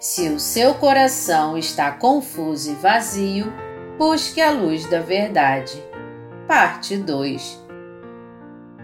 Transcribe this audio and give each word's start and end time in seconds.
Se 0.00 0.30
o 0.30 0.40
seu 0.40 0.74
coração 0.76 1.58
está 1.58 1.92
confuso 1.92 2.72
e 2.72 2.74
vazio, 2.74 3.52
busque 3.98 4.40
a 4.40 4.50
luz 4.50 4.88
da 4.88 5.02
verdade. 5.02 5.74
Parte 6.48 6.96
2 6.96 7.62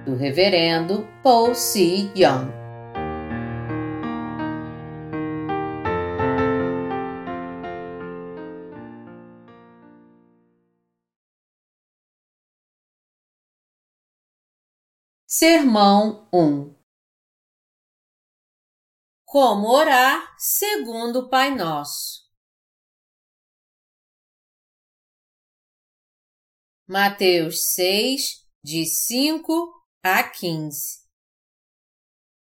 Do 0.04 0.14
Reverendo 0.14 1.08
Paul 1.22 1.54
C. 1.54 2.10
Young 2.14 2.52
Sermão 15.27 16.28
1 16.30 16.75
Como 19.38 19.68
orar 19.68 20.34
segundo 20.38 21.18
o 21.18 21.28
Pai 21.28 21.54
Nosso 21.54 22.27
Mateus 26.88 27.74
6, 27.74 28.46
de 28.64 28.86
5 28.86 29.52
a 30.02 30.22
15 30.22 31.02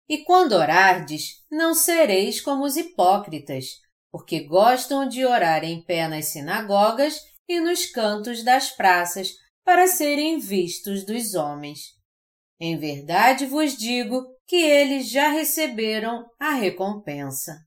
E 0.09 0.25
quando 0.25 0.51
orardes, 0.51 1.45
não 1.49 1.73
sereis 1.73 2.41
como 2.41 2.65
os 2.65 2.75
hipócritas, 2.75 3.79
porque 4.11 4.41
gostam 4.41 5.07
de 5.07 5.23
orar 5.23 5.63
em 5.63 5.81
pé 5.85 6.09
nas 6.09 6.33
sinagogas 6.33 7.17
e 7.47 7.61
nos 7.61 7.85
cantos 7.85 8.43
das 8.43 8.71
praças, 8.71 9.29
para 9.63 9.87
serem 9.87 10.37
vistos 10.37 11.05
dos 11.05 11.33
homens. 11.33 12.02
Em 12.59 12.77
verdade 12.77 13.45
vos 13.45 13.75
digo 13.75 14.25
que 14.47 14.55
eles 14.55 15.09
já 15.09 15.29
receberam 15.29 16.25
a 16.39 16.51
recompensa. 16.51 17.57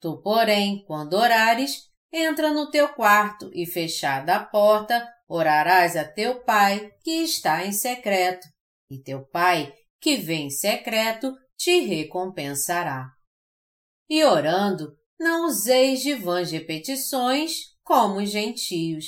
Tu, 0.00 0.20
porém, 0.22 0.84
quando 0.86 1.14
orares, 1.14 1.90
entra 2.12 2.52
no 2.52 2.70
teu 2.70 2.88
quarto 2.90 3.50
e, 3.54 3.66
fechada 3.66 4.36
a 4.36 4.44
porta, 4.44 5.08
orarás 5.28 5.96
a 5.96 6.04
teu 6.04 6.44
pai 6.44 6.92
que 7.02 7.22
está 7.22 7.64
em 7.64 7.72
secreto, 7.72 8.46
e 8.90 9.02
teu 9.02 9.26
pai 9.26 9.72
que 10.00 10.16
vem 10.16 10.46
em 10.46 10.50
secreto 10.50 11.34
te 11.56 11.80
recompensará. 11.80 13.08
E 14.08 14.22
orando, 14.22 14.94
não 15.18 15.46
useis 15.46 16.02
de 16.02 16.14
vãs 16.14 16.52
repetições 16.52 17.74
como 17.82 18.20
os 18.20 18.30
gentios, 18.30 19.06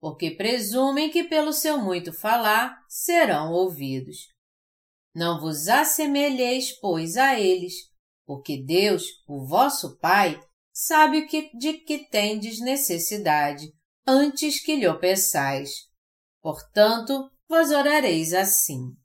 porque 0.00 0.30
presumem 0.30 1.10
que 1.10 1.24
pelo 1.24 1.52
seu 1.52 1.78
muito 1.78 2.12
falar 2.12 2.79
serão 2.90 3.52
ouvidos. 3.52 4.26
Não 5.14 5.40
vos 5.40 5.68
assemelheis, 5.68 6.72
pois, 6.80 7.16
a 7.16 7.38
eles, 7.38 7.74
porque 8.26 8.60
Deus, 8.60 9.04
o 9.28 9.46
vosso 9.46 9.96
Pai, 9.98 10.40
sabe 10.72 11.26
que, 11.26 11.56
de 11.56 11.74
que 11.74 12.10
tendes 12.10 12.60
necessidade, 12.60 13.72
antes 14.04 14.60
que 14.60 14.74
lhe 14.74 14.92
peçais. 14.98 15.70
Portanto, 16.42 17.30
vos 17.48 17.70
orareis 17.70 18.34
assim. 18.34 18.96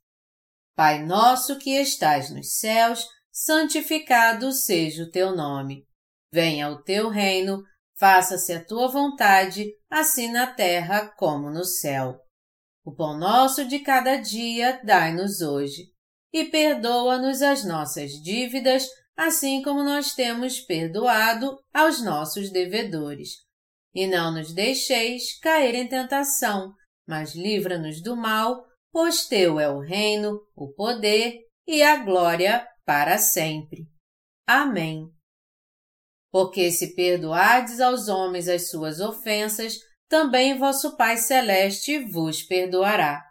Pai 0.75 1.05
nosso 1.05 1.57
que 1.59 1.79
estás 1.79 2.31
nos 2.31 2.57
céus, 2.57 3.07
santificado 3.31 4.51
seja 4.51 5.03
o 5.03 5.11
teu 5.11 5.35
nome. 5.35 5.85
Venha 6.31 6.69
o 6.69 6.81
teu 6.81 7.09
reino, 7.09 7.63
faça-se 7.97 8.51
a 8.51 8.63
tua 8.63 8.87
vontade, 8.87 9.71
assim 9.89 10.31
na 10.31 10.47
terra 10.47 11.07
como 11.17 11.49
no 11.49 11.63
céu. 11.63 12.24
O 12.85 12.93
pão 12.93 13.17
nosso 13.17 13.67
de 13.67 13.79
cada 13.79 14.17
dia 14.17 14.79
dai-nos 14.83 15.41
hoje 15.41 15.91
e 16.31 16.45
perdoa-nos 16.45 17.41
as 17.41 17.65
nossas 17.65 18.11
dívidas, 18.11 18.87
assim 19.17 19.63
como 19.63 19.83
nós 19.83 20.13
temos 20.13 20.59
perdoado 20.59 21.57
aos 21.73 22.03
nossos 22.03 22.51
devedores. 22.51 23.29
E 23.91 24.05
não 24.05 24.31
nos 24.31 24.53
deixeis 24.53 25.39
cair 25.39 25.73
em 25.73 25.87
tentação, 25.87 26.73
mas 27.07 27.33
livra-nos 27.33 28.03
do 28.03 28.15
mal, 28.15 28.63
pois 28.91 29.25
teu 29.25 29.59
é 29.59 29.67
o 29.67 29.79
reino, 29.79 30.39
o 30.55 30.71
poder 30.71 31.39
e 31.65 31.81
a 31.81 32.03
glória 32.03 32.67
para 32.85 33.17
sempre. 33.17 33.87
Amém. 34.45 35.09
Porque 36.31 36.71
se 36.71 36.93
perdoardes 36.93 37.79
aos 37.79 38.09
homens 38.09 38.47
as 38.47 38.69
suas 38.69 38.99
ofensas, 38.99 39.79
também 40.07 40.57
vosso 40.57 40.95
Pai 40.95 41.17
Celeste 41.17 41.99
vos 41.99 42.43
perdoará. 42.43 43.23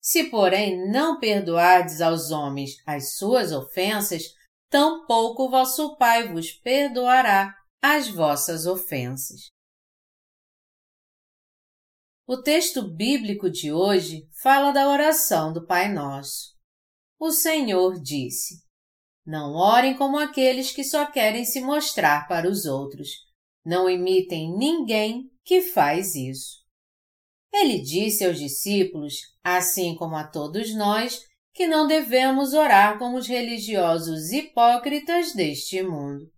Se, 0.00 0.24
porém, 0.30 0.90
não 0.90 1.18
perdoardes 1.18 2.00
aos 2.00 2.30
homens 2.30 2.76
as 2.86 3.16
suas 3.16 3.52
ofensas, 3.52 4.22
tampouco 4.70 5.50
vosso 5.50 5.96
Pai 5.96 6.32
vos 6.32 6.52
perdoará 6.52 7.54
as 7.82 8.08
vossas 8.08 8.66
ofensas. 8.66 9.50
O 12.26 12.42
texto 12.42 12.82
bíblico 12.82 13.48
de 13.48 13.72
hoje 13.72 14.28
fala 14.42 14.72
da 14.72 14.88
oração 14.88 15.52
do 15.52 15.64
Pai 15.64 15.92
Nosso. 15.92 16.56
O 17.20 17.30
Senhor 17.30 18.00
disse: 18.02 18.64
Não 19.24 19.52
orem 19.54 19.96
como 19.96 20.18
aqueles 20.18 20.72
que 20.72 20.82
só 20.82 21.06
querem 21.06 21.44
se 21.44 21.60
mostrar 21.60 22.26
para 22.26 22.48
os 22.48 22.64
outros. 22.64 23.10
Não 23.64 23.88
imitem 23.88 24.56
ninguém 24.56 25.30
que 25.46 25.62
faz 25.62 26.16
isso. 26.16 26.66
Ele 27.54 27.80
disse 27.80 28.24
aos 28.24 28.38
discípulos, 28.38 29.14
assim 29.42 29.94
como 29.94 30.16
a 30.16 30.26
todos 30.26 30.74
nós, 30.74 31.24
que 31.54 31.66
não 31.66 31.86
devemos 31.86 32.52
orar 32.52 32.98
como 32.98 33.16
os 33.16 33.28
religiosos 33.28 34.32
hipócritas 34.32 35.32
deste 35.32 35.82
mundo. 35.82 36.30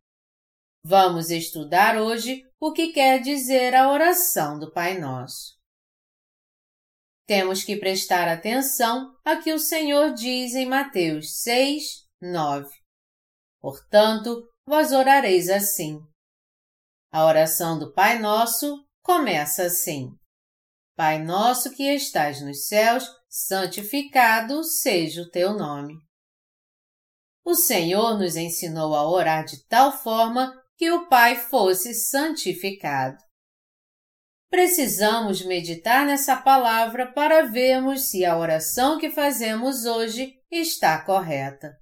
Vamos 0.84 1.30
estudar 1.30 2.00
hoje 2.00 2.44
o 2.60 2.70
que 2.70 2.92
quer 2.92 3.20
dizer 3.20 3.74
a 3.74 3.90
oração 3.90 4.58
do 4.58 4.70
Pai 4.70 4.98
Nosso. 4.98 5.58
Temos 7.26 7.64
que 7.64 7.76
prestar 7.76 8.28
atenção 8.28 9.16
a 9.24 9.36
que 9.36 9.52
o 9.52 9.58
Senhor 9.58 10.12
diz 10.12 10.54
em 10.54 10.66
Mateus 10.66 11.42
6, 11.42 12.06
9. 12.22 12.68
Portanto, 13.60 14.48
vós 14.66 14.92
orareis 14.92 15.48
assim. 15.48 15.98
A 17.10 17.24
oração 17.24 17.78
do 17.78 17.92
Pai 17.92 18.18
Nosso 18.18 18.87
começa 19.08 19.62
assim. 19.62 20.10
Pai 20.94 21.18
nosso 21.18 21.74
que 21.74 21.82
estás 21.94 22.42
nos 22.42 22.66
céus, 22.66 23.08
santificado 23.26 24.62
seja 24.62 25.22
o 25.22 25.30
teu 25.30 25.54
nome. 25.54 25.94
O 27.42 27.54
Senhor 27.54 28.18
nos 28.18 28.36
ensinou 28.36 28.94
a 28.94 29.10
orar 29.10 29.46
de 29.46 29.66
tal 29.66 29.96
forma 29.96 30.52
que 30.76 30.90
o 30.90 31.08
Pai 31.08 31.36
fosse 31.36 31.94
santificado. 31.94 33.16
Precisamos 34.50 35.42
meditar 35.42 36.04
nessa 36.04 36.36
palavra 36.36 37.10
para 37.10 37.46
vermos 37.46 38.10
se 38.10 38.26
a 38.26 38.36
oração 38.36 38.98
que 38.98 39.10
fazemos 39.10 39.86
hoje 39.86 40.34
está 40.50 41.02
correta. 41.02 41.74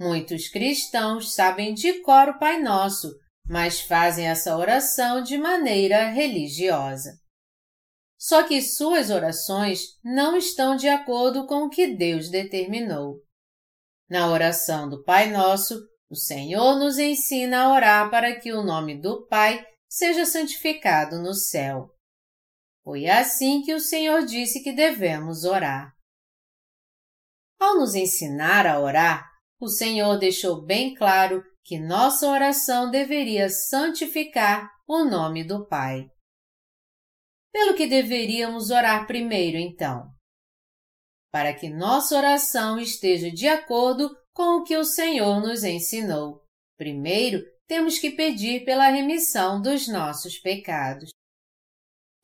Muitos 0.00 0.48
cristãos 0.48 1.34
sabem 1.34 1.74
de 1.74 2.00
cor 2.00 2.30
o 2.30 2.38
Pai 2.38 2.62
Nosso, 2.62 3.14
mas 3.50 3.80
fazem 3.80 4.28
essa 4.28 4.56
oração 4.56 5.24
de 5.24 5.36
maneira 5.36 6.08
religiosa. 6.08 7.18
Só 8.16 8.44
que 8.44 8.62
suas 8.62 9.10
orações 9.10 9.98
não 10.04 10.36
estão 10.36 10.76
de 10.76 10.88
acordo 10.88 11.48
com 11.48 11.64
o 11.64 11.68
que 11.68 11.88
Deus 11.88 12.30
determinou. 12.30 13.16
Na 14.08 14.30
oração 14.30 14.88
do 14.88 15.02
Pai 15.02 15.32
Nosso, 15.32 15.84
o 16.08 16.14
Senhor 16.14 16.78
nos 16.78 16.96
ensina 16.96 17.62
a 17.62 17.72
orar 17.72 18.08
para 18.08 18.38
que 18.38 18.52
o 18.52 18.62
nome 18.62 19.00
do 19.00 19.26
Pai 19.26 19.66
seja 19.88 20.24
santificado 20.24 21.20
no 21.20 21.34
céu. 21.34 21.90
Foi 22.84 23.08
assim 23.08 23.62
que 23.62 23.74
o 23.74 23.80
Senhor 23.80 24.24
disse 24.24 24.62
que 24.62 24.72
devemos 24.72 25.42
orar. 25.42 25.92
Ao 27.58 27.74
nos 27.74 27.96
ensinar 27.96 28.64
a 28.64 28.78
orar, 28.78 29.28
o 29.58 29.68
Senhor 29.68 30.18
deixou 30.18 30.64
bem 30.64 30.94
claro 30.94 31.42
que 31.64 31.78
nossa 31.78 32.26
oração 32.26 32.90
deveria 32.90 33.48
santificar 33.48 34.70
o 34.86 35.04
nome 35.04 35.44
do 35.44 35.66
Pai. 35.66 36.10
Pelo 37.52 37.74
que 37.74 37.86
deveríamos 37.86 38.70
orar 38.70 39.06
primeiro, 39.06 39.56
então? 39.56 40.10
Para 41.32 41.54
que 41.54 41.68
nossa 41.68 42.16
oração 42.16 42.78
esteja 42.78 43.30
de 43.30 43.46
acordo 43.46 44.10
com 44.32 44.58
o 44.58 44.64
que 44.64 44.76
o 44.76 44.84
Senhor 44.84 45.40
nos 45.40 45.64
ensinou. 45.64 46.44
Primeiro, 46.76 47.44
temos 47.68 47.98
que 47.98 48.10
pedir 48.10 48.64
pela 48.64 48.88
remissão 48.88 49.60
dos 49.60 49.86
nossos 49.86 50.38
pecados. 50.38 51.10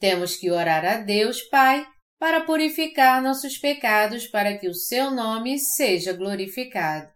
Temos 0.01 0.37
que 0.37 0.51
orar 0.51 0.85
a 0.85 0.99
Deus 0.99 1.43
Pai 1.43 1.87
para 2.19 2.45
purificar 2.45 3.23
nossos 3.23 3.59
pecados 3.59 4.27
para 4.27 4.59
que 4.59 4.69
o 4.69 4.75
seu 4.75 5.11
nome 5.11 5.59
seja 5.59 6.13
glorificado. 6.13 7.16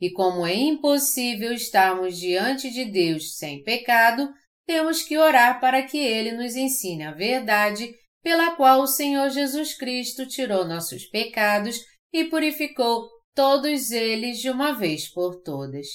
E 0.00 0.10
como 0.10 0.46
é 0.46 0.54
impossível 0.54 1.52
estarmos 1.52 2.18
diante 2.18 2.70
de 2.70 2.84
Deus 2.84 3.36
sem 3.36 3.62
pecado, 3.62 4.28
temos 4.66 5.02
que 5.02 5.16
orar 5.16 5.60
para 5.60 5.82
que 5.82 5.98
Ele 5.98 6.32
nos 6.32 6.54
ensine 6.56 7.04
a 7.04 7.12
verdade 7.12 7.94
pela 8.22 8.56
qual 8.56 8.80
o 8.80 8.88
Senhor 8.88 9.30
Jesus 9.30 9.74
Cristo 9.74 10.26
tirou 10.26 10.66
nossos 10.66 11.04
pecados 11.06 11.80
e 12.12 12.24
purificou 12.24 13.08
todos 13.34 13.92
eles 13.92 14.38
de 14.40 14.50
uma 14.50 14.72
vez 14.72 15.08
por 15.08 15.42
todas. 15.42 15.86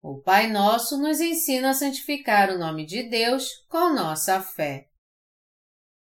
O 0.00 0.20
Pai 0.20 0.50
Nosso 0.50 0.96
nos 0.96 1.20
ensina 1.20 1.70
a 1.70 1.74
santificar 1.74 2.50
o 2.50 2.58
nome 2.58 2.86
de 2.86 3.02
Deus 3.02 3.48
com 3.68 3.92
nossa 3.92 4.40
fé. 4.40 4.88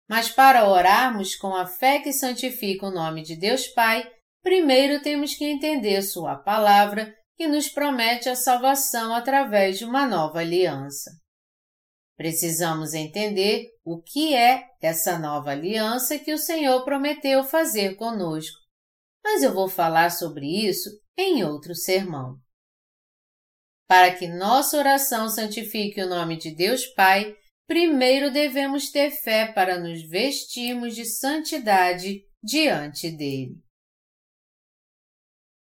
Mas 0.08 0.30
para 0.30 0.70
orarmos 0.70 1.36
com 1.36 1.56
a 1.56 1.66
fé 1.66 2.00
que 2.00 2.14
santifica 2.14 2.86
o 2.86 2.92
nome 2.92 3.24
de 3.24 3.36
Deus 3.36 3.68
Pai, 3.68 4.10
primeiro 4.42 5.02
temos 5.02 5.36
que 5.36 5.46
entender 5.46 6.02
Sua 6.02 6.36
palavra 6.36 7.14
que 7.36 7.48
nos 7.48 7.70
promete 7.70 8.30
a 8.30 8.36
salvação 8.36 9.14
através 9.16 9.80
de 9.80 9.86
uma 9.86 10.08
nova 10.08 10.40
aliança. 10.40 11.12
Precisamos 12.16 12.94
entender 12.94 13.66
o 13.84 14.00
que 14.00 14.36
é 14.36 14.64
essa 14.80 15.18
nova 15.18 15.50
aliança 15.50 16.20
que 16.20 16.32
o 16.32 16.38
Senhor 16.38 16.86
prometeu 16.86 17.44
fazer 17.44 17.96
conosco, 17.96 18.58
mas 19.24 19.42
eu 19.42 19.54
vou 19.54 19.68
falar 19.68 20.12
sobre 20.12 20.46
isso 20.46 20.90
em 21.18 21.44
outro 21.44 21.74
sermão. 21.74 22.38
Para 23.88 24.14
que 24.16 24.28
nossa 24.28 24.78
oração 24.78 25.28
santifique 25.30 26.02
o 26.02 26.08
nome 26.08 26.38
de 26.38 26.54
Deus 26.56 26.86
Pai, 26.94 27.36
primeiro 27.68 28.32
devemos 28.32 28.92
ter 28.92 29.10
fé 29.10 29.52
para 29.52 29.80
nos 29.80 30.08
vestirmos 30.08 30.96
de 30.96 31.06
santidade 31.06 32.22
diante 32.44 33.10
dele. 33.10 33.56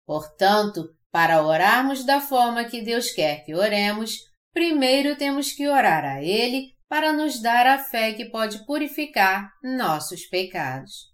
Portanto, 0.06 0.94
para 1.10 1.42
orarmos 1.42 2.04
da 2.04 2.20
forma 2.20 2.64
que 2.64 2.82
Deus 2.82 3.10
quer 3.10 3.44
que 3.44 3.54
oremos, 3.54 4.18
primeiro 4.52 5.16
temos 5.16 5.52
que 5.52 5.68
orar 5.68 6.04
a 6.04 6.22
Ele 6.22 6.74
para 6.88 7.12
nos 7.12 7.40
dar 7.40 7.66
a 7.66 7.78
fé 7.78 8.12
que 8.12 8.26
pode 8.26 8.64
purificar 8.66 9.50
nossos 9.62 10.26
pecados. 10.26 11.12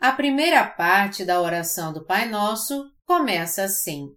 A 0.00 0.12
primeira 0.12 0.66
parte 0.66 1.24
da 1.24 1.40
oração 1.40 1.92
do 1.92 2.06
Pai 2.06 2.28
Nosso 2.28 2.90
começa 3.04 3.64
assim: 3.64 4.08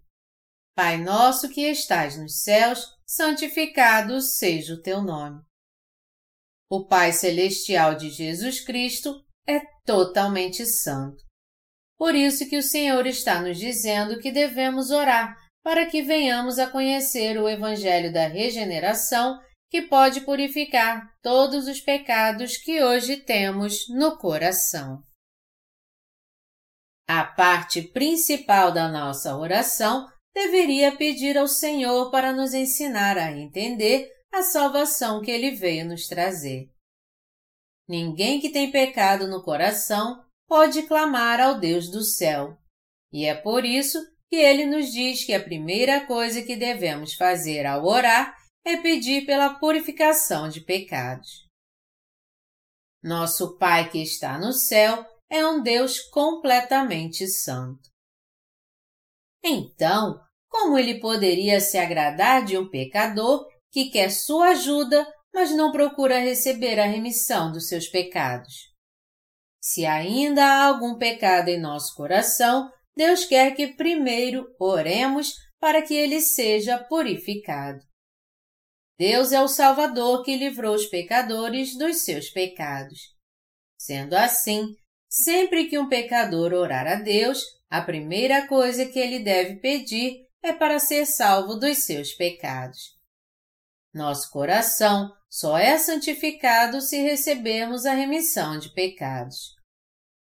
Pai 0.75 0.97
nosso 0.97 1.49
que 1.49 1.61
estás 1.69 2.17
nos 2.17 2.41
céus, 2.41 2.87
santificado 3.05 4.21
seja 4.21 4.73
o 4.73 4.81
teu 4.81 5.01
nome. 5.01 5.41
O 6.69 6.87
Pai 6.87 7.11
Celestial 7.11 7.95
de 7.95 8.09
Jesus 8.09 8.61
Cristo 8.61 9.23
é 9.45 9.59
totalmente 9.85 10.65
santo. 10.65 11.23
Por 12.03 12.15
isso 12.15 12.49
que 12.49 12.57
o 12.57 12.61
Senhor 12.61 13.07
está 13.07 13.41
nos 13.41 13.57
dizendo 13.57 14.19
que 14.19 14.29
devemos 14.29 14.91
orar 14.91 15.37
para 15.63 15.85
que 15.85 16.01
venhamos 16.01 16.59
a 16.59 16.69
conhecer 16.69 17.37
o 17.37 17.47
Evangelho 17.47 18.11
da 18.11 18.27
regeneração 18.27 19.39
que 19.71 19.83
pode 19.83 20.19
purificar 20.19 21.15
todos 21.21 21.65
os 21.65 21.79
pecados 21.79 22.57
que 22.57 22.83
hoje 22.83 23.15
temos 23.15 23.87
no 23.87 24.17
coração. 24.17 25.01
A 27.07 27.23
parte 27.23 27.81
principal 27.81 28.73
da 28.73 28.89
nossa 28.89 29.37
oração 29.37 30.05
deveria 30.35 30.93
pedir 30.97 31.37
ao 31.37 31.47
Senhor 31.47 32.11
para 32.11 32.33
nos 32.33 32.53
ensinar 32.53 33.17
a 33.17 33.31
entender 33.31 34.11
a 34.29 34.43
salvação 34.43 35.21
que 35.21 35.31
Ele 35.31 35.51
veio 35.51 35.85
nos 35.85 36.05
trazer. 36.09 36.69
Ninguém 37.87 38.41
que 38.41 38.49
tem 38.49 38.69
pecado 38.69 39.25
no 39.25 39.41
coração 39.41 40.21
pode 40.47 40.83
clamar 40.83 41.39
ao 41.39 41.59
Deus 41.59 41.89
do 41.89 42.03
céu. 42.03 42.57
E 43.11 43.25
é 43.25 43.35
por 43.35 43.63
isso 43.65 43.99
que 44.29 44.37
ele 44.37 44.65
nos 44.65 44.91
diz 44.91 45.23
que 45.23 45.33
a 45.33 45.43
primeira 45.43 46.05
coisa 46.07 46.41
que 46.41 46.55
devemos 46.55 47.13
fazer 47.13 47.65
ao 47.65 47.85
orar 47.85 48.35
é 48.65 48.77
pedir 48.77 49.25
pela 49.25 49.59
purificação 49.59 50.49
de 50.49 50.61
pecados. 50.61 51.47
Nosso 53.03 53.57
Pai 53.57 53.91
que 53.91 54.01
está 54.01 54.39
no 54.39 54.53
céu 54.53 55.05
é 55.29 55.45
um 55.45 55.61
Deus 55.61 55.99
completamente 55.99 57.27
santo. 57.27 57.89
Então, 59.43 60.19
como 60.49 60.77
ele 60.77 60.99
poderia 60.99 61.59
se 61.59 61.77
agradar 61.77 62.45
de 62.45 62.57
um 62.57 62.69
pecador 62.69 63.45
que 63.71 63.89
quer 63.89 64.09
sua 64.09 64.49
ajuda, 64.49 65.05
mas 65.33 65.51
não 65.51 65.71
procura 65.71 66.19
receber 66.19 66.79
a 66.79 66.85
remissão 66.85 67.51
dos 67.51 67.67
seus 67.67 67.87
pecados? 67.87 68.72
Se 69.63 69.85
ainda 69.85 70.43
há 70.43 70.65
algum 70.65 70.97
pecado 70.97 71.47
em 71.47 71.57
nosso 71.57 71.95
coração, 71.95 72.69
Deus 72.97 73.23
quer 73.23 73.55
que 73.55 73.67
primeiro 73.67 74.45
oremos 74.59 75.35
para 75.57 75.81
que 75.81 75.93
ele 75.93 76.19
seja 76.19 76.77
purificado. 76.77 77.79
Deus 78.99 79.31
é 79.31 79.41
o 79.41 79.47
Salvador 79.47 80.23
que 80.23 80.35
livrou 80.35 80.75
os 80.75 80.87
pecadores 80.87 81.77
dos 81.77 82.01
seus 82.01 82.29
pecados. 82.29 82.99
Sendo 83.77 84.15
assim, 84.15 84.75
Sempre 85.15 85.69
que 85.69 85.77
um 85.77 85.87
pecador 85.87 86.53
orar 86.53 86.87
a 86.87 86.95
Deus, 86.95 87.43
a 87.69 87.79
primeira 87.83 88.47
coisa 88.47 88.83
que 88.83 88.97
ele 88.97 89.19
deve 89.19 89.57
pedir 89.57 90.27
é 90.41 90.51
para 90.51 90.79
ser 90.79 91.05
salvo 91.05 91.53
dos 91.53 91.83
seus 91.83 92.13
pecados. 92.13 92.97
Nosso 93.93 94.31
coração 94.31 95.13
só 95.33 95.57
é 95.57 95.79
santificado 95.79 96.79
se 96.79 97.01
recebermos 97.01 97.87
a 97.87 97.93
remissão 97.95 98.59
de 98.59 98.71
pecados. 98.71 99.55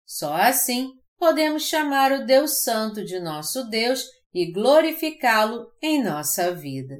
Só 0.07 0.33
assim 0.33 0.91
podemos 1.19 1.65
chamar 1.65 2.13
o 2.13 2.25
Deus 2.25 2.63
Santo 2.63 3.05
de 3.05 3.21
nosso 3.21 3.69
Deus 3.69 4.07
e 4.33 4.51
glorificá-lo 4.51 5.71
em 5.83 6.03
nossa 6.03 6.55
vida. 6.55 6.97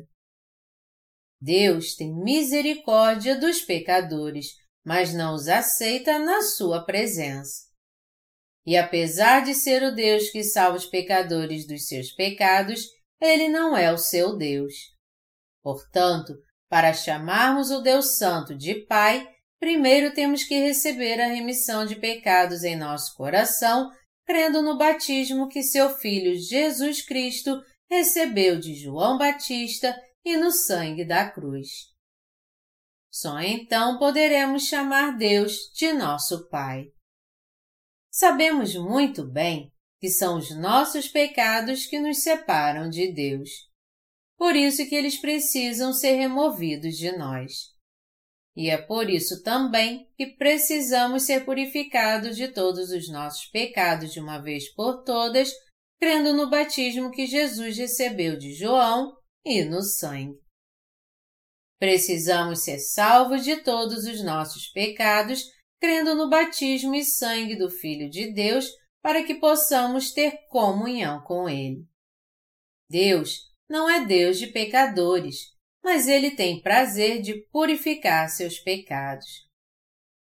Deus 1.41 1.95
tem 1.95 2.15
misericórdia 2.15 3.35
dos 3.35 3.63
pecadores, 3.63 4.49
mas 4.85 5.15
não 5.15 5.35
os 5.35 5.49
aceita 5.49 6.19
na 6.19 6.43
sua 6.43 6.85
presença. 6.85 7.63
E 8.67 8.77
apesar 8.77 9.41
de 9.43 9.55
ser 9.55 9.83
o 9.83 9.95
Deus 9.95 10.29
que 10.29 10.45
salva 10.45 10.77
os 10.77 10.85
pecadores 10.85 11.67
dos 11.67 11.87
seus 11.87 12.13
pecados, 12.13 12.89
ele 13.19 13.49
não 13.49 13.75
é 13.75 13.91
o 13.91 13.97
seu 13.97 14.37
Deus. 14.37 14.75
Portanto, 15.63 16.35
para 16.73 16.95
chamarmos 16.95 17.71
o 17.71 17.83
Deus 17.83 18.17
Santo 18.17 18.55
de 18.55 18.75
Pai, 18.87 19.29
primeiro 19.61 20.15
temos 20.15 20.43
que 20.43 20.59
receber 20.59 21.21
a 21.21 21.27
remissão 21.27 21.85
de 21.85 21.97
pecados 21.97 22.65
em 22.65 22.75
nosso 22.75 23.15
coração, 23.15 23.91
crendo 24.25 24.63
no 24.63 24.79
batismo 24.79 25.51
que 25.51 25.63
seu 25.63 25.91
Filho 25.91 26.35
Jesus 26.35 27.03
Cristo 27.03 27.63
recebeu 27.91 28.59
de 28.59 28.75
João 28.75 29.19
Batista 29.19 29.95
e 30.25 30.35
no 30.39 30.51
sangue 30.51 31.05
da 31.05 31.31
cruz. 31.31 31.91
Só 33.11 33.39
então 33.41 33.99
poderemos 33.99 34.67
chamar 34.67 35.19
Deus 35.19 35.71
de 35.75 35.93
nosso 35.93 36.49
Pai. 36.49 36.87
Sabemos 38.11 38.75
muito 38.77 39.31
bem 39.31 39.71
que 40.01 40.09
são 40.09 40.39
os 40.39 40.57
nossos 40.57 41.07
pecados 41.07 41.85
que 41.85 42.01
nos 42.01 42.23
separam 42.23 42.89
de 42.89 43.13
Deus. 43.13 43.71
Por 44.43 44.57
isso 44.57 44.85
que 44.89 44.97
eles 44.97 45.17
precisam 45.17 45.93
ser 45.93 46.17
removidos 46.17 46.97
de 46.97 47.17
nós. 47.17 47.71
E 48.57 48.71
é 48.71 48.77
por 48.77 49.09
isso 49.09 49.41
também 49.41 50.11
que 50.17 50.35
precisamos 50.35 51.23
ser 51.23 51.45
purificados 51.45 52.37
de 52.37 52.49
todos 52.49 52.91
os 52.91 53.09
nossos 53.09 53.47
pecados 53.47 54.13
de 54.13 54.19
uma 54.19 54.43
vez 54.43 54.69
por 54.75 55.05
todas, 55.05 55.53
crendo 56.01 56.33
no 56.33 56.51
batismo 56.51 57.13
que 57.13 57.25
Jesus 57.25 57.79
recebeu 57.79 58.37
de 58.37 58.53
João 58.53 59.17
e 59.45 59.65
no 59.65 59.81
sangue. 59.81 60.41
Precisamos 61.79 62.65
ser 62.65 62.81
salvos 62.81 63.45
de 63.45 63.59
todos 63.59 64.07
os 64.07 64.25
nossos 64.25 64.67
pecados 64.67 65.45
crendo 65.81 66.17
no 66.17 66.29
batismo 66.29 66.97
e 66.97 67.05
sangue 67.05 67.55
do 67.55 67.71
Filho 67.71 68.11
de 68.11 68.33
Deus 68.33 68.67
para 69.01 69.23
que 69.23 69.37
possamos 69.37 70.11
ter 70.11 70.37
comunhão 70.49 71.23
com 71.23 71.49
Ele. 71.49 71.87
Deus 72.91 73.52
não 73.73 73.89
é 73.89 74.05
Deus 74.05 74.39
de 74.39 74.49
pecadores, 74.49 75.47
mas 75.83 76.07
Ele 76.07 76.33
tem 76.33 76.61
prazer 76.61 77.23
de 77.23 77.43
purificar 77.51 78.29
seus 78.29 78.59
pecados. 78.59 79.49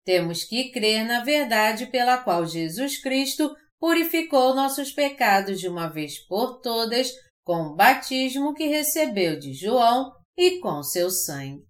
Temos 0.05 0.45
que 0.45 0.71
crer 0.71 1.05
na 1.05 1.25
verdade 1.25 1.87
pela 1.87 2.17
qual 2.19 2.47
Jesus 2.47 3.03
Cristo 3.03 3.53
purificou 3.81 4.55
nossos 4.55 4.93
pecados 4.93 5.59
de 5.59 5.67
uma 5.67 5.89
vez 5.89 6.25
por 6.29 6.61
todas 6.61 7.11
com 7.43 7.63
o 7.63 7.75
batismo 7.75 8.55
que 8.55 8.69
recebeu 8.69 9.37
de 9.37 9.53
João 9.53 10.13
e 10.37 10.61
com 10.61 10.81
seu 10.85 11.11
sangue. 11.11 11.65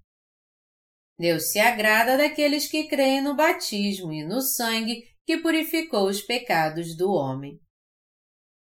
Deus 1.18 1.50
se 1.50 1.58
agrada 1.58 2.18
daqueles 2.18 2.68
que 2.68 2.88
creem 2.88 3.22
no 3.22 3.34
batismo 3.34 4.12
e 4.12 4.22
no 4.22 4.42
sangue 4.42 5.02
que 5.24 5.38
purificou 5.38 6.08
os 6.08 6.20
pecados 6.20 6.94
do 6.94 7.10
homem. 7.10 7.58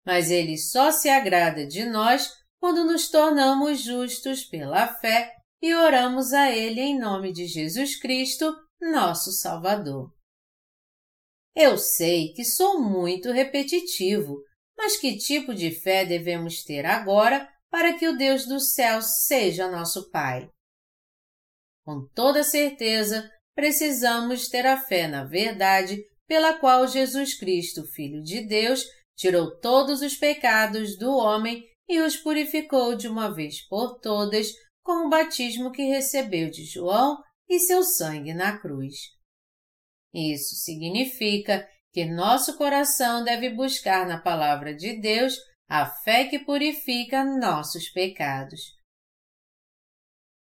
Mas 0.06 0.30
ele 0.30 0.58
só 0.58 0.92
se 0.92 1.10
agrada 1.10 1.66
de 1.66 1.86
nós 1.86 2.43
quando 2.64 2.86
nos 2.86 3.10
tornamos 3.10 3.82
justos 3.82 4.46
pela 4.46 4.88
fé 4.88 5.36
e 5.62 5.76
oramos 5.76 6.32
a 6.32 6.50
Ele 6.50 6.80
em 6.80 6.98
nome 6.98 7.34
de 7.34 7.46
Jesus 7.46 8.00
Cristo, 8.00 8.56
nosso 8.80 9.34
Salvador. 9.34 10.10
Eu 11.54 11.78
sei 11.78 12.32
que 12.32 12.46
sou 12.46 12.80
muito 12.80 13.34
repetitivo, 13.34 14.42
mas 14.78 14.96
que 14.96 15.18
tipo 15.18 15.54
de 15.54 15.72
fé 15.72 16.06
devemos 16.06 16.64
ter 16.64 16.86
agora 16.86 17.50
para 17.70 18.00
que 18.00 18.08
o 18.08 18.16
Deus 18.16 18.46
do 18.46 18.62
céu 18.62 19.02
seja 19.02 19.70
nosso 19.70 20.10
Pai? 20.10 20.48
Com 21.86 22.08
toda 22.16 22.46
certeza, 22.46 23.30
precisamos 23.54 24.48
ter 24.48 24.66
a 24.66 24.80
fé 24.80 25.06
na 25.06 25.26
verdade 25.26 26.02
pela 26.26 26.58
qual 26.58 26.88
Jesus 26.88 27.38
Cristo, 27.38 27.84
Filho 27.88 28.24
de 28.24 28.48
Deus, 28.48 28.86
tirou 29.18 29.60
todos 29.60 30.02
os 30.02 30.16
pecados 30.16 30.98
do 30.98 31.12
homem 31.12 31.62
e 31.88 32.00
os 32.02 32.18
purificou 32.18 32.96
de 32.96 33.08
uma 33.08 33.34
vez 33.34 33.62
por 33.68 34.00
todas 34.00 34.48
com 34.82 35.08
o 35.08 35.10
batismo 35.10 35.72
que 35.72 35.84
recebeu 35.84 36.50
de 36.50 36.66
João 36.66 37.18
e 37.50 37.60
seu 37.60 37.84
sangue 37.84 38.34
na 38.34 38.58
cruz. 38.58 38.96
Isso 40.14 40.56
significa 40.56 41.68
que 41.92 42.06
nosso 42.06 42.58
coração 42.58 43.24
deve 43.24 43.50
buscar 43.50 44.08
na 44.08 44.20
palavra 44.20 44.74
de 44.74 45.00
Deus 45.00 45.38
a 45.68 45.86
fé 45.86 46.26
que 46.26 46.40
purifica 46.40 47.24
nossos 47.24 47.90
pecados. 47.90 48.62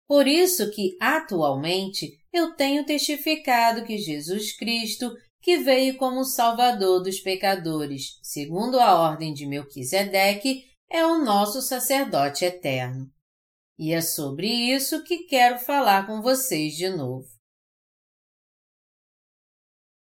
Por 0.07 0.27
isso 0.27 0.71
que 0.71 0.95
atualmente 1.01 2.17
eu 2.31 2.55
tenho 2.55 2.85
testificado 2.85 3.83
que 3.83 3.97
Jesus 3.97 4.55
Cristo, 4.55 5.11
que 5.41 5.57
veio 5.57 5.97
como 5.97 6.23
Salvador 6.23 7.03
dos 7.03 7.19
pecadores, 7.19 8.19
segundo 8.21 8.79
a 8.79 8.95
ordem 8.99 9.33
de 9.33 9.45
Melquisedeque, 9.45 10.63
é 10.89 11.05
o 11.05 11.23
nosso 11.23 11.61
sacerdote 11.61 12.45
eterno. 12.45 13.11
E 13.77 13.93
é 13.93 14.01
sobre 14.01 14.47
isso 14.47 15.03
que 15.03 15.25
quero 15.25 15.59
falar 15.59 16.07
com 16.07 16.21
vocês 16.21 16.73
de 16.73 16.89
novo. 16.89 17.27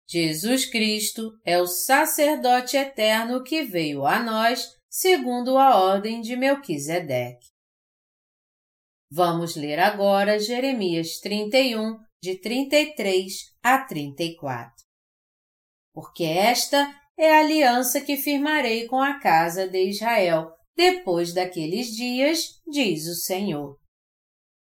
Jesus 0.08 0.66
Cristo 0.66 1.32
é 1.46 1.62
o 1.62 1.68
sacerdote 1.68 2.78
eterno 2.78 3.44
que 3.44 3.64
veio 3.64 4.06
a 4.06 4.20
nós 4.24 4.76
segundo 4.90 5.58
a 5.58 5.78
ordem 5.80 6.22
de 6.22 6.36
Melquisedeque. 6.36 7.48
Vamos 9.12 9.56
ler 9.56 9.80
agora 9.80 10.40
Jeremias 10.40 11.20
31, 11.20 12.00
de 12.22 12.40
33 12.40 13.34
a 13.62 13.84
34. 13.86 14.72
Porque 15.94 16.24
esta 16.24 16.92
é 17.18 17.36
a 17.36 17.40
aliança 17.40 18.02
que 18.02 18.18
firmarei 18.18 18.88
com 18.88 19.02
a 19.02 19.20
casa 19.20 19.68
de 19.68 19.90
Israel 19.90 20.59
depois 20.80 21.34
daqueles 21.34 21.88
dias, 21.88 22.62
diz 22.66 23.06
o 23.06 23.14
Senhor. 23.14 23.78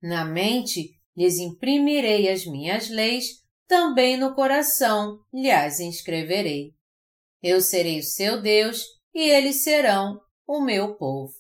Na 0.02 0.24
mente 0.24 0.90
lhes 1.16 1.38
imprimirei 1.38 2.28
as 2.28 2.44
minhas 2.44 2.90
leis, 2.90 3.44
também 3.68 4.16
no 4.16 4.34
coração 4.34 5.20
lhes 5.32 5.78
inscreverei. 5.78 6.74
Eu 7.40 7.60
serei 7.60 8.00
o 8.00 8.02
seu 8.02 8.42
Deus 8.42 8.82
e 9.14 9.30
eles 9.30 9.62
serão 9.62 10.20
o 10.44 10.60
meu 10.60 10.96
povo. 10.96 11.32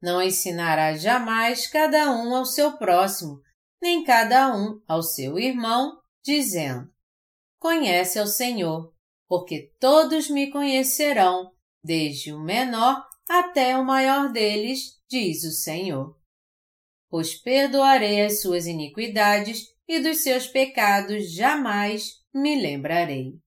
Não 0.00 0.22
ensinará 0.22 0.96
jamais 0.96 1.66
cada 1.66 2.10
um 2.12 2.34
ao 2.34 2.46
seu 2.46 2.78
próximo, 2.78 3.42
nem 3.78 4.02
cada 4.04 4.56
um 4.56 4.80
ao 4.88 5.02
seu 5.02 5.38
irmão, 5.38 6.00
dizendo: 6.24 6.90
Conhece 7.60 8.18
ao 8.18 8.26
Senhor, 8.26 8.90
porque 9.28 9.70
todos 9.78 10.30
me 10.30 10.50
conhecerão, 10.50 11.52
desde 11.84 12.32
o 12.32 12.40
menor 12.40 13.11
até 13.32 13.78
o 13.78 13.84
maior 13.84 14.30
deles, 14.30 15.00
diz 15.08 15.42
o 15.44 15.52
Senhor. 15.52 16.14
Pois 17.08 17.34
perdoarei 17.34 18.26
as 18.26 18.42
suas 18.42 18.66
iniquidades 18.66 19.68
e 19.88 20.00
dos 20.00 20.18
seus 20.18 20.46
pecados 20.46 21.32
jamais 21.32 22.22
me 22.32 22.60
lembrarei. 22.60 23.40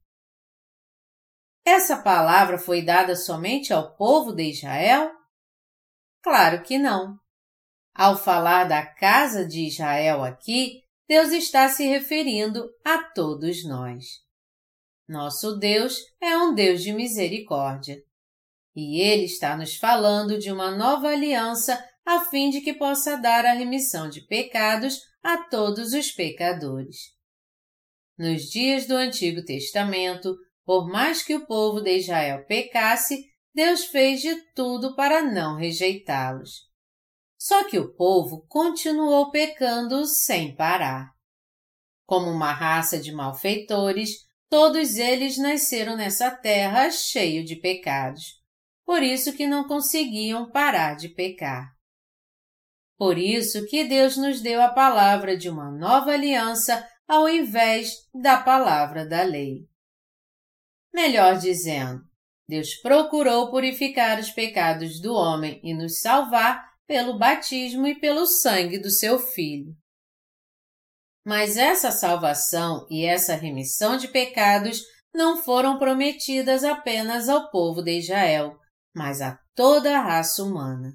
Essa 1.63 2.01
palavra 2.01 2.58
foi 2.58 2.84
dada 2.84 3.15
somente 3.15 3.72
ao 3.72 3.96
povo 3.96 4.34
de 4.34 4.50
Israel? 4.50 5.12
Claro 6.24 6.63
que 6.63 6.80
não. 6.80 7.20
Ao 7.94 8.18
falar 8.18 8.63
da 8.63 8.84
casa 8.84 9.48
de 9.48 9.68
Israel 9.68 10.24
aqui, 10.24 10.84
Deus 11.08 11.32
está 11.32 11.70
se 11.70 11.86
referindo 11.86 12.72
a 12.84 13.04
todos 13.04 13.63
nós. 13.63 14.24
Nosso 15.08 15.58
Deus 15.58 16.00
é 16.20 16.36
um 16.36 16.56
Deus 16.56 16.82
de 16.82 16.92
misericórdia. 16.92 18.04
E 18.75 19.00
Ele 19.00 19.24
está 19.24 19.55
nos 19.55 19.77
falando 19.77 20.38
de 20.38 20.51
uma 20.51 20.75
nova 20.75 21.08
aliança 21.08 21.82
a 22.05 22.25
fim 22.25 22.50
de 22.50 22.60
que 22.60 22.74
possa 22.74 23.15
dar 23.15 23.46
a 23.46 23.53
remissão 23.53 24.10
de 24.10 24.22
pecados 24.22 25.01
a 25.24 25.38
todos 25.38 25.94
os 25.94 26.12
pecadores. 26.12 27.13
Nos 28.17 28.44
dias 28.44 28.86
do 28.86 28.96
Antigo 28.96 29.44
Testamento, 29.44 30.36
por 30.65 30.88
mais 30.88 31.24
que 31.24 31.36
o 31.36 31.46
povo 31.46 31.79
de 31.79 31.98
Israel 31.98 32.46
pecasse, 32.46 33.25
Deus 33.53 33.86
fez 33.86 34.22
de 34.22 34.36
tudo 34.53 34.96
para 34.96 35.22
não 35.22 35.55
rejeitá-los. 35.55 36.70
Só 37.39 37.63
que 37.63 37.79
o 37.79 37.94
povo 37.96 38.46
continuou 38.48 39.32
pecando 39.32 40.05
sem 40.05 40.53
parar. 40.53 41.12
Como 42.05 42.29
uma 42.29 42.51
raça 42.51 43.00
de 43.00 43.12
malfeitores, 43.12 44.27
todos 44.50 44.96
eles 44.96 45.38
nasceram 45.38 45.96
nessa 45.96 46.29
terra 46.29 46.91
cheio 46.91 47.44
de 47.44 47.55
pecados 47.55 48.44
por 48.86 49.01
isso 49.01 49.34
que 49.34 49.48
não 49.48 49.68
conseguiam 49.68 50.50
parar 50.51 50.96
de 50.96 51.10
pecar. 51.10 51.74
Por 52.98 53.18
isso 53.18 53.65
que 53.65 53.84
Deus 53.84 54.15
nos 54.15 54.39
deu 54.39 54.62
a 54.62 54.70
palavra 54.70 55.36
de 55.36 55.50
uma 55.50 55.70
nova 55.70 56.12
aliança 56.12 56.88
ao 57.08 57.27
invés 57.27 57.94
da 58.13 58.38
palavra 58.42 59.06
da 59.06 59.24
lei. 59.24 59.68
Melhor 60.94 61.38
dizendo, 61.38 62.01
Deus 62.48 62.75
procurou 62.75 63.51
purificar 63.51 64.20
os 64.20 64.30
pecados 64.30 65.01
do 65.01 65.13
homem 65.13 65.60
e 65.63 65.74
nos 65.74 66.00
salvar 66.00 66.63
pelo 66.88 67.18
batismo 67.18 67.88
e 67.88 68.00
pelo 68.00 68.25
sangue 68.25 68.80
do 68.80 68.89
seu 68.89 69.20
Filho. 69.20 69.75
Mas 71.25 71.58
essa 71.58 71.92
salvação 71.92 72.88
e 72.89 73.04
essa 73.04 73.34
remissão 73.34 73.98
de 73.98 74.08
pecados 74.08 74.84
não 75.13 75.42
foram 75.42 75.80
prometidas 75.80 76.63
apenas 76.63 77.27
ao 77.27 77.50
povo 77.50 77.82
de 77.82 77.98
Israel, 77.98 78.60
mas 78.95 79.21
a 79.21 79.37
toda 79.53 79.97
a 79.97 80.01
raça 80.01 80.41
humana. 80.41 80.93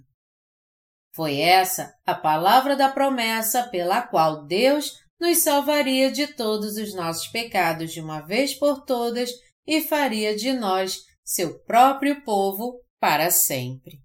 Foi 1.15 1.39
essa 1.39 1.93
a 2.07 2.15
palavra 2.15 2.75
da 2.75 2.89
promessa 2.89 3.69
pela 3.69 4.01
qual 4.01 4.47
Deus 4.47 4.99
nos 5.21 5.39
salvaria 5.43 6.11
de 6.11 6.29
todos 6.29 6.77
os 6.77 6.95
nossos 6.95 7.29
pecados 7.29 7.93
de 7.93 8.01
uma 8.01 8.21
vez 8.21 8.55
por 8.55 8.85
todas 8.85 9.31
e 9.67 9.83
faria 9.83 10.35
de 10.35 10.53
nós 10.53 11.03
seu 11.23 11.63
próprio 11.65 12.25
povo 12.25 12.81
para 12.99 13.31
sempre. 13.31 14.01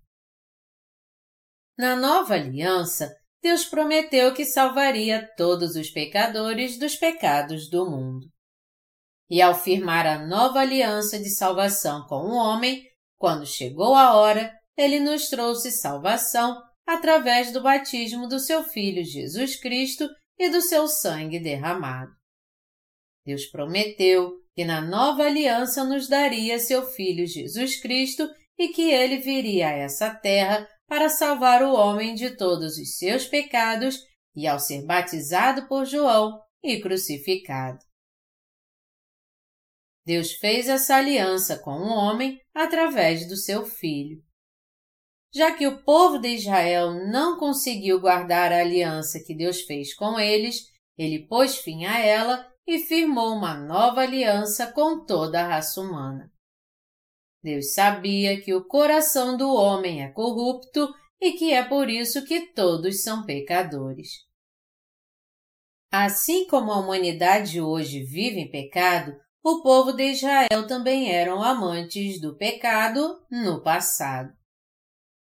Na 1.77 1.95
nova 1.95 2.33
aliança, 2.33 3.15
Deus 3.41 3.65
prometeu 3.65 4.33
que 4.33 4.43
salvaria 4.43 5.29
todos 5.35 5.75
os 5.75 5.89
pecadores 5.89 6.79
dos 6.79 6.95
pecados 6.95 7.69
do 7.69 7.89
mundo. 7.89 8.27
E 9.29 9.41
ao 9.41 9.55
firmar 9.55 10.05
a 10.05 10.25
nova 10.25 10.59
aliança 10.59 11.19
de 11.19 11.29
salvação 11.29 12.05
com 12.07 12.15
o 12.15 12.35
homem, 12.35 12.83
quando 13.25 13.44
chegou 13.44 13.96
a 13.96 14.13
hora, 14.13 14.55
ele 14.77 15.00
nos 15.00 15.29
trouxe 15.29 15.72
salvação 15.72 16.62
através 16.86 17.51
do 17.51 17.60
batismo 17.60 18.27
do 18.27 18.39
seu 18.39 18.63
Filho 18.63 19.03
Jesus 19.03 19.55
Cristo 19.55 20.08
e 20.38 20.48
do 20.48 20.62
seu 20.62 20.88
sangue 20.88 21.39
derramado. 21.39 22.12
Deus 23.25 23.48
prometeu 23.48 24.32
que 24.53 24.63
na 24.63 24.79
nova 24.79 25.24
aliança 25.24 25.84
nos 25.84 26.08
daria 26.08 26.60
seu 26.60 26.86
Filho 26.86 27.25
Jesus 27.25 27.82
Cristo 27.82 28.29
e 28.60 28.67
que 28.67 28.91
ele 28.91 29.17
viria 29.17 29.70
a 29.70 29.75
essa 29.75 30.13
terra 30.13 30.70
para 30.88 31.10
salvar 31.10 31.63
o 31.63 31.74
homem 31.74 32.13
de 32.13 32.38
todos 32.38 32.77
os 32.77 32.96
seus 32.96 33.25
pecados 33.25 33.98
e 34.36 34.46
ao 34.46 34.60
ser 34.60 34.86
batizado 34.86 35.67
por 35.67 35.84
João 35.84 36.39
e 36.63 36.79
crucificado. 36.79 37.79
Deus 40.05 40.33
fez 40.33 40.69
essa 40.69 40.95
aliança 40.95 41.57
com 41.57 41.71
o 41.71 41.89
homem 41.89 42.39
através 42.53 43.27
do 43.27 43.35
seu 43.35 43.65
filho. 43.65 44.24
Já 45.33 45.51
que 45.51 45.67
o 45.67 45.83
povo 45.83 46.19
de 46.19 46.29
Israel 46.29 46.93
não 47.12 47.38
conseguiu 47.38 48.00
guardar 48.00 48.51
a 48.51 48.59
aliança 48.59 49.21
que 49.25 49.35
Deus 49.35 49.62
fez 49.62 49.93
com 49.93 50.19
eles, 50.19 50.71
ele 50.97 51.27
pôs 51.27 51.57
fim 51.57 51.85
a 51.85 52.00
ela 52.00 52.47
e 52.67 52.79
firmou 52.79 53.35
uma 53.35 53.55
nova 53.55 54.01
aliança 54.01 54.71
com 54.71 55.05
toda 55.05 55.41
a 55.41 55.47
raça 55.47 55.81
humana. 55.81 56.31
Deus 57.43 57.74
sabia 57.74 58.41
que 58.41 58.53
o 58.53 58.65
coração 58.65 59.35
do 59.38 59.53
homem 59.53 60.03
é 60.03 60.09
corrupto 60.09 60.88
e 61.19 61.33
que 61.33 61.51
é 61.53 61.63
por 61.63 61.89
isso 61.89 62.25
que 62.25 62.53
todos 62.53 63.03
são 63.03 63.25
pecadores. 63.25 64.25
Assim 65.91 66.47
como 66.47 66.71
a 66.71 66.79
humanidade 66.79 67.62
hoje 67.62 68.03
vive 68.03 68.39
em 68.39 68.50
pecado, 68.50 69.15
o 69.47 69.61
povo 69.61 69.93
de 69.93 70.09
Israel 70.09 70.65
também 70.67 71.11
eram 71.11 71.43
amantes 71.43 72.19
do 72.19 72.35
pecado 72.35 73.23
no 73.29 73.61
passado. 73.61 74.33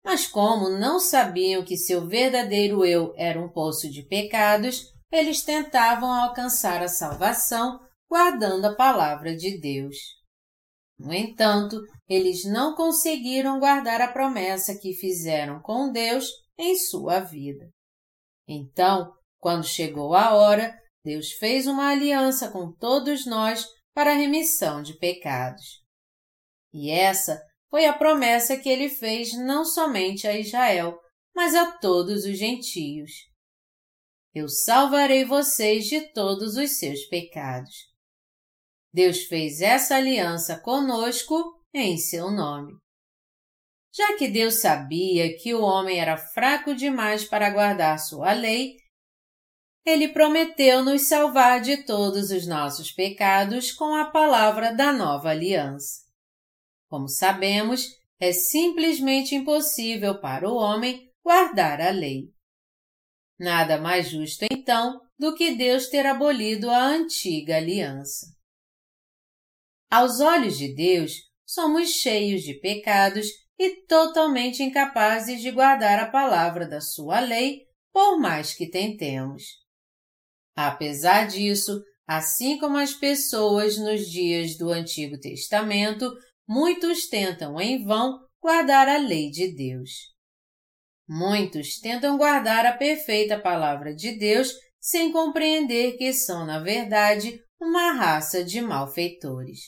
Mas 0.01 0.25
como 0.25 0.69
não 0.69 0.97
sabiam 0.97 1.61
que 1.61 1.75
seu 1.75 2.07
verdadeiro 2.07 2.85
eu 2.85 3.13
era 3.17 3.37
um 3.37 3.49
poço 3.49 3.91
de 3.91 4.03
pecados, 4.03 4.93
eles 5.11 5.43
tentavam 5.43 6.09
alcançar 6.09 6.81
a 6.81 6.87
salvação 6.87 7.81
guardando 8.09 8.63
a 8.63 8.75
palavra 8.75 9.35
de 9.35 9.59
Deus. 9.59 9.97
No 10.97 11.13
entanto, 11.13 11.77
eles 12.07 12.45
não 12.45 12.75
conseguiram 12.75 13.59
guardar 13.59 13.99
a 13.99 14.07
promessa 14.07 14.79
que 14.79 14.93
fizeram 14.93 15.61
com 15.61 15.91
Deus 15.91 16.29
em 16.57 16.77
sua 16.77 17.19
vida. 17.19 17.67
Então, 18.47 19.11
quando 19.37 19.65
chegou 19.65 20.15
a 20.15 20.33
hora, 20.33 20.73
Deus 21.03 21.33
fez 21.33 21.67
uma 21.67 21.89
aliança 21.89 22.49
com 22.49 22.71
todos 22.71 23.25
nós 23.25 23.67
para 23.97 24.11
a 24.11 24.15
remissão 24.15 24.83
de 24.83 24.93
pecados. 24.93 25.83
E 26.71 26.91
essa 26.91 27.41
foi 27.67 27.87
a 27.87 27.93
promessa 27.93 28.55
que 28.55 28.69
ele 28.69 28.89
fez 28.89 29.35
não 29.35 29.65
somente 29.65 30.27
a 30.27 30.39
Israel, 30.39 30.99
mas 31.35 31.55
a 31.55 31.79
todos 31.79 32.23
os 32.23 32.37
gentios. 32.37 33.11
Eu 34.35 34.47
salvarei 34.47 35.25
vocês 35.25 35.85
de 35.85 36.13
todos 36.13 36.57
os 36.57 36.77
seus 36.77 37.05
pecados. 37.05 37.73
Deus 38.93 39.23
fez 39.23 39.61
essa 39.61 39.95
aliança 39.95 40.59
conosco 40.59 41.59
em 41.73 41.97
seu 41.97 42.29
nome. 42.29 42.73
Já 43.91 44.15
que 44.15 44.27
Deus 44.27 44.61
sabia 44.61 45.35
que 45.39 45.55
o 45.55 45.63
homem 45.63 45.99
era 45.99 46.17
fraco 46.17 46.75
demais 46.75 47.25
para 47.25 47.49
guardar 47.49 47.97
sua 47.97 48.31
lei, 48.31 48.75
ele 49.87 50.09
prometeu 50.09 50.83
nos 50.83 51.03
salvar 51.03 51.61
de 51.61 51.77
todos 51.77 52.29
os 52.29 52.45
nossos 52.45 52.91
pecados 52.91 53.71
com 53.71 53.95
a 53.95 54.11
palavra 54.11 54.75
da 54.75 54.91
nova 54.91 55.29
aliança. 55.29 56.01
Como 56.89 57.07
sabemos, 57.07 57.87
é 58.19 58.33
simplesmente 58.33 59.33
impossível 59.33 60.19
para 60.19 60.49
o 60.49 60.55
homem 60.55 61.09
guardar 61.23 61.79
a 61.79 61.89
lei. 61.89 62.33
Nada 63.39 63.77
mais 63.79 64.09
justo, 64.09 64.45
então, 64.51 64.99
do 65.17 65.33
que 65.33 65.55
Deus 65.55 65.87
ter 65.87 66.05
abolido 66.05 66.69
a 66.69 66.83
antiga 66.83 67.55
aliança. 67.55 68.35
Aos 69.89 70.19
olhos 70.19 70.57
de 70.57 70.75
Deus, 70.75 71.13
somos 71.45 71.91
cheios 71.91 72.41
de 72.43 72.55
pecados 72.55 73.27
e 73.57 73.85
totalmente 73.85 74.61
incapazes 74.61 75.41
de 75.41 75.49
guardar 75.49 75.97
a 75.97 76.11
palavra 76.11 76.67
da 76.67 76.81
sua 76.81 77.21
lei, 77.21 77.67
por 77.93 78.19
mais 78.19 78.53
que 78.53 78.69
tentemos. 78.69 79.65
Apesar 80.57 81.27
disso, 81.27 81.83
assim 82.07 82.57
como 82.57 82.77
as 82.77 82.91
pessoas 82.91 83.77
nos 83.77 84.09
dias 84.09 84.57
do 84.57 84.71
Antigo 84.71 85.19
Testamento, 85.19 86.11
muitos 86.47 87.07
tentam 87.07 87.61
em 87.61 87.85
vão 87.85 88.17
guardar 88.41 88.89
a 88.89 88.97
lei 88.97 89.29
de 89.29 89.53
Deus. 89.53 89.91
Muitos 91.07 91.79
tentam 91.79 92.17
guardar 92.17 92.65
a 92.65 92.75
perfeita 92.75 93.39
palavra 93.39 93.93
de 93.93 94.17
Deus 94.17 94.51
sem 94.79 95.11
compreender 95.11 95.95
que 95.95 96.11
são, 96.11 96.43
na 96.43 96.59
verdade, 96.59 97.39
uma 97.61 97.91
raça 97.91 98.43
de 98.43 98.59
malfeitores. 98.59 99.59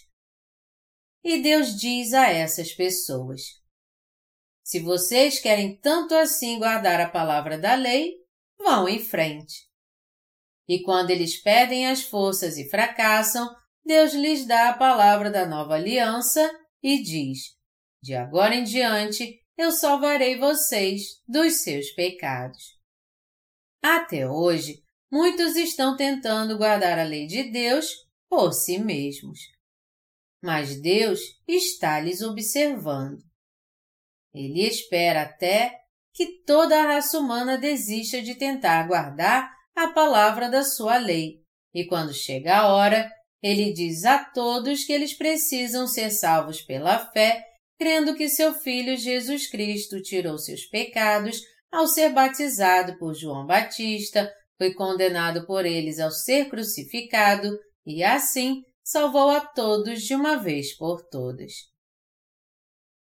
E 1.24 1.40
Deus 1.40 1.76
diz 1.76 2.16
a 2.16 2.32
essas 2.32 2.74
pessoas: 2.74 3.42
Se 4.64 4.80
vocês 4.80 5.40
querem 5.40 5.80
tanto 5.80 6.16
assim 6.16 6.58
guardar 6.58 7.00
a 7.00 7.10
palavra 7.12 7.60
da 7.60 7.76
lei, 7.76 8.16
vão 8.58 8.90
em 8.90 8.98
frente. 8.98 9.69
E 10.70 10.84
quando 10.84 11.10
eles 11.10 11.36
pedem 11.42 11.88
as 11.88 12.04
forças 12.04 12.56
e 12.56 12.70
fracassam, 12.70 13.50
Deus 13.84 14.14
lhes 14.14 14.46
dá 14.46 14.70
a 14.70 14.78
palavra 14.78 15.32
da 15.32 15.48
nova 15.48 15.74
aliança 15.74 16.48
e 16.84 17.02
diz: 17.02 17.56
De 18.04 18.14
agora 18.14 18.54
em 18.54 18.64
diante 18.64 19.42
eu 19.58 19.72
salvarei 19.72 20.38
vocês 20.38 21.24
dos 21.28 21.64
seus 21.64 21.90
pecados. 21.94 22.78
Até 23.82 24.30
hoje, 24.30 24.84
muitos 25.12 25.56
estão 25.56 25.98
tentando 25.98 26.56
guardar 26.56 27.00
a 27.00 27.04
lei 27.04 27.26
de 27.26 27.52
Deus 27.52 27.88
por 28.30 28.54
si 28.54 28.78
mesmos. 28.78 29.40
Mas 30.40 30.80
Deus 30.80 31.20
está 31.48 32.00
lhes 32.00 32.22
observando. 32.22 33.24
Ele 34.32 34.62
espera 34.68 35.24
até 35.24 35.82
que 36.14 36.44
toda 36.44 36.80
a 36.80 36.94
raça 36.94 37.18
humana 37.18 37.58
desista 37.58 38.22
de 38.22 38.36
tentar 38.36 38.88
guardar 38.88 39.59
a 39.84 39.92
palavra 39.94 40.50
da 40.50 40.64
sua 40.64 40.98
lei. 40.98 41.42
E 41.74 41.86
quando 41.86 42.14
chega 42.14 42.58
a 42.58 42.74
hora, 42.74 43.10
ele 43.42 43.72
diz 43.72 44.04
a 44.04 44.24
todos 44.26 44.84
que 44.84 44.92
eles 44.92 45.14
precisam 45.14 45.88
ser 45.88 46.12
salvos 46.12 46.62
pela 46.62 47.00
fé, 47.12 47.44
crendo 47.78 48.16
que 48.16 48.28
seu 48.28 48.54
Filho 48.54 48.98
Jesus 48.98 49.50
Cristo 49.50 50.02
tirou 50.02 50.38
seus 50.38 50.66
pecados 50.66 51.42
ao 51.72 51.88
ser 51.88 52.10
batizado 52.12 52.98
por 52.98 53.14
João 53.14 53.46
Batista, 53.46 54.30
foi 54.58 54.74
condenado 54.74 55.46
por 55.46 55.66
eles 55.66 56.00
ao 56.00 56.12
ser 56.12 56.50
crucificado 56.50 57.58
e, 57.86 58.04
assim, 58.04 58.62
salvou 58.84 59.30
a 59.30 59.40
todos 59.40 60.02
de 60.02 60.14
uma 60.14 60.36
vez 60.36 60.76
por 60.76 61.02
todas. 61.10 61.54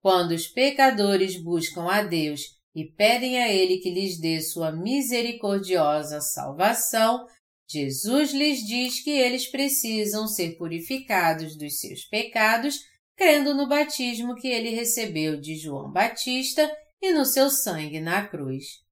Quando 0.02 0.32
os 0.32 0.48
pecadores 0.48 1.40
buscam 1.40 1.88
a 1.88 2.02
Deus 2.02 2.40
e 2.74 2.84
pedem 2.84 3.42
a 3.42 3.52
Ele 3.52 3.78
que 3.78 3.90
lhes 3.90 4.18
dê 4.18 4.40
sua 4.40 4.72
misericordiosa 4.72 6.20
salvação, 6.20 7.26
Jesus 7.68 8.32
lhes 8.32 8.64
diz 8.64 9.02
que 9.02 9.10
eles 9.10 9.50
precisam 9.50 10.26
ser 10.26 10.56
purificados 10.56 11.56
dos 11.56 11.80
seus 11.80 12.04
pecados, 12.04 12.78
crendo 13.16 13.54
no 13.54 13.68
batismo 13.68 14.34
que 14.34 14.48
ele 14.48 14.70
recebeu 14.70 15.40
de 15.40 15.56
João 15.56 15.90
Batista 15.90 16.70
e 17.00 17.12
no 17.12 17.24
seu 17.24 17.48
sangue 17.48 18.00
na 18.00 18.26
cruz. 18.26 18.82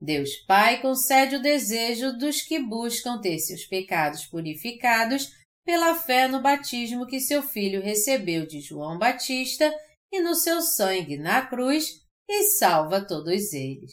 Deus 0.00 0.36
Pai 0.46 0.80
concede 0.80 1.36
o 1.36 1.42
desejo 1.42 2.16
dos 2.16 2.42
que 2.42 2.60
buscam 2.60 3.20
ter 3.20 3.38
seus 3.38 3.64
pecados 3.64 4.24
purificados 4.26 5.32
pela 5.64 5.96
fé 5.96 6.28
no 6.28 6.40
batismo 6.40 7.06
que 7.06 7.18
seu 7.18 7.42
filho 7.42 7.82
recebeu 7.82 8.46
de 8.46 8.60
João 8.60 8.96
Batista 8.96 9.74
e 10.12 10.20
no 10.20 10.34
seu 10.34 10.62
sangue 10.62 11.18
na 11.18 11.44
cruz 11.44 12.06
e 12.28 12.44
salva 12.44 13.06
todos 13.06 13.52
eles. 13.52 13.90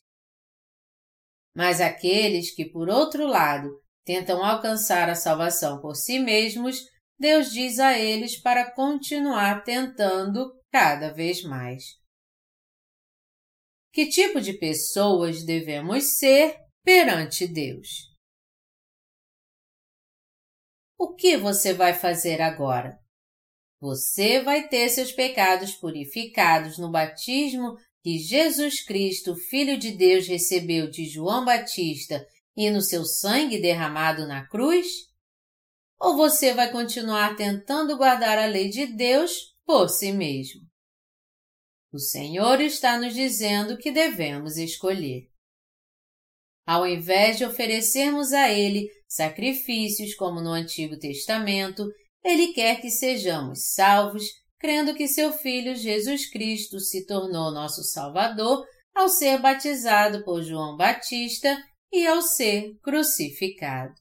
Mas 1.56 1.80
aqueles 1.80 2.54
que, 2.54 2.66
por 2.66 2.90
outro 2.90 3.26
lado, 3.26 3.70
tentam 4.04 4.44
alcançar 4.44 5.10
a 5.10 5.16
salvação 5.16 5.80
por 5.80 5.96
si 5.96 6.20
mesmos, 6.20 6.82
Deus 7.18 7.52
diz 7.52 7.80
a 7.80 7.98
eles 7.98 8.40
para 8.42 8.72
continuar 8.72 9.64
tentando 9.64 10.54
cada 10.70 11.14
vez 11.14 11.42
mais. 11.44 11.84
Que 13.94 14.08
tipo 14.10 14.42
de 14.42 14.54
pessoas 14.54 15.46
devemos 15.46 16.18
ser 16.18 16.58
perante 16.84 17.48
Deus? 17.48 18.14
O 21.00 21.16
que 21.16 21.38
você 21.38 21.74
vai 21.74 21.94
fazer 21.94 22.42
agora? 22.42 23.00
Você 23.80 24.42
vai 24.42 24.68
ter 24.68 24.90
seus 24.90 25.12
pecados 25.12 25.74
purificados 25.76 26.78
no 26.78 26.92
batismo 26.92 27.78
que 28.06 28.20
Jesus 28.20 28.86
Cristo, 28.86 29.36
Filho 29.36 29.80
de 29.80 29.90
Deus, 29.90 30.28
recebeu 30.28 30.92
de 30.92 31.10
João 31.10 31.44
Batista 31.44 32.24
e 32.56 32.70
no 32.70 32.80
seu 32.80 33.04
sangue 33.04 33.60
derramado 33.60 34.28
na 34.28 34.48
cruz? 34.48 34.86
Ou 36.00 36.16
você 36.16 36.54
vai 36.54 36.72
continuar 36.72 37.36
tentando 37.36 37.98
guardar 37.98 38.38
a 38.38 38.46
lei 38.46 38.70
de 38.70 38.86
Deus 38.86 39.56
por 39.66 39.90
si 39.90 40.12
mesmo? 40.12 40.62
O 41.92 41.98
Senhor 41.98 42.62
está 42.62 42.96
nos 43.00 43.16
dizendo 43.16 43.76
que 43.76 43.90
devemos 43.90 44.56
escolher. 44.56 45.28
Ao 46.64 46.86
invés 46.86 47.40
de 47.40 47.44
oferecermos 47.44 48.34
a 48.34 48.52
Ele 48.52 48.88
sacrifícios 49.08 50.14
como 50.14 50.42
no 50.42 50.52
Antigo 50.52 50.96
Testamento, 51.00 51.92
Ele 52.24 52.54
quer 52.54 52.80
que 52.80 52.92
sejamos 52.92 53.74
salvos 53.74 54.26
crendo 54.66 54.96
que 54.96 55.08
seu 55.08 55.32
Filho 55.32 55.76
Jesus 55.76 56.28
Cristo 56.28 56.80
se 56.80 57.06
tornou 57.06 57.52
nosso 57.52 57.84
Salvador 57.84 58.66
ao 58.96 59.08
ser 59.08 59.38
batizado 59.38 60.26
por 60.26 60.42
João 60.42 60.76
Batista 60.76 61.56
e 61.94 62.08
ao 62.08 62.20
ser 62.24 62.76
crucificado. 62.82 63.94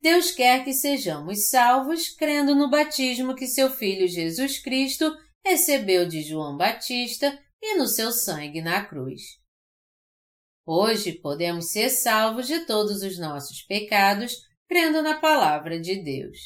Deus 0.00 0.30
quer 0.30 0.62
que 0.62 0.72
sejamos 0.72 1.48
salvos 1.48 2.08
crendo 2.10 2.54
no 2.54 2.70
batismo 2.70 3.34
que 3.34 3.48
seu 3.48 3.68
Filho 3.68 4.06
Jesus 4.06 4.62
Cristo 4.62 5.12
recebeu 5.44 6.06
de 6.06 6.22
João 6.22 6.56
Batista 6.56 7.36
e 7.60 7.74
no 7.76 7.88
seu 7.88 8.12
sangue 8.12 8.62
na 8.62 8.84
cruz. 8.86 9.22
Hoje 10.64 11.14
podemos 11.14 11.72
ser 11.72 11.90
salvos 11.90 12.46
de 12.46 12.60
todos 12.60 13.02
os 13.02 13.18
nossos 13.18 13.60
pecados 13.62 14.36
crendo 14.68 15.02
na 15.02 15.18
palavra 15.18 15.80
de 15.80 16.00
Deus. 16.00 16.38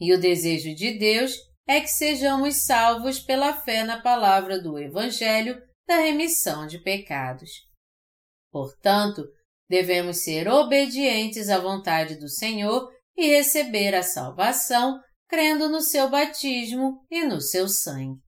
E 0.00 0.14
o 0.14 0.18
desejo 0.18 0.74
de 0.74 0.98
Deus 0.98 1.45
é 1.66 1.80
que 1.80 1.88
sejamos 1.88 2.64
salvos 2.64 3.18
pela 3.18 3.52
fé 3.62 3.82
na 3.82 4.00
palavra 4.00 4.60
do 4.60 4.78
Evangelho 4.78 5.60
da 5.86 5.96
remissão 5.96 6.66
de 6.66 6.78
pecados. 6.78 7.50
Portanto, 8.50 9.24
devemos 9.68 10.18
ser 10.18 10.48
obedientes 10.48 11.48
à 11.48 11.58
vontade 11.58 12.16
do 12.16 12.28
Senhor 12.28 12.90
e 13.16 13.28
receber 13.28 13.94
a 13.94 14.02
salvação 14.02 15.00
crendo 15.28 15.68
no 15.68 15.80
seu 15.80 16.08
batismo 16.08 17.04
e 17.10 17.24
no 17.24 17.40
seu 17.40 17.68
sangue. 17.68 18.20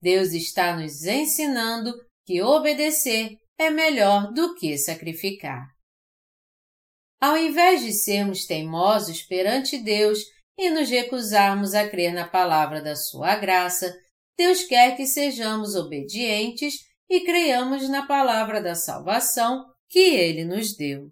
Deus 0.00 0.32
está 0.32 0.76
nos 0.76 1.04
ensinando 1.04 1.92
que 2.24 2.42
obedecer 2.42 3.36
é 3.58 3.70
melhor 3.70 4.32
do 4.32 4.54
que 4.54 4.76
sacrificar. 4.78 5.66
Ao 7.20 7.36
invés 7.36 7.80
de 7.82 7.92
sermos 7.92 8.44
teimosos 8.44 9.22
perante 9.22 9.78
Deus 9.78 10.20
e 10.58 10.70
nos 10.70 10.88
recusarmos 10.88 11.74
a 11.74 11.88
crer 11.88 12.12
na 12.12 12.26
palavra 12.26 12.80
da 12.80 12.96
Sua 12.96 13.36
graça, 13.36 13.94
Deus 14.36 14.62
quer 14.64 14.96
que 14.96 15.06
sejamos 15.06 15.74
obedientes 15.74 16.74
e 17.08 17.20
creiamos 17.20 17.88
na 17.88 18.06
palavra 18.06 18.60
da 18.60 18.74
salvação 18.74 19.64
que 19.88 19.98
Ele 19.98 20.44
nos 20.44 20.76
deu. 20.76 21.10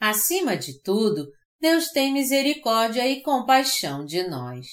Acima 0.00 0.56
de 0.56 0.80
tudo, 0.82 1.28
Deus 1.60 1.88
tem 1.88 2.12
misericórdia 2.12 3.06
e 3.06 3.20
compaixão 3.22 4.04
de 4.04 4.22
nós. 4.28 4.66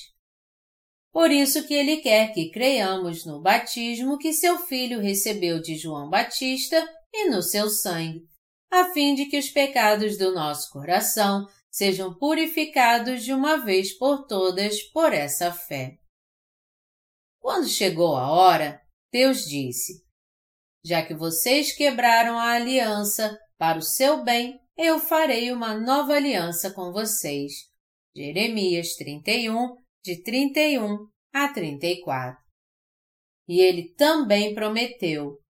Por 1.11 1.31
isso 1.31 1.65
que 1.65 1.73
ele 1.73 1.97
quer 1.97 2.33
que 2.33 2.51
creiamos 2.51 3.25
no 3.25 3.41
batismo 3.41 4.17
que 4.17 4.33
seu 4.33 4.59
filho 4.59 4.99
recebeu 4.99 5.61
de 5.61 5.77
João 5.77 6.09
Batista 6.09 6.77
e 7.13 7.29
no 7.29 7.41
seu 7.41 7.69
sangue, 7.69 8.21
a 8.69 8.91
fim 8.91 9.15
de 9.15 9.25
que 9.25 9.39
os 9.39 9.49
pecados 9.49 10.17
do 10.17 10.33
nosso 10.33 10.69
coração 10.71 11.47
sejam 11.75 12.17
purificados 12.17 13.25
de 13.25 13.33
uma 13.33 13.57
vez 13.57 13.91
por 13.97 14.25
todas 14.25 14.81
por 14.93 15.11
essa 15.11 15.51
fé. 15.51 15.97
Quando 17.37 17.67
chegou 17.67 18.15
a 18.15 18.31
hora, 18.31 18.81
Deus 19.11 19.43
disse: 19.45 20.01
Já 20.85 21.05
que 21.05 21.13
vocês 21.13 21.75
quebraram 21.75 22.39
a 22.39 22.51
aliança, 22.51 23.37
para 23.57 23.77
o 23.77 23.81
seu 23.81 24.23
bem, 24.23 24.57
eu 24.77 24.99
farei 24.99 25.51
uma 25.51 25.77
nova 25.77 26.13
aliança 26.13 26.71
com 26.71 26.93
vocês. 26.93 27.51
Jeremias 28.15 28.95
31, 28.95 29.75
de 30.01 30.23
31 30.23 31.09
a 31.33 31.49
34. 31.49 32.41
E 33.49 33.59
ele 33.59 33.93
também 33.95 34.55
prometeu: 34.55 35.41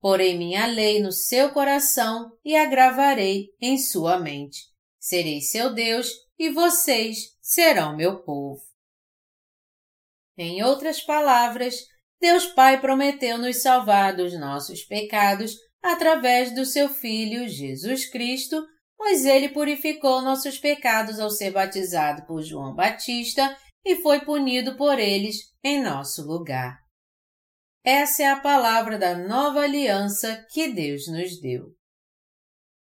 Porei 0.00 0.38
minha 0.38 0.64
lei 0.66 1.02
no 1.02 1.10
seu 1.10 1.52
coração 1.52 2.30
e 2.44 2.54
a 2.54 2.66
gravarei 2.66 3.48
em 3.60 3.76
sua 3.76 4.20
mente. 4.20 4.75
Serei 5.06 5.40
seu 5.40 5.72
Deus 5.72 6.10
e 6.36 6.50
vocês 6.50 7.38
serão 7.40 7.94
meu 7.94 8.24
povo. 8.24 8.60
Em 10.36 10.64
outras 10.64 11.00
palavras, 11.00 11.76
Deus 12.20 12.46
Pai 12.46 12.80
prometeu 12.80 13.38
nos 13.38 13.62
salvar 13.62 14.16
dos 14.16 14.36
nossos 14.36 14.82
pecados 14.82 15.54
através 15.80 16.52
do 16.56 16.64
seu 16.64 16.88
Filho 16.88 17.48
Jesus 17.48 18.10
Cristo, 18.10 18.66
pois 18.96 19.24
ele 19.24 19.50
purificou 19.50 20.22
nossos 20.22 20.58
pecados 20.58 21.20
ao 21.20 21.30
ser 21.30 21.52
batizado 21.52 22.26
por 22.26 22.42
João 22.42 22.74
Batista 22.74 23.56
e 23.84 23.94
foi 24.02 24.24
punido 24.24 24.76
por 24.76 24.98
eles 24.98 25.36
em 25.62 25.80
nosso 25.80 26.26
lugar. 26.26 26.80
Essa 27.84 28.24
é 28.24 28.26
a 28.26 28.40
palavra 28.40 28.98
da 28.98 29.16
nova 29.16 29.60
aliança 29.60 30.44
que 30.50 30.66
Deus 30.66 31.06
nos 31.06 31.40
deu. 31.40 31.76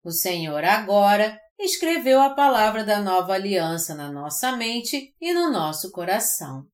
O 0.02 0.12
Senhor 0.12 0.64
agora 0.64 1.38
escreveu 1.60 2.22
a 2.22 2.32
palavra 2.32 2.84
da 2.84 3.02
nova 3.02 3.34
aliança 3.34 3.96
na 3.96 4.12
nossa 4.12 4.56
mente 4.56 5.16
e 5.20 5.34
no 5.34 5.52
nosso 5.52 5.92
coração. 5.92 6.68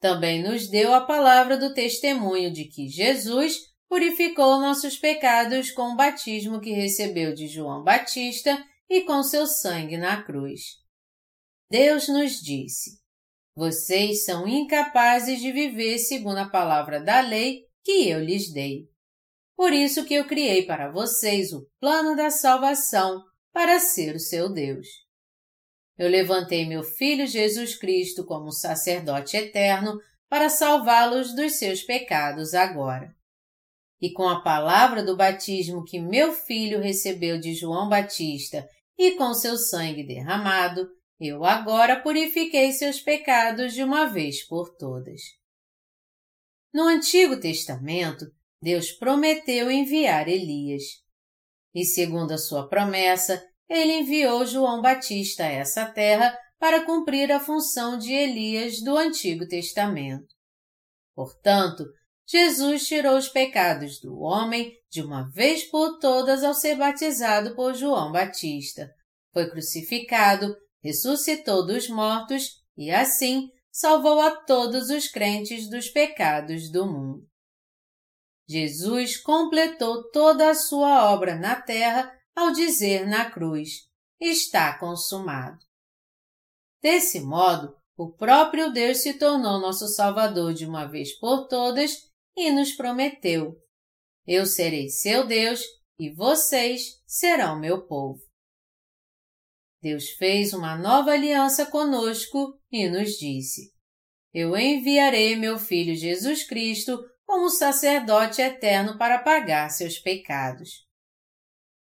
Também 0.00 0.42
nos 0.42 0.68
deu 0.68 0.94
a 0.94 1.02
palavra 1.02 1.56
do 1.56 1.74
testemunho 1.74 2.52
de 2.52 2.64
que 2.64 2.88
Jesus 2.88 3.58
purificou 3.88 4.60
nossos 4.60 4.96
pecados 4.96 5.70
com 5.70 5.92
o 5.92 5.96
batismo 5.96 6.60
que 6.60 6.72
recebeu 6.72 7.34
de 7.34 7.46
João 7.46 7.82
Batista 7.82 8.64
e 8.88 9.02
com 9.02 9.22
seu 9.22 9.46
sangue 9.46 9.96
na 9.96 10.22
cruz. 10.22 10.78
Deus 11.70 12.08
nos 12.08 12.40
disse: 12.40 13.00
vocês 13.60 14.24
são 14.24 14.48
incapazes 14.48 15.40
de 15.40 15.52
viver 15.52 15.98
segundo 15.98 16.38
a 16.38 16.48
palavra 16.48 16.98
da 16.98 17.20
lei 17.20 17.66
que 17.84 18.08
eu 18.08 18.18
lhes 18.18 18.50
dei. 18.50 18.88
Por 19.54 19.72
isso 19.72 20.04
que 20.06 20.14
eu 20.14 20.26
criei 20.26 20.64
para 20.64 20.90
vocês 20.90 21.52
o 21.52 21.68
plano 21.78 22.16
da 22.16 22.30
salvação 22.30 23.22
para 23.52 23.80
ser 23.80 24.14
o 24.14 24.20
seu 24.20 24.52
Deus. 24.52 24.86
Eu 25.98 26.08
levantei 26.08 26.66
meu 26.66 26.82
Filho 26.82 27.26
Jesus 27.26 27.74
Cristo 27.74 28.24
como 28.24 28.50
sacerdote 28.50 29.36
eterno 29.36 29.98
para 30.28 30.48
salvá-los 30.48 31.34
dos 31.34 31.58
seus 31.58 31.82
pecados 31.82 32.54
agora. 32.54 33.14
E 34.00 34.12
com 34.12 34.28
a 34.28 34.40
palavra 34.40 35.02
do 35.02 35.16
batismo 35.16 35.84
que 35.84 36.00
meu 36.00 36.32
filho 36.32 36.80
recebeu 36.80 37.38
de 37.38 37.54
João 37.54 37.88
Batista 37.88 38.66
e 38.96 39.12
com 39.12 39.34
seu 39.34 39.58
sangue 39.58 40.06
derramado, 40.06 40.88
eu 41.18 41.44
agora 41.44 42.00
purifiquei 42.00 42.72
seus 42.72 43.00
pecados 43.00 43.74
de 43.74 43.82
uma 43.82 44.06
vez 44.06 44.42
por 44.46 44.74
todas. 44.76 45.20
No 46.72 46.84
Antigo 46.84 47.38
Testamento, 47.38 48.24
Deus 48.62 48.92
prometeu 48.92 49.70
enviar 49.70 50.28
Elias. 50.28 50.99
E 51.74 51.84
segundo 51.84 52.32
a 52.32 52.38
sua 52.38 52.68
promessa, 52.68 53.42
ele 53.68 54.00
enviou 54.00 54.44
João 54.44 54.82
Batista 54.82 55.44
a 55.44 55.50
essa 55.50 55.86
terra 55.86 56.36
para 56.58 56.84
cumprir 56.84 57.30
a 57.32 57.40
função 57.40 57.96
de 57.96 58.12
Elias 58.12 58.82
do 58.82 58.96
Antigo 58.96 59.46
Testamento. 59.46 60.34
Portanto, 61.14 61.84
Jesus 62.26 62.86
tirou 62.86 63.16
os 63.16 63.28
pecados 63.28 64.00
do 64.00 64.18
homem 64.20 64.72
de 64.90 65.02
uma 65.02 65.28
vez 65.30 65.64
por 65.64 65.98
todas 65.98 66.44
ao 66.44 66.54
ser 66.54 66.76
batizado 66.76 67.54
por 67.54 67.74
João 67.74 68.12
Batista. 68.12 68.90
Foi 69.32 69.48
crucificado, 69.48 70.54
ressuscitou 70.82 71.66
dos 71.66 71.88
mortos 71.88 72.60
e, 72.76 72.90
assim, 72.90 73.48
salvou 73.70 74.20
a 74.20 74.30
todos 74.44 74.90
os 74.90 75.08
crentes 75.08 75.68
dos 75.68 75.88
pecados 75.88 76.70
do 76.70 76.86
mundo. 76.86 77.29
Jesus 78.50 79.16
completou 79.16 80.10
toda 80.10 80.50
a 80.50 80.56
sua 80.56 81.12
obra 81.12 81.36
na 81.36 81.54
terra 81.54 82.12
ao 82.34 82.50
dizer 82.50 83.06
na 83.06 83.30
cruz: 83.30 83.88
Está 84.20 84.76
consumado. 84.76 85.56
Desse 86.82 87.20
modo, 87.20 87.76
o 87.96 88.10
próprio 88.10 88.72
Deus 88.72 88.98
se 88.98 89.14
tornou 89.14 89.60
nosso 89.60 89.86
Salvador 89.86 90.52
de 90.52 90.66
uma 90.66 90.84
vez 90.84 91.16
por 91.16 91.46
todas 91.46 92.10
e 92.36 92.50
nos 92.50 92.72
prometeu: 92.72 93.56
Eu 94.26 94.44
serei 94.44 94.88
seu 94.88 95.24
Deus 95.24 95.62
e 95.96 96.10
vocês 96.10 97.00
serão 97.06 97.56
meu 97.56 97.86
povo. 97.86 98.20
Deus 99.80 100.08
fez 100.18 100.52
uma 100.52 100.76
nova 100.76 101.12
aliança 101.12 101.66
conosco 101.66 102.60
e 102.68 102.88
nos 102.88 103.10
disse: 103.12 103.72
Eu 104.34 104.56
enviarei 104.56 105.36
meu 105.36 105.56
Filho 105.56 105.94
Jesus 105.94 106.42
Cristo 106.42 106.98
como 107.30 107.48
sacerdote 107.48 108.42
eterno 108.42 108.98
para 108.98 109.16
pagar 109.20 109.70
seus 109.70 110.00
pecados. 110.00 110.84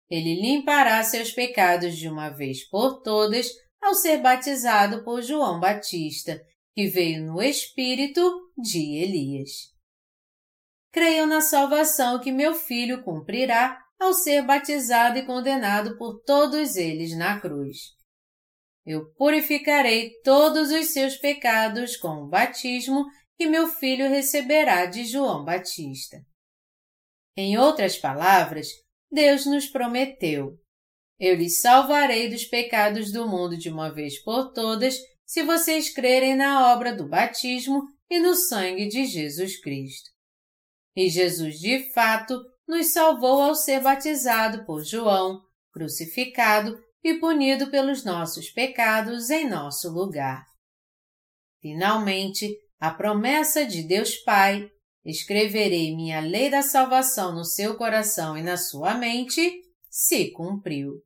Ele 0.09 0.35
limpará 0.41 1.01
seus 1.05 1.31
pecados 1.31 1.95
de 1.95 2.09
uma 2.09 2.27
vez 2.29 2.67
por 2.67 3.01
todas 3.01 3.47
ao 3.81 3.95
ser 3.95 4.21
batizado 4.21 5.05
por 5.05 5.21
João 5.21 5.57
Batista, 5.57 6.37
que 6.73 6.87
veio 6.87 7.23
no 7.23 7.41
espírito 7.41 8.21
de 8.57 8.97
Elias. 8.97 9.73
Creio 10.91 11.25
na 11.25 11.39
salvação 11.39 12.19
que 12.19 12.29
meu 12.29 12.53
filho 12.53 13.01
cumprirá 13.01 13.81
ao 13.97 14.11
ser 14.11 14.41
batizado 14.41 15.17
e 15.17 15.25
condenado 15.25 15.97
por 15.97 16.21
todos 16.25 16.75
eles 16.75 17.17
na 17.17 17.39
cruz. 17.39 17.95
Eu 18.85 19.13
purificarei 19.13 20.11
todos 20.25 20.71
os 20.71 20.87
seus 20.87 21.15
pecados 21.15 21.95
com 21.95 22.23
o 22.23 22.27
batismo 22.27 23.05
que 23.37 23.47
meu 23.47 23.67
filho 23.67 24.09
receberá 24.09 24.85
de 24.87 25.05
João 25.05 25.45
Batista. 25.45 26.17
Em 27.35 27.57
outras 27.57 27.97
palavras, 27.97 28.67
Deus 29.11 29.45
nos 29.45 29.67
prometeu: 29.67 30.57
Eu 31.19 31.35
lhes 31.35 31.61
salvarei 31.61 32.29
dos 32.29 32.45
pecados 32.45 33.11
do 33.11 33.27
mundo 33.27 33.55
de 33.55 33.69
uma 33.69 33.93
vez 33.93 34.21
por 34.23 34.51
todas, 34.53 34.97
se 35.25 35.43
vocês 35.43 35.93
crerem 35.93 36.35
na 36.35 36.73
obra 36.73 36.95
do 36.95 37.07
batismo 37.07 37.83
e 38.09 38.19
no 38.19 38.33
sangue 38.33 38.87
de 38.87 39.05
Jesus 39.05 39.61
Cristo. 39.61 40.09
E 40.95 41.09
Jesus, 41.09 41.59
de 41.59 41.91
fato, 41.93 42.41
nos 42.67 42.87
salvou 42.87 43.41
ao 43.41 43.53
ser 43.53 43.81
batizado 43.81 44.65
por 44.65 44.83
João, 44.83 45.41
crucificado 45.71 46.75
e 47.03 47.19
punido 47.19 47.69
pelos 47.69 48.03
nossos 48.03 48.49
pecados 48.49 49.29
em 49.29 49.47
nosso 49.47 49.89
lugar. 49.91 50.43
Finalmente, 51.61 52.51
a 52.79 52.91
promessa 52.91 53.65
de 53.65 53.83
Deus 53.83 54.15
Pai, 54.17 54.71
escreverei 55.03 55.95
minha 55.95 56.19
lei 56.19 56.49
da 56.49 56.61
salvação 56.61 57.33
no 57.33 57.43
seu 57.43 57.75
coração 57.77 58.37
e 58.37 58.43
na 58.43 58.57
sua 58.57 58.93
mente, 58.93 59.63
se 59.89 60.31
cumpriu. 60.31 61.01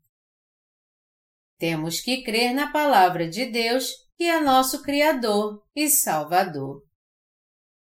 Temos 1.57 2.01
que 2.01 2.23
crer 2.23 2.53
na 2.53 2.71
palavra 2.71 3.29
de 3.29 3.45
Deus, 3.45 3.91
que 4.17 4.23
é 4.23 4.41
nosso 4.41 4.81
Criador 4.81 5.63
e 5.75 5.87
Salvador. 5.87 6.83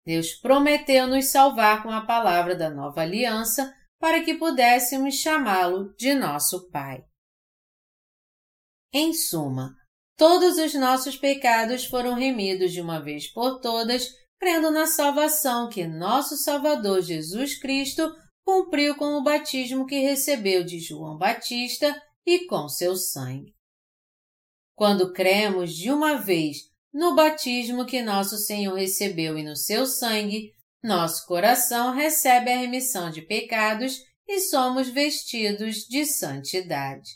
Deus 0.06 0.34
prometeu 0.34 1.06
nos 1.06 1.28
salvar 1.28 1.84
com 1.84 1.92
a 1.92 2.06
palavra 2.06 2.56
da 2.56 2.70
nova 2.70 3.02
aliança 3.02 3.76
para 4.00 4.24
que 4.24 4.36
pudéssemos 4.36 5.16
chamá-lo 5.16 5.94
de 5.96 6.14
nosso 6.14 6.70
Pai. 6.70 7.06
Em 8.92 9.14
suma, 9.14 9.76
todos 10.18 10.58
os 10.58 10.74
nossos 10.74 11.16
pecados 11.16 11.86
foram 11.86 12.16
remidos 12.16 12.74
de 12.74 12.82
uma 12.82 13.00
vez 13.00 13.32
por 13.32 13.60
todas, 13.62 14.10
crendo 14.40 14.72
na 14.72 14.88
salvação 14.88 15.70
que 15.70 15.86
nosso 15.86 16.36
Salvador 16.36 17.02
Jesus 17.02 17.58
Cristo 17.60 18.12
cumpriu 18.44 18.96
com 18.96 19.16
o 19.16 19.24
batismo 19.24 19.86
que 19.86 20.00
recebeu 20.00 20.64
de 20.64 20.80
João 20.80 21.18
Batista 21.18 21.96
e 22.26 22.46
com 22.46 22.68
seu 22.68 22.96
sangue. 22.96 23.54
Quando 24.76 25.14
cremos 25.14 25.74
de 25.74 25.92
uma 25.92 26.16
vez 26.16 26.58
no 26.94 27.16
batismo 27.16 27.86
que 27.86 28.02
nosso 28.02 28.38
Senhor 28.38 28.76
recebeu 28.76 29.38
e 29.38 29.44
no 29.44 29.56
seu 29.56 29.86
sangue, 29.86 30.52
nosso 30.84 31.26
coração 31.26 31.94
recebe 31.94 32.52
a 32.52 32.58
remissão 32.58 33.12
de 33.12 33.22
pecados 33.22 34.00
e 34.28 34.40
somos 34.42 34.90
vestidos 34.90 35.86
de 35.88 36.06
santidade. 36.06 37.12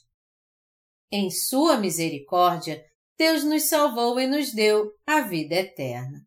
Em 1.12 1.30
Sua 1.30 1.78
misericórdia, 1.78 2.84
Deus 3.22 3.44
nos 3.44 3.70
salvou 3.70 4.20
e 4.20 4.26
nos 4.26 4.52
deu 4.52 4.96
a 5.06 5.22
vida 5.22 5.54
eterna. 5.54 6.26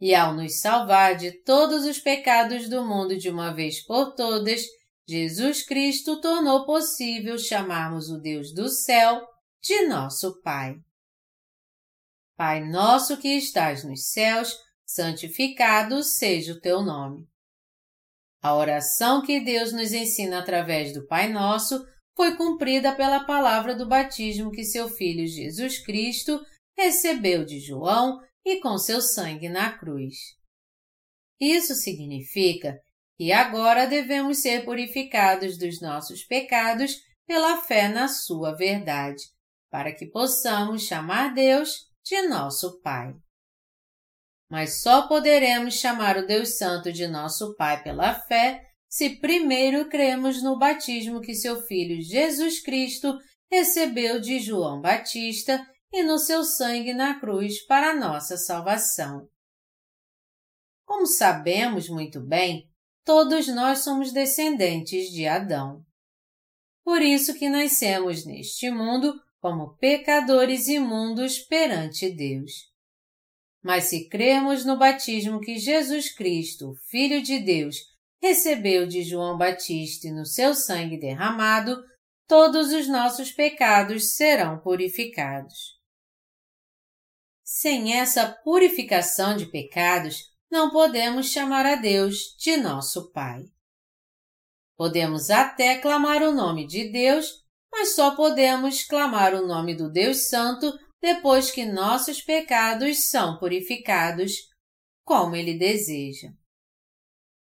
E 0.00 0.12
ao 0.12 0.34
nos 0.34 0.58
salvar 0.58 1.14
de 1.14 1.30
todos 1.44 1.84
os 1.84 2.00
pecados 2.00 2.68
do 2.68 2.84
mundo 2.84 3.16
de 3.16 3.30
uma 3.30 3.54
vez 3.54 3.80
por 3.86 4.16
todas, 4.16 4.60
Jesus 5.08 5.64
Cristo 5.64 6.20
tornou 6.20 6.66
possível 6.66 7.38
chamarmos 7.38 8.10
o 8.10 8.18
Deus 8.18 8.52
do 8.52 8.68
céu 8.68 9.24
de 9.62 9.86
nosso 9.86 10.42
Pai. 10.42 10.74
Pai 12.36 12.60
nosso 12.68 13.16
que 13.16 13.28
estás 13.28 13.84
nos 13.84 14.08
céus, 14.10 14.52
santificado 14.84 16.02
seja 16.02 16.54
o 16.54 16.60
teu 16.60 16.82
nome. 16.82 17.24
A 18.42 18.56
oração 18.56 19.22
que 19.22 19.38
Deus 19.38 19.72
nos 19.72 19.92
ensina 19.92 20.40
através 20.40 20.92
do 20.92 21.06
Pai 21.06 21.32
Nosso 21.32 21.80
foi 22.16 22.36
cumprida 22.36 22.94
pela 22.94 23.24
palavra 23.24 23.74
do 23.74 23.86
batismo 23.86 24.50
que 24.50 24.64
seu 24.64 24.88
Filho 24.88 25.26
Jesus 25.26 25.78
Cristo 25.78 26.40
recebeu 26.76 27.44
de 27.44 27.60
João 27.60 28.20
e 28.44 28.60
com 28.60 28.76
seu 28.78 29.00
sangue 29.00 29.48
na 29.48 29.76
cruz. 29.76 30.16
Isso 31.40 31.74
significa 31.74 32.80
que 33.16 33.32
agora 33.32 33.86
devemos 33.86 34.38
ser 34.38 34.64
purificados 34.64 35.58
dos 35.58 35.80
nossos 35.80 36.24
pecados 36.24 36.96
pela 37.26 37.62
fé 37.62 37.88
na 37.88 38.08
Sua 38.08 38.56
verdade, 38.56 39.22
para 39.70 39.94
que 39.94 40.06
possamos 40.06 40.86
chamar 40.86 41.34
Deus 41.34 41.86
de 42.02 42.22
nosso 42.22 42.80
Pai. 42.80 43.14
Mas 44.50 44.82
só 44.82 45.06
poderemos 45.06 45.74
chamar 45.74 46.16
o 46.16 46.26
Deus 46.26 46.56
Santo 46.56 46.92
de 46.92 47.06
nosso 47.06 47.54
Pai 47.56 47.82
pela 47.82 48.14
fé 48.14 48.69
se 48.90 49.10
primeiro 49.20 49.88
cremos 49.88 50.42
no 50.42 50.58
batismo 50.58 51.20
que 51.20 51.32
seu 51.32 51.62
Filho 51.62 52.02
Jesus 52.02 52.60
Cristo 52.60 53.16
recebeu 53.48 54.20
de 54.20 54.40
João 54.40 54.80
Batista 54.80 55.64
e 55.92 56.02
no 56.02 56.18
seu 56.18 56.42
sangue 56.42 56.92
na 56.92 57.18
cruz 57.20 57.64
para 57.66 57.94
nossa 57.94 58.36
salvação. 58.36 59.28
Como 60.84 61.06
sabemos 61.06 61.88
muito 61.88 62.20
bem, 62.20 62.68
todos 63.04 63.46
nós 63.46 63.78
somos 63.78 64.12
descendentes 64.12 65.08
de 65.10 65.24
Adão. 65.24 65.84
Por 66.82 67.00
isso 67.00 67.34
que 67.38 67.48
nascemos 67.48 68.26
neste 68.26 68.72
mundo 68.72 69.14
como 69.38 69.76
pecadores 69.76 70.66
imundos 70.66 71.38
perante 71.38 72.10
Deus. 72.10 72.68
Mas 73.62 73.84
se 73.84 74.08
cremos 74.08 74.64
no 74.64 74.76
batismo 74.76 75.38
que 75.38 75.58
Jesus 75.58 76.12
Cristo, 76.12 76.74
Filho 76.88 77.22
de 77.22 77.38
Deus, 77.38 77.89
recebeu 78.20 78.86
de 78.86 79.02
João 79.02 79.36
Batista 79.36 80.08
e 80.08 80.12
no 80.12 80.26
seu 80.26 80.54
sangue 80.54 80.98
derramado, 80.98 81.82
todos 82.28 82.72
os 82.72 82.86
nossos 82.86 83.32
pecados 83.32 84.14
serão 84.14 84.58
purificados. 84.60 85.80
Sem 87.42 87.98
essa 87.98 88.30
purificação 88.44 89.36
de 89.36 89.46
pecados, 89.46 90.30
não 90.50 90.70
podemos 90.70 91.26
chamar 91.26 91.66
a 91.66 91.76
Deus 91.76 92.36
de 92.38 92.56
nosso 92.56 93.10
Pai. 93.10 93.42
Podemos 94.76 95.30
até 95.30 95.78
clamar 95.78 96.22
o 96.22 96.32
nome 96.32 96.66
de 96.66 96.90
Deus, 96.90 97.44
mas 97.70 97.94
só 97.94 98.14
podemos 98.14 98.84
clamar 98.84 99.34
o 99.34 99.46
nome 99.46 99.74
do 99.74 99.90
Deus 99.90 100.28
Santo 100.28 100.72
depois 101.00 101.50
que 101.50 101.64
nossos 101.64 102.20
pecados 102.20 103.08
são 103.08 103.38
purificados, 103.38 104.32
como 105.04 105.34
Ele 105.34 105.58
deseja. 105.58 106.28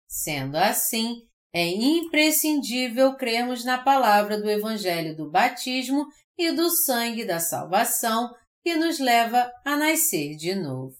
Sendo 0.09 0.55
assim, 0.55 1.21
é 1.53 1.67
imprescindível 1.67 3.15
crermos 3.15 3.63
na 3.63 3.77
palavra 3.77 4.41
do 4.41 4.49
Evangelho 4.49 5.15
do 5.15 5.29
batismo 5.29 6.07
e 6.35 6.51
do 6.51 6.67
sangue 6.69 7.23
da 7.23 7.39
salvação 7.39 8.33
que 8.63 8.75
nos 8.75 8.97
leva 8.97 9.51
a 9.63 9.77
nascer 9.77 10.35
de 10.35 10.55
novo. 10.55 10.95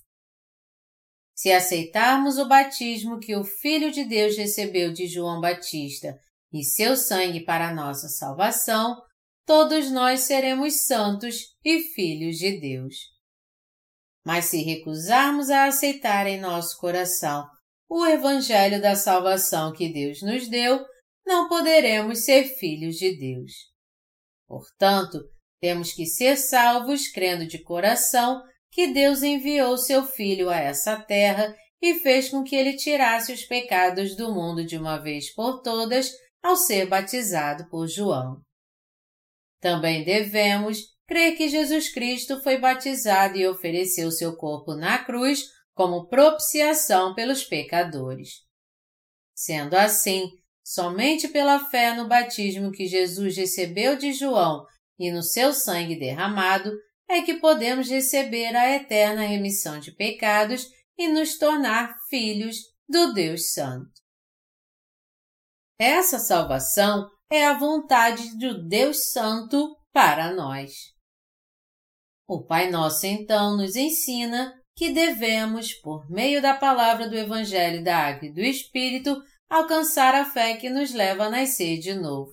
Se 1.35 1.51
aceitarmos 1.51 2.37
o 2.37 2.47
batismo 2.47 3.19
que 3.19 3.35
o 3.35 3.43
Filho 3.43 3.91
de 3.91 4.03
Deus 4.03 4.37
recebeu 4.37 4.93
de 4.93 5.07
João 5.07 5.41
Batista 5.41 6.19
e 6.53 6.63
seu 6.63 6.95
sangue 6.95 7.43
para 7.43 7.73
nossa 7.73 8.09
salvação, 8.09 9.01
todos 9.45 9.89
nós 9.89 10.21
seremos 10.21 10.85
santos 10.85 11.55
e 11.63 11.81
filhos 11.81 12.37
de 12.37 12.59
Deus. 12.59 12.95
Mas 14.23 14.45
se 14.45 14.61
recusarmos 14.61 15.49
a 15.49 15.65
aceitar 15.65 16.27
em 16.27 16.39
nosso 16.39 16.77
coração 16.77 17.47
o 17.89 18.05
Evangelho 18.05 18.79
da 18.79 18.95
salvação 18.95 19.73
que 19.73 19.91
Deus 19.91 20.21
nos 20.21 20.47
deu, 20.47 20.85
não 21.25 21.49
poderemos 21.49 22.19
ser 22.19 22.43
filhos 22.43 22.95
de 22.95 23.17
Deus. 23.17 23.51
Portanto, 24.47 25.19
temos 25.59 25.91
que 25.91 26.05
ser 26.05 26.37
salvos 26.37 27.07
crendo 27.07 27.47
de 27.47 27.61
coração 27.63 28.41
que 28.71 28.87
Deus 28.87 29.23
enviou 29.23 29.77
seu 29.77 30.05
Filho 30.05 30.49
a 30.49 30.57
essa 30.57 30.95
terra 30.97 31.55
e 31.81 31.95
fez 31.95 32.29
com 32.29 32.43
que 32.43 32.55
ele 32.55 32.75
tirasse 32.75 33.33
os 33.33 33.43
pecados 33.43 34.15
do 34.15 34.33
mundo 34.33 34.63
de 34.63 34.77
uma 34.77 34.97
vez 34.97 35.33
por 35.33 35.61
todas 35.61 36.11
ao 36.43 36.55
ser 36.55 36.87
batizado 36.87 37.67
por 37.69 37.87
João. 37.87 38.41
Também 39.59 40.03
devemos 40.03 40.83
crer 41.07 41.35
que 41.35 41.49
Jesus 41.49 41.91
Cristo 41.91 42.41
foi 42.41 42.57
batizado 42.57 43.37
e 43.37 43.47
ofereceu 43.47 44.11
seu 44.11 44.35
corpo 44.37 44.75
na 44.75 45.03
cruz 45.03 45.45
como 45.79 46.09
propiciação 46.09 47.15
pelos 47.15 47.45
pecadores. 47.45 48.41
Sendo 49.33 49.75
assim, 49.75 50.29
somente 50.61 51.29
pela 51.29 51.69
fé 51.69 51.95
no 51.95 52.05
batismo 52.05 52.69
que 52.69 52.85
Jesus 52.85 53.37
recebeu 53.37 53.97
de 53.97 54.11
João 54.11 54.65
e 54.99 55.09
no 55.09 55.23
seu 55.23 55.53
sangue 55.53 55.97
derramado 55.97 56.69
é 57.07 57.21
que 57.21 57.35
podemos 57.35 57.89
receber 57.89 58.53
a 58.57 58.75
eterna 58.75 59.21
remissão 59.21 59.79
de 59.79 59.93
pecados 59.93 60.67
e 60.97 61.07
nos 61.07 61.37
tornar 61.37 61.95
filhos 62.09 62.57
do 62.85 63.13
Deus 63.13 63.53
Santo. 63.53 64.01
Essa 65.79 66.19
salvação 66.19 67.09
é 67.31 67.47
a 67.47 67.57
vontade 67.57 68.37
do 68.37 68.67
Deus 68.67 69.13
Santo 69.13 69.77
para 69.93 70.33
nós. 70.33 70.73
O 72.27 72.43
Pai 72.43 72.69
Nosso 72.69 73.05
então 73.05 73.55
nos 73.55 73.77
ensina 73.77 74.58
que 74.79 74.93
devemos, 74.93 75.73
por 75.73 76.09
meio 76.09 76.41
da 76.41 76.53
palavra 76.53 77.09
do 77.09 77.17
Evangelho 77.17 77.83
da 77.83 77.97
Água 77.97 78.29
e 78.29 78.31
do 78.31 78.39
Espírito, 78.39 79.21
alcançar 79.49 80.15
a 80.15 80.23
fé 80.23 80.55
que 80.55 80.69
nos 80.69 80.93
leva 80.93 81.25
a 81.25 81.29
nascer 81.29 81.79
de 81.79 81.93
novo, 81.93 82.31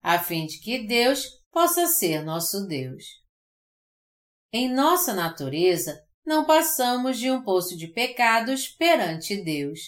a 0.00 0.16
fim 0.16 0.46
de 0.46 0.60
que 0.60 0.86
Deus 0.86 1.26
possa 1.50 1.88
ser 1.88 2.22
nosso 2.22 2.68
Deus. 2.68 3.02
Em 4.52 4.72
nossa 4.72 5.12
natureza, 5.12 6.00
não 6.24 6.44
passamos 6.44 7.18
de 7.18 7.32
um 7.32 7.42
poço 7.42 7.76
de 7.76 7.88
pecados 7.88 8.68
perante 8.68 9.42
Deus. 9.42 9.80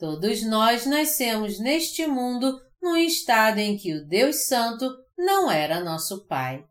Todos 0.00 0.42
nós 0.42 0.86
nascemos 0.86 1.60
neste 1.60 2.04
mundo 2.04 2.60
num 2.82 2.96
estado 2.96 3.58
em 3.58 3.78
que 3.78 3.94
o 3.94 4.04
Deus 4.08 4.48
Santo 4.48 4.90
não 5.16 5.48
era 5.48 5.78
nosso 5.78 6.26
Pai. 6.26 6.66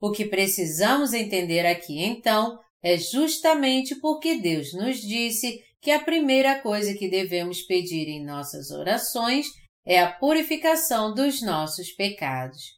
O 0.00 0.12
que 0.12 0.24
precisamos 0.24 1.12
entender 1.12 1.66
aqui 1.66 2.02
então 2.02 2.58
é 2.82 2.96
justamente 2.96 3.94
porque 3.96 4.36
Deus 4.36 4.72
nos 4.72 5.00
disse 5.00 5.62
que 5.80 5.90
a 5.90 6.02
primeira 6.02 6.60
coisa 6.60 6.94
que 6.94 7.08
devemos 7.08 7.62
pedir 7.62 8.08
em 8.08 8.24
nossas 8.24 8.70
orações 8.70 9.46
é 9.86 10.00
a 10.00 10.12
purificação 10.12 11.14
dos 11.14 11.40
nossos 11.40 11.92
pecados. 11.92 12.76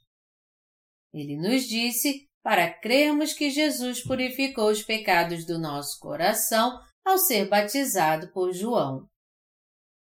Ele 1.12 1.36
nos 1.36 1.64
disse 1.64 2.28
para 2.42 2.72
crermos 2.72 3.32
que 3.32 3.50
Jesus 3.50 4.02
purificou 4.02 4.70
os 4.70 4.82
pecados 4.82 5.44
do 5.44 5.58
nosso 5.58 5.98
coração 5.98 6.78
ao 7.04 7.18
ser 7.18 7.48
batizado 7.48 8.32
por 8.32 8.52
João. 8.52 9.06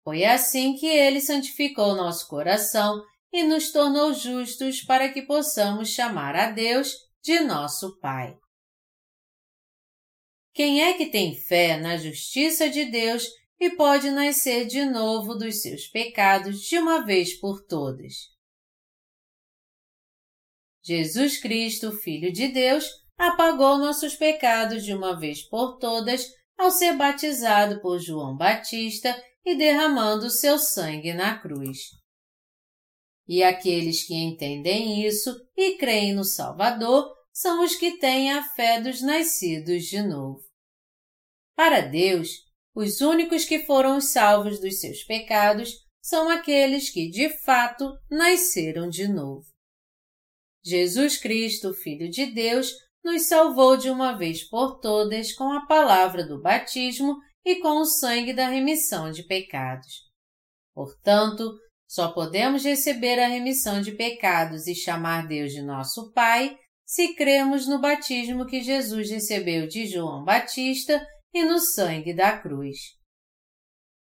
Foi 0.04 0.24
assim 0.24 0.76
que 0.76 0.88
ele 0.88 1.22
santificou 1.22 1.96
nosso 1.96 2.28
coração 2.28 3.04
e 3.32 3.44
nos 3.44 3.72
tornou 3.72 4.14
justos 4.14 4.82
para 4.82 5.12
que 5.12 5.22
possamos 5.22 5.90
chamar 5.90 6.36
a 6.36 6.52
Deus 6.52 6.94
de 7.22 7.42
nosso 7.42 8.00
Pai. 8.00 8.36
Quem 10.58 10.82
é 10.82 10.96
que 10.96 11.06
tem 11.06 11.36
fé 11.36 11.78
na 11.78 11.98
justiça 11.98 12.68
de 12.68 12.86
Deus 12.86 13.28
e 13.60 13.70
pode 13.76 14.10
nascer 14.10 14.66
de 14.66 14.84
novo 14.86 15.36
dos 15.36 15.62
seus 15.62 15.86
pecados 15.86 16.62
de 16.62 16.80
uma 16.80 17.06
vez 17.06 17.40
por 17.40 17.64
todas. 17.64 18.32
Jesus 20.84 21.40
Cristo, 21.40 21.92
Filho 21.92 22.34
de 22.34 22.48
Deus, 22.48 22.86
apagou 23.16 23.78
nossos 23.78 24.16
pecados 24.16 24.84
de 24.84 24.96
uma 24.96 25.16
vez 25.16 25.48
por 25.48 25.78
todas 25.78 26.26
ao 26.58 26.72
ser 26.72 26.98
batizado 26.98 27.80
por 27.80 28.00
João 28.00 28.36
Batista 28.36 29.16
e 29.46 29.56
derramando 29.56 30.28
seu 30.32 30.58
sangue 30.58 31.14
na 31.14 31.38
cruz. 31.38 31.92
E 33.28 33.44
aqueles 33.44 34.08
que 34.08 34.16
entendem 34.16 35.06
isso 35.06 35.40
e 35.56 35.78
creem 35.78 36.16
no 36.16 36.24
Salvador 36.24 37.16
são 37.32 37.64
os 37.64 37.76
que 37.76 38.00
têm 38.00 38.32
a 38.32 38.42
fé 38.42 38.82
dos 38.82 39.04
nascidos 39.04 39.84
de 39.84 40.02
novo. 40.02 40.47
Para 41.58 41.82
Deus, 41.82 42.46
os 42.76 43.02
únicos 43.02 43.44
que 43.44 43.66
foram 43.66 44.00
salvos 44.00 44.60
dos 44.60 44.80
seus 44.80 45.04
pecados 45.04 45.74
são 46.00 46.30
aqueles 46.30 46.92
que 46.92 47.10
de 47.10 47.30
fato 47.44 47.98
nasceram 48.12 48.88
de 48.88 49.08
novo. 49.08 49.44
Jesus 50.64 51.18
Cristo, 51.18 51.74
Filho 51.74 52.12
de 52.12 52.28
Deus, 52.28 52.72
nos 53.04 53.28
salvou 53.28 53.76
de 53.76 53.90
uma 53.90 54.16
vez 54.16 54.48
por 54.48 54.80
todas 54.80 55.34
com 55.34 55.52
a 55.52 55.66
palavra 55.66 56.24
do 56.24 56.40
batismo 56.40 57.18
e 57.44 57.56
com 57.56 57.80
o 57.80 57.86
sangue 57.86 58.34
da 58.34 58.48
remissão 58.48 59.10
de 59.10 59.24
pecados. 59.24 60.04
Portanto, 60.76 61.58
só 61.88 62.12
podemos 62.12 62.64
receber 62.64 63.18
a 63.18 63.28
remissão 63.28 63.82
de 63.82 63.94
pecados 63.94 64.68
e 64.68 64.76
chamar 64.76 65.28
Deus 65.28 65.52
de 65.54 65.64
nosso 65.64 66.12
Pai 66.14 66.56
se 66.86 67.16
cremos 67.16 67.68
no 67.68 67.82
batismo 67.82 68.46
que 68.46 68.62
Jesus 68.62 69.10
recebeu 69.10 69.68
de 69.68 69.88
João 69.88 70.24
Batista 70.24 71.04
e 71.34 71.44
no 71.44 71.60
sangue 71.60 72.14
da 72.14 72.38
cruz. 72.38 72.78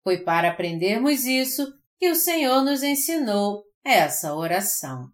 Foi 0.02 0.22
para 0.24 0.50
aprendermos 0.50 1.24
isso 1.24 1.72
que 1.98 2.10
o 2.10 2.16
Senhor 2.16 2.62
nos 2.62 2.82
ensinou 2.82 3.64
essa 3.84 4.34
oração. 4.34 5.08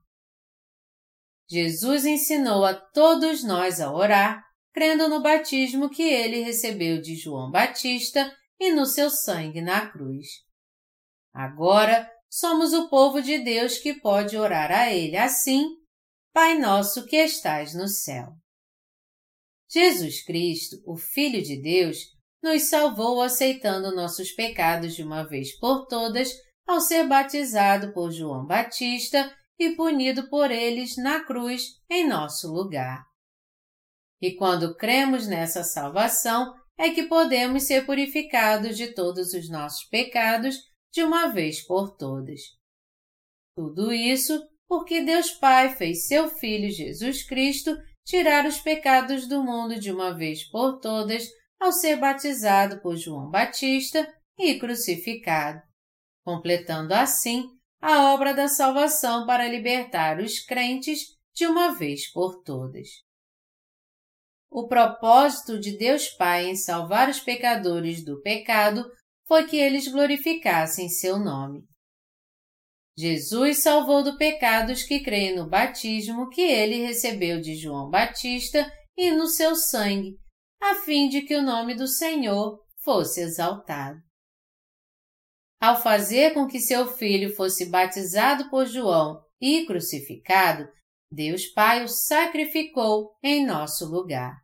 Jesus 1.50 2.04
ensinou 2.04 2.64
a 2.64 2.74
todos 2.74 3.42
nós 3.42 3.80
a 3.80 3.92
orar, 3.92 4.44
crendo 4.72 5.08
no 5.08 5.22
batismo 5.22 5.88
que 5.88 6.02
ele 6.02 6.42
recebeu 6.42 7.00
de 7.00 7.16
João 7.16 7.50
Batista 7.50 8.34
e 8.60 8.72
no 8.72 8.84
seu 8.86 9.10
sangue 9.10 9.60
na 9.60 9.90
cruz. 9.90 10.26
Agora 11.32 12.10
somos 12.30 12.72
o 12.72 12.88
povo 12.88 13.22
de 13.22 13.38
Deus 13.38 13.78
que 13.78 13.94
pode 13.94 14.36
orar 14.36 14.70
a 14.70 14.92
Ele 14.92 15.16
assim, 15.16 15.64
Pai 16.32 16.58
nosso 16.58 17.06
que 17.06 17.16
estais 17.16 17.74
no 17.74 17.88
céu. 17.88 18.32
Jesus 19.70 20.24
Cristo, 20.24 20.76
o 20.86 20.96
Filho 20.96 21.42
de 21.42 21.60
Deus, 21.60 21.98
nos 22.42 22.64
salvou 22.64 23.20
aceitando 23.20 23.94
nossos 23.94 24.30
pecados 24.32 24.94
de 24.94 25.02
uma 25.02 25.24
vez 25.24 25.58
por 25.58 25.86
todas 25.86 26.32
ao 26.66 26.80
ser 26.80 27.06
batizado 27.06 27.92
por 27.92 28.10
João 28.10 28.46
Batista 28.46 29.34
e 29.58 29.70
punido 29.70 30.28
por 30.28 30.50
eles 30.50 30.96
na 30.96 31.24
cruz 31.24 31.80
em 31.90 32.06
nosso 32.06 32.52
lugar. 32.52 33.04
E 34.20 34.34
quando 34.34 34.76
cremos 34.76 35.26
nessa 35.26 35.62
salvação, 35.62 36.54
é 36.76 36.90
que 36.90 37.04
podemos 37.04 37.64
ser 37.64 37.84
purificados 37.84 38.76
de 38.76 38.94
todos 38.94 39.32
os 39.32 39.50
nossos 39.50 39.84
pecados 39.88 40.56
de 40.92 41.02
uma 41.02 41.28
vez 41.28 41.60
por 41.66 41.96
todas. 41.96 42.40
Tudo 43.56 43.92
isso 43.92 44.40
porque 44.68 45.00
Deus 45.00 45.30
Pai 45.30 45.74
fez 45.74 46.06
seu 46.06 46.28
Filho 46.28 46.70
Jesus 46.70 47.24
Cristo 47.24 47.76
tirar 48.08 48.46
os 48.46 48.58
pecados 48.58 49.28
do 49.28 49.44
mundo 49.44 49.78
de 49.78 49.92
uma 49.92 50.16
vez 50.16 50.42
por 50.42 50.80
todas 50.80 51.28
ao 51.60 51.70
ser 51.70 51.96
batizado 51.96 52.80
por 52.80 52.96
João 52.96 53.28
Batista 53.28 54.10
e 54.38 54.58
crucificado, 54.58 55.60
completando 56.24 56.94
assim 56.94 57.44
a 57.82 58.14
obra 58.14 58.32
da 58.32 58.48
salvação 58.48 59.26
para 59.26 59.46
libertar 59.46 60.20
os 60.20 60.40
crentes 60.40 61.00
de 61.34 61.46
uma 61.46 61.74
vez 61.74 62.10
por 62.10 62.42
todas. 62.42 62.88
O 64.50 64.66
propósito 64.66 65.60
de 65.60 65.76
Deus 65.76 66.08
Pai 66.08 66.46
em 66.46 66.56
salvar 66.56 67.10
os 67.10 67.20
pecadores 67.20 68.02
do 68.02 68.22
pecado 68.22 68.90
foi 69.26 69.46
que 69.46 69.58
eles 69.58 69.86
glorificassem 69.86 70.88
seu 70.88 71.18
nome. 71.18 71.67
Jesus 72.98 73.62
salvou 73.62 74.02
do 74.02 74.18
pecado 74.18 74.72
os 74.72 74.82
que 74.82 74.98
creem 74.98 75.36
no 75.36 75.48
batismo 75.48 76.28
que 76.28 76.40
ele 76.40 76.84
recebeu 76.84 77.40
de 77.40 77.54
João 77.54 77.88
Batista 77.88 78.68
e 78.96 79.12
no 79.12 79.28
seu 79.28 79.54
sangue, 79.54 80.18
a 80.60 80.74
fim 80.74 81.08
de 81.08 81.22
que 81.22 81.36
o 81.36 81.42
nome 81.42 81.76
do 81.76 81.86
Senhor 81.86 82.58
fosse 82.82 83.20
exaltado. 83.20 84.00
Ao 85.60 85.80
fazer 85.80 86.34
com 86.34 86.48
que 86.48 86.58
seu 86.58 86.88
filho 86.88 87.32
fosse 87.36 87.70
batizado 87.70 88.50
por 88.50 88.66
João 88.66 89.22
e 89.40 89.64
crucificado, 89.64 90.68
Deus 91.08 91.46
Pai 91.46 91.84
o 91.84 91.88
sacrificou 91.88 93.12
em 93.22 93.46
nosso 93.46 93.88
lugar. 93.88 94.34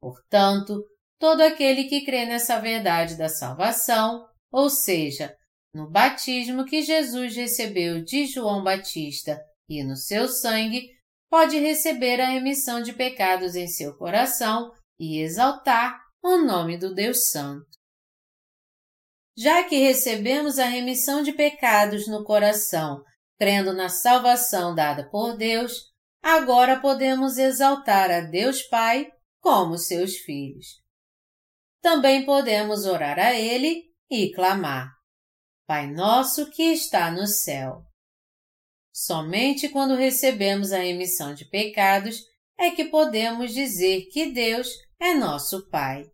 Portanto, 0.00 0.82
todo 1.18 1.42
aquele 1.42 1.84
que 1.84 2.02
crê 2.02 2.24
nessa 2.24 2.58
verdade 2.58 3.14
da 3.18 3.28
salvação, 3.28 4.26
ou 4.50 4.70
seja, 4.70 5.36
no 5.74 5.88
batismo 5.88 6.64
que 6.64 6.82
Jesus 6.82 7.34
recebeu 7.34 8.04
de 8.04 8.26
João 8.26 8.62
Batista 8.62 9.40
e 9.68 9.82
no 9.82 9.96
seu 9.96 10.28
sangue, 10.28 10.90
pode 11.30 11.58
receber 11.58 12.20
a 12.20 12.28
remissão 12.28 12.82
de 12.82 12.92
pecados 12.92 13.56
em 13.56 13.66
seu 13.66 13.96
coração 13.96 14.70
e 15.00 15.20
exaltar 15.20 15.98
o 16.22 16.36
nome 16.36 16.76
do 16.76 16.94
Deus 16.94 17.30
Santo. 17.30 17.66
Já 19.36 19.64
que 19.64 19.76
recebemos 19.76 20.58
a 20.58 20.66
remissão 20.66 21.22
de 21.22 21.32
pecados 21.32 22.06
no 22.06 22.22
coração, 22.22 23.02
crendo 23.38 23.72
na 23.72 23.88
salvação 23.88 24.74
dada 24.74 25.08
por 25.08 25.36
Deus, 25.36 25.90
agora 26.22 26.78
podemos 26.80 27.38
exaltar 27.38 28.10
a 28.10 28.20
Deus 28.20 28.62
Pai 28.62 29.10
como 29.40 29.78
seus 29.78 30.16
filhos. 30.18 30.82
Também 31.80 32.26
podemos 32.26 32.84
orar 32.84 33.18
a 33.18 33.34
Ele 33.34 33.82
e 34.10 34.30
clamar: 34.32 34.92
Pai 35.66 35.86
nosso 35.90 36.50
que 36.50 36.64
está 36.72 37.10
no 37.10 37.26
céu. 37.26 37.84
Somente 38.92 39.68
quando 39.68 39.94
recebemos 39.94 40.72
a 40.72 40.78
remissão 40.78 41.34
de 41.34 41.44
pecados 41.44 42.22
é 42.58 42.70
que 42.70 42.84
podemos 42.84 43.52
dizer 43.52 44.08
que 44.12 44.30
Deus 44.32 44.68
é 45.00 45.14
nosso 45.14 45.68
Pai. 45.70 46.04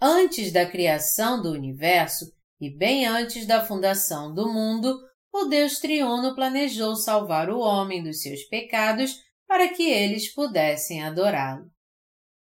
Antes 0.00 0.52
da 0.52 0.64
criação 0.64 1.42
do 1.42 1.50
universo 1.50 2.32
e 2.60 2.70
bem 2.70 3.04
antes 3.04 3.46
da 3.46 3.64
fundação 3.64 4.32
do 4.32 4.52
mundo, 4.52 4.96
o 5.32 5.44
Deus 5.44 5.78
triuno 5.78 6.34
planejou 6.34 6.96
salvar 6.96 7.50
o 7.50 7.58
homem 7.58 8.02
dos 8.02 8.22
seus 8.22 8.42
pecados 8.44 9.20
para 9.46 9.68
que 9.68 9.82
eles 9.82 10.32
pudessem 10.32 11.02
adorá-lo. 11.02 11.70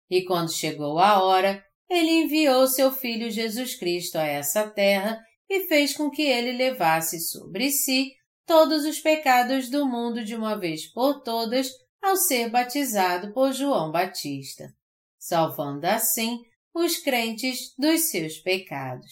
E 0.09 0.23
quando 0.23 0.51
chegou 0.51 0.97
a 0.97 1.23
hora, 1.23 1.63
ele 1.89 2.23
enviou 2.23 2.67
seu 2.67 2.91
Filho 2.91 3.29
Jesus 3.29 3.75
Cristo 3.75 4.17
a 4.17 4.25
essa 4.25 4.69
terra 4.69 5.21
e 5.51 5.67
fez 5.67 5.93
com 5.93 6.09
que 6.09 6.21
ele 6.21 6.53
levasse 6.53 7.19
sobre 7.19 7.71
si 7.71 8.13
todos 8.45 8.85
os 8.85 9.01
pecados 9.01 9.69
do 9.69 9.85
mundo 9.85 10.23
de 10.23 10.33
uma 10.33 10.57
vez 10.57 10.89
por 10.89 11.21
todas 11.21 11.69
ao 12.01 12.15
ser 12.15 12.49
batizado 12.49 13.33
por 13.33 13.51
João 13.51 13.91
Batista, 13.91 14.73
salvando 15.19 15.85
assim 15.85 16.39
os 16.73 16.99
crentes 16.99 17.73
dos 17.77 18.09
seus 18.09 18.37
pecados. 18.37 19.11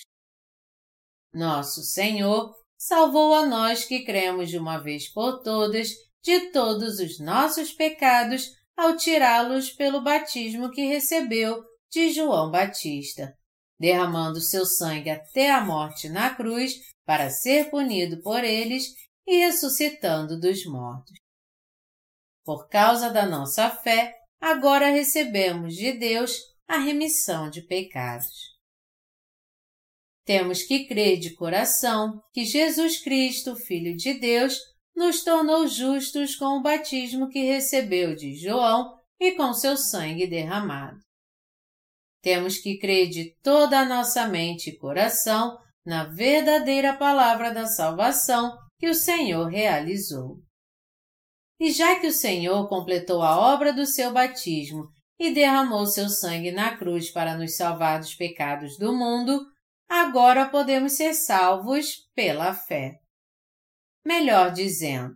Nosso 1.33 1.83
Senhor 1.83 2.55
salvou 2.77 3.35
a 3.35 3.45
nós 3.45 3.83
que 3.83 4.05
cremos 4.05 4.49
de 4.49 4.57
uma 4.57 4.77
vez 4.77 5.11
por 5.11 5.43
todas 5.43 5.89
de 6.21 6.51
todos 6.51 6.99
os 6.99 7.19
nossos 7.19 7.73
pecados 7.73 8.49
ao 8.77 8.95
tirá-los 8.95 9.71
pelo 9.71 10.01
batismo 10.01 10.71
que 10.71 10.85
recebeu 10.85 11.61
de 11.91 12.11
João 12.11 12.49
Batista, 12.49 13.37
derramando 13.79 14.41
seu 14.41 14.65
sangue 14.65 15.09
até 15.09 15.51
a 15.51 15.61
morte 15.63 16.09
na 16.09 16.33
cruz 16.35 16.73
para 17.05 17.29
ser 17.29 17.69
punido 17.69 18.21
por 18.21 18.43
eles 18.43 18.93
e 19.25 19.37
ressuscitando 19.45 20.39
dos 20.39 20.65
mortos. 20.65 21.17
Por 22.43 22.67
causa 22.67 23.09
da 23.09 23.25
nossa 23.25 23.69
fé, 23.69 24.15
agora 24.41 24.89
recebemos 24.89 25.75
de 25.75 25.93
Deus 25.93 26.37
a 26.67 26.77
remissão 26.77 27.49
de 27.49 27.61
pecados. 27.61 28.57
Temos 30.25 30.61
que 30.61 30.85
crer 30.85 31.19
de 31.19 31.33
coração 31.35 32.21
que 32.31 32.45
Jesus 32.45 33.01
Cristo, 33.01 33.55
Filho 33.55 33.95
de 33.95 34.13
Deus, 34.13 34.59
nos 34.95 35.23
tornou 35.23 35.67
justos 35.67 36.35
com 36.35 36.57
o 36.57 36.61
batismo 36.61 37.29
que 37.29 37.45
recebeu 37.45 38.15
de 38.15 38.35
João 38.35 38.99
e 39.19 39.31
com 39.31 39.53
seu 39.53 39.75
sangue 39.75 40.27
derramado. 40.27 40.99
Temos 42.21 42.57
que 42.57 42.77
crer 42.77 43.09
de 43.09 43.35
toda 43.41 43.79
a 43.79 43.85
nossa 43.85 44.27
mente 44.27 44.69
e 44.69 44.77
coração 44.77 45.57
na 45.85 46.03
verdadeira 46.05 46.93
palavra 46.93 47.51
da 47.51 47.65
salvação 47.65 48.57
que 48.77 48.89
o 48.89 48.93
Senhor 48.93 49.47
realizou. 49.47 50.37
E 51.59 51.71
já 51.71 51.99
que 51.99 52.07
o 52.07 52.13
Senhor 52.13 52.67
completou 52.69 53.21
a 53.21 53.37
obra 53.37 53.73
do 53.73 53.85
seu 53.85 54.13
batismo 54.13 54.87
e 55.19 55.33
derramou 55.33 55.85
seu 55.85 56.07
sangue 56.07 56.51
na 56.51 56.77
cruz 56.77 57.11
para 57.11 57.35
nos 57.35 57.57
salvar 57.57 57.99
dos 57.99 58.15
pecados 58.15 58.77
do 58.77 58.95
mundo, 58.95 59.45
agora 59.87 60.47
podemos 60.47 60.93
ser 60.93 61.13
salvos 61.13 62.09
pela 62.15 62.53
fé. 62.53 62.99
Melhor 64.05 64.53
dizendo, 64.53 65.13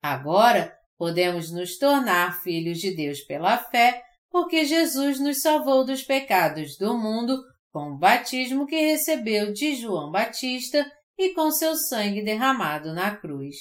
agora 0.00 0.72
podemos 0.96 1.50
nos 1.50 1.76
tornar 1.76 2.40
filhos 2.42 2.78
de 2.78 2.94
Deus 2.94 3.20
pela 3.20 3.58
fé, 3.58 4.04
porque 4.32 4.64
Jesus 4.64 5.20
nos 5.20 5.42
salvou 5.42 5.84
dos 5.84 6.02
pecados 6.02 6.78
do 6.78 6.96
mundo 6.96 7.38
com 7.70 7.92
o 7.92 7.98
batismo 7.98 8.66
que 8.66 8.80
recebeu 8.80 9.52
de 9.52 9.74
João 9.76 10.10
Batista 10.10 10.90
e 11.18 11.34
com 11.34 11.50
seu 11.50 11.76
sangue 11.76 12.22
derramado 12.22 12.94
na 12.94 13.14
cruz. 13.14 13.56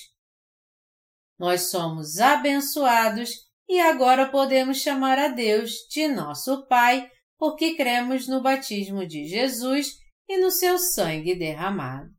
Nós 1.37 1.69
somos 1.69 2.19
abençoados 2.19 3.31
e 3.67 3.81
agora 3.81 4.29
podemos 4.29 4.77
chamar 4.77 5.19
a 5.19 5.27
Deus 5.27 5.71
de 5.89 6.07
nosso 6.07 6.65
Pai, 6.67 7.11
porque 7.37 7.75
cremos 7.75 8.27
no 8.27 8.41
batismo 8.41 9.05
de 9.05 9.25
Jesus 9.25 9.97
e 10.29 10.37
no 10.37 10.49
seu 10.49 10.77
sangue 10.77 11.35
derramado. 11.35 12.09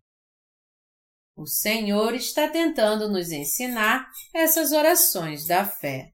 O 1.34 1.46
Senhor 1.46 2.14
está 2.14 2.48
tentando 2.48 3.09
nos 3.09 3.32
ensinar 3.32 4.07
essas 4.34 4.72
orações 4.72 5.46
da 5.46 5.64
fé. 5.64 6.12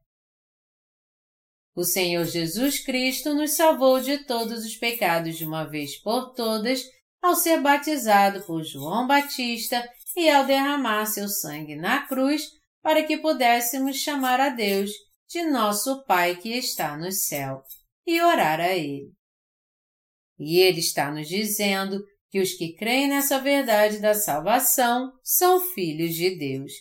O 1.79 1.85
Senhor 1.85 2.25
Jesus 2.25 2.81
Cristo 2.81 3.33
nos 3.33 3.53
salvou 3.53 4.01
de 4.01 4.19
todos 4.25 4.65
os 4.65 4.75
pecados 4.75 5.37
de 5.37 5.45
uma 5.45 5.63
vez 5.63 5.97
por 5.97 6.35
todas 6.35 6.83
ao 7.23 7.37
ser 7.37 7.61
batizado 7.61 8.45
por 8.45 8.65
João 8.65 9.07
Batista 9.07 9.89
e 10.17 10.29
ao 10.29 10.45
derramar 10.45 11.07
seu 11.07 11.29
sangue 11.29 11.77
na 11.77 12.05
cruz 12.05 12.51
para 12.83 13.05
que 13.05 13.19
pudéssemos 13.19 13.95
chamar 13.95 14.41
a 14.41 14.49
Deus 14.49 14.91
de 15.29 15.45
nosso 15.45 16.05
Pai 16.05 16.35
que 16.35 16.49
está 16.49 16.97
no 16.97 17.13
céu 17.13 17.63
e 18.05 18.21
orar 18.21 18.59
a 18.59 18.75
Ele. 18.75 19.13
E 20.37 20.59
Ele 20.59 20.81
está 20.81 21.13
nos 21.13 21.29
dizendo 21.29 22.05
que 22.29 22.41
os 22.41 22.55
que 22.55 22.75
creem 22.75 23.07
nessa 23.07 23.39
verdade 23.39 24.01
da 24.01 24.15
salvação 24.15 25.13
são 25.23 25.61
filhos 25.61 26.13
de 26.17 26.37
Deus. 26.37 26.73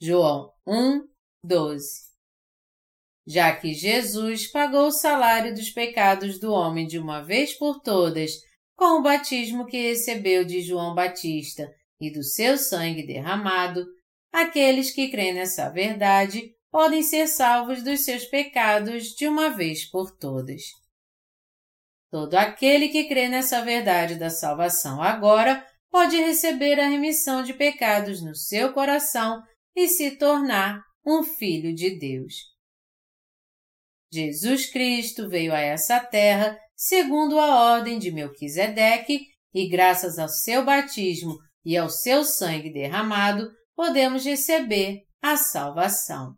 João 0.00 0.52
1, 0.66 1.06
12 1.44 2.09
já 3.30 3.54
que 3.54 3.72
Jesus 3.72 4.48
pagou 4.48 4.88
o 4.88 4.92
salário 4.92 5.54
dos 5.54 5.70
pecados 5.70 6.40
do 6.40 6.52
homem 6.52 6.84
de 6.84 6.98
uma 6.98 7.22
vez 7.22 7.56
por 7.56 7.80
todas, 7.80 8.32
com 8.74 8.98
o 8.98 9.02
batismo 9.02 9.66
que 9.66 9.80
recebeu 9.80 10.44
de 10.44 10.60
João 10.60 10.96
Batista 10.96 11.72
e 12.00 12.12
do 12.12 12.24
seu 12.24 12.58
sangue 12.58 13.06
derramado, 13.06 13.86
aqueles 14.32 14.90
que 14.90 15.08
creem 15.08 15.34
nessa 15.34 15.68
verdade 15.68 16.50
podem 16.72 17.04
ser 17.04 17.28
salvos 17.28 17.84
dos 17.84 18.00
seus 18.00 18.24
pecados 18.24 19.14
de 19.14 19.28
uma 19.28 19.50
vez 19.50 19.88
por 19.88 20.10
todas. 20.10 20.62
Todo 22.10 22.34
aquele 22.34 22.88
que 22.88 23.04
crê 23.04 23.28
nessa 23.28 23.62
verdade 23.62 24.16
da 24.16 24.28
salvação 24.28 25.00
agora 25.00 25.64
pode 25.88 26.16
receber 26.16 26.80
a 26.80 26.88
remissão 26.88 27.44
de 27.44 27.54
pecados 27.54 28.20
no 28.20 28.34
seu 28.34 28.72
coração 28.72 29.40
e 29.76 29.86
se 29.86 30.16
tornar 30.16 30.82
um 31.06 31.22
filho 31.22 31.72
de 31.72 31.90
Deus. 31.96 32.50
Jesus 34.12 34.70
Cristo 34.70 35.28
veio 35.28 35.52
a 35.52 35.60
essa 35.60 36.00
terra 36.00 36.58
segundo 36.74 37.38
a 37.38 37.74
ordem 37.74 37.98
de 37.98 38.10
Melquisedeque 38.10 39.26
e 39.54 39.68
graças 39.68 40.18
ao 40.18 40.28
seu 40.28 40.64
batismo 40.64 41.36
e 41.64 41.76
ao 41.76 41.88
seu 41.88 42.24
sangue 42.24 42.72
derramado 42.72 43.48
podemos 43.76 44.24
receber 44.24 45.02
a 45.22 45.36
salvação. 45.36 46.34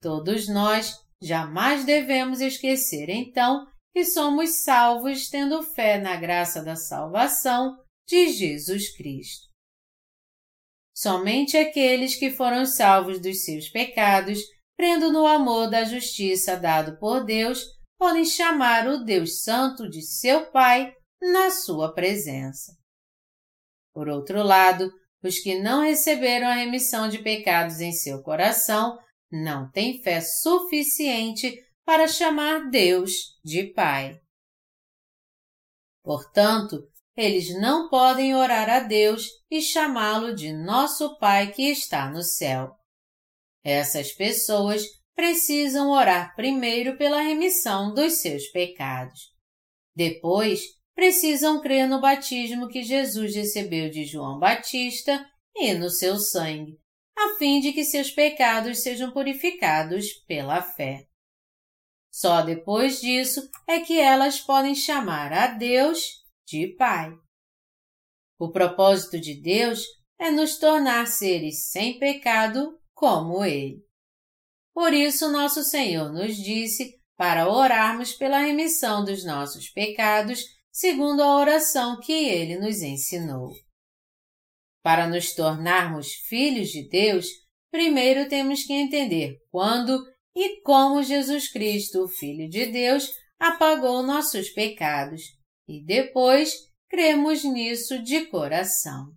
Todos 0.00 0.48
nós 0.48 0.94
jamais 1.20 1.84
devemos 1.84 2.40
esquecer 2.40 3.08
então 3.08 3.66
que 3.92 4.04
somos 4.04 4.62
salvos 4.62 5.28
tendo 5.28 5.62
fé 5.62 5.98
na 5.98 6.16
graça 6.16 6.62
da 6.62 6.76
salvação 6.76 7.76
de 8.06 8.28
Jesus 8.28 8.96
Cristo. 8.96 9.48
Somente 10.96 11.56
aqueles 11.56 12.14
que 12.14 12.30
foram 12.30 12.64
salvos 12.64 13.20
dos 13.20 13.44
seus 13.44 13.68
pecados 13.68 14.40
crendo 14.78 15.12
no 15.12 15.26
amor 15.26 15.68
da 15.68 15.82
justiça 15.82 16.56
dado 16.56 16.96
por 16.98 17.24
Deus, 17.24 17.64
podem 17.98 18.24
chamar 18.24 18.86
o 18.86 19.04
Deus 19.04 19.42
Santo 19.42 19.90
de 19.90 20.00
seu 20.02 20.46
Pai 20.52 20.94
na 21.20 21.50
sua 21.50 21.92
presença. 21.92 22.78
Por 23.92 24.08
outro 24.08 24.40
lado, 24.40 24.88
os 25.20 25.40
que 25.40 25.58
não 25.58 25.82
receberam 25.82 26.46
a 26.46 26.54
remissão 26.54 27.08
de 27.08 27.18
pecados 27.18 27.80
em 27.80 27.90
seu 27.90 28.22
coração 28.22 28.96
não 29.32 29.68
têm 29.72 30.00
fé 30.00 30.20
suficiente 30.20 31.60
para 31.84 32.06
chamar 32.06 32.70
Deus 32.70 33.10
de 33.44 33.64
Pai. 33.64 34.20
Portanto, 36.04 36.88
eles 37.16 37.52
não 37.60 37.88
podem 37.88 38.36
orar 38.36 38.70
a 38.70 38.78
Deus 38.78 39.28
e 39.50 39.60
chamá-lo 39.60 40.36
de 40.36 40.52
nosso 40.52 41.18
Pai 41.18 41.50
que 41.50 41.68
está 41.68 42.08
no 42.08 42.22
céu. 42.22 42.77
Essas 43.68 44.12
pessoas 44.12 44.82
precisam 45.14 45.90
orar 45.90 46.34
primeiro 46.34 46.96
pela 46.96 47.20
remissão 47.20 47.92
dos 47.92 48.14
seus 48.14 48.46
pecados. 48.46 49.30
Depois, 49.94 50.62
precisam 50.94 51.60
crer 51.60 51.86
no 51.86 52.00
batismo 52.00 52.66
que 52.66 52.82
Jesus 52.82 53.34
recebeu 53.34 53.90
de 53.90 54.06
João 54.06 54.38
Batista 54.38 55.22
e 55.54 55.74
no 55.74 55.90
seu 55.90 56.16
sangue, 56.16 56.80
a 57.14 57.36
fim 57.36 57.60
de 57.60 57.74
que 57.74 57.84
seus 57.84 58.10
pecados 58.10 58.78
sejam 58.78 59.12
purificados 59.12 60.14
pela 60.26 60.62
fé. 60.62 61.06
Só 62.10 62.40
depois 62.40 63.02
disso 63.02 63.50
é 63.66 63.80
que 63.80 64.00
elas 64.00 64.40
podem 64.40 64.74
chamar 64.74 65.30
a 65.30 65.48
Deus 65.48 66.24
de 66.46 66.68
Pai. 66.68 67.12
O 68.38 68.50
propósito 68.50 69.20
de 69.20 69.34
Deus 69.34 69.84
é 70.18 70.30
nos 70.30 70.56
tornar 70.56 71.06
seres 71.06 71.64
sem 71.64 71.98
pecado 71.98 72.78
como 72.98 73.44
Ele. 73.44 73.80
Por 74.74 74.92
isso, 74.92 75.30
nosso 75.30 75.62
Senhor 75.62 76.12
nos 76.12 76.36
disse 76.36 77.00
para 77.16 77.48
orarmos 77.48 78.12
pela 78.12 78.40
remissão 78.40 79.04
dos 79.04 79.24
nossos 79.24 79.68
pecados, 79.68 80.44
segundo 80.70 81.22
a 81.22 81.36
oração 81.36 82.00
que 82.00 82.12
Ele 82.12 82.58
nos 82.58 82.82
ensinou. 82.82 83.52
Para 84.82 85.06
nos 85.06 85.32
tornarmos 85.32 86.12
filhos 86.28 86.70
de 86.70 86.88
Deus, 86.88 87.26
primeiro 87.70 88.28
temos 88.28 88.64
que 88.64 88.72
entender 88.72 89.38
quando 89.48 90.04
e 90.34 90.60
como 90.62 91.02
Jesus 91.02 91.48
Cristo, 91.50 92.02
o 92.02 92.08
Filho 92.08 92.48
de 92.48 92.66
Deus, 92.66 93.12
apagou 93.38 94.02
nossos 94.02 94.50
pecados, 94.50 95.22
e 95.68 95.84
depois 95.84 96.68
cremos 96.88 97.44
nisso 97.44 98.02
de 98.02 98.26
coração. 98.26 99.12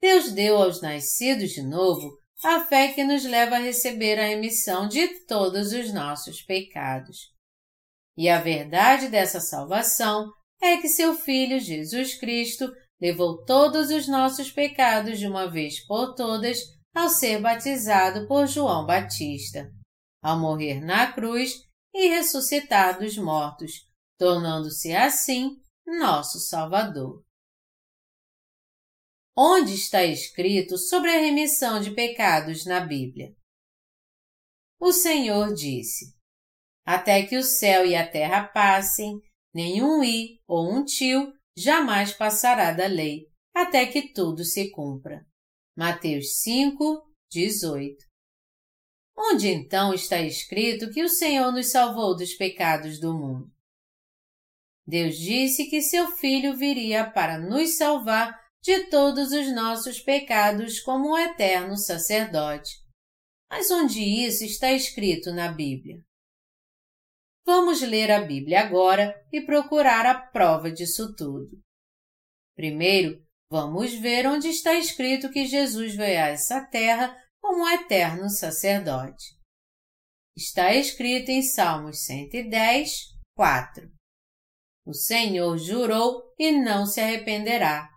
Deus 0.00 0.32
deu 0.32 0.56
aos 0.58 0.82
nascidos 0.82 1.50
de 1.50 1.62
novo 1.62 2.25
a 2.44 2.60
fé 2.60 2.92
que 2.92 3.02
nos 3.02 3.24
leva 3.24 3.56
a 3.56 3.60
receber 3.60 4.18
a 4.18 4.26
remissão 4.26 4.88
de 4.88 5.08
todos 5.24 5.72
os 5.72 5.92
nossos 5.92 6.42
pecados. 6.42 7.32
E 8.16 8.28
a 8.28 8.40
verdade 8.40 9.08
dessa 9.08 9.40
salvação 9.40 10.30
é 10.60 10.76
que 10.78 10.88
seu 10.88 11.14
Filho 11.14 11.60
Jesus 11.60 12.14
Cristo 12.18 12.72
levou 13.00 13.44
todos 13.44 13.90
os 13.90 14.08
nossos 14.08 14.50
pecados 14.50 15.18
de 15.18 15.26
uma 15.26 15.50
vez 15.50 15.84
por 15.86 16.14
todas 16.14 16.58
ao 16.94 17.10
ser 17.10 17.40
batizado 17.40 18.26
por 18.26 18.46
João 18.46 18.86
Batista, 18.86 19.70
ao 20.22 20.38
morrer 20.38 20.80
na 20.80 21.12
cruz 21.12 21.52
e 21.94 22.08
ressuscitar 22.08 22.98
dos 22.98 23.18
mortos, 23.18 23.86
tornando-se 24.18 24.94
assim 24.94 25.60
nosso 25.86 26.38
Salvador. 26.40 27.25
Onde 29.38 29.74
está 29.74 30.02
escrito 30.02 30.78
sobre 30.78 31.10
a 31.10 31.20
remissão 31.20 31.78
de 31.78 31.90
pecados 31.90 32.64
na 32.64 32.80
Bíblia? 32.80 33.36
O 34.80 34.92
Senhor 34.92 35.52
disse: 35.52 36.16
Até 36.86 37.26
que 37.26 37.36
o 37.36 37.42
céu 37.42 37.84
e 37.84 37.94
a 37.94 38.08
terra 38.08 38.48
passem, 38.48 39.20
nenhum 39.52 40.02
i 40.02 40.40
ou 40.46 40.72
um 40.72 40.82
tio 40.82 41.34
jamais 41.54 42.14
passará 42.14 42.72
da 42.72 42.86
lei, 42.86 43.26
até 43.54 43.84
que 43.84 44.10
tudo 44.14 44.42
se 44.42 44.70
cumpra. 44.70 45.26
Mateus 45.76 46.38
5, 46.40 47.06
18. 47.30 48.06
Onde 49.14 49.48
então 49.48 49.92
está 49.92 50.18
escrito 50.18 50.90
que 50.90 51.02
o 51.02 51.10
Senhor 51.10 51.52
nos 51.52 51.70
salvou 51.70 52.16
dos 52.16 52.32
pecados 52.32 52.98
do 52.98 53.12
mundo? 53.12 53.52
Deus 54.86 55.18
disse 55.18 55.66
que 55.68 55.82
seu 55.82 56.12
Filho 56.12 56.56
viria 56.56 57.10
para 57.10 57.38
nos 57.38 57.76
salvar 57.76 58.45
de 58.66 58.90
todos 58.90 59.30
os 59.30 59.54
nossos 59.54 60.00
pecados 60.00 60.80
como 60.80 61.12
um 61.12 61.16
eterno 61.16 61.76
sacerdote. 61.76 62.72
Mas 63.48 63.70
onde 63.70 64.00
isso 64.00 64.42
está 64.42 64.72
escrito 64.72 65.32
na 65.32 65.52
Bíblia? 65.52 66.02
Vamos 67.46 67.80
ler 67.80 68.10
a 68.10 68.22
Bíblia 68.22 68.62
agora 68.62 69.14
e 69.32 69.40
procurar 69.40 70.04
a 70.04 70.18
prova 70.18 70.68
disso 70.68 71.14
tudo. 71.14 71.62
Primeiro, 72.56 73.24
vamos 73.48 73.94
ver 73.94 74.26
onde 74.26 74.48
está 74.48 74.74
escrito 74.74 75.30
que 75.30 75.46
Jesus 75.46 75.94
veio 75.94 76.18
a 76.18 76.28
essa 76.30 76.60
terra 76.66 77.16
como 77.40 77.62
um 77.62 77.68
eterno 77.68 78.28
sacerdote. 78.28 79.36
Está 80.36 80.74
escrito 80.74 81.30
em 81.30 81.40
Salmos 81.40 82.04
110, 82.04 83.14
4. 83.36 83.88
O 84.84 84.92
Senhor 84.92 85.56
jurou 85.56 86.34
e 86.36 86.50
não 86.50 86.84
se 86.84 87.00
arrependerá 87.00 87.95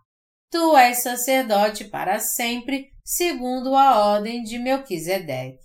Tu 0.52 0.78
és 0.78 1.04
sacerdote 1.04 1.86
para 1.86 2.20
sempre, 2.20 2.92
segundo 3.06 3.76
a 3.76 4.14
ordem 4.14 4.42
de 4.42 4.58
Melquisedeque. 4.58 5.60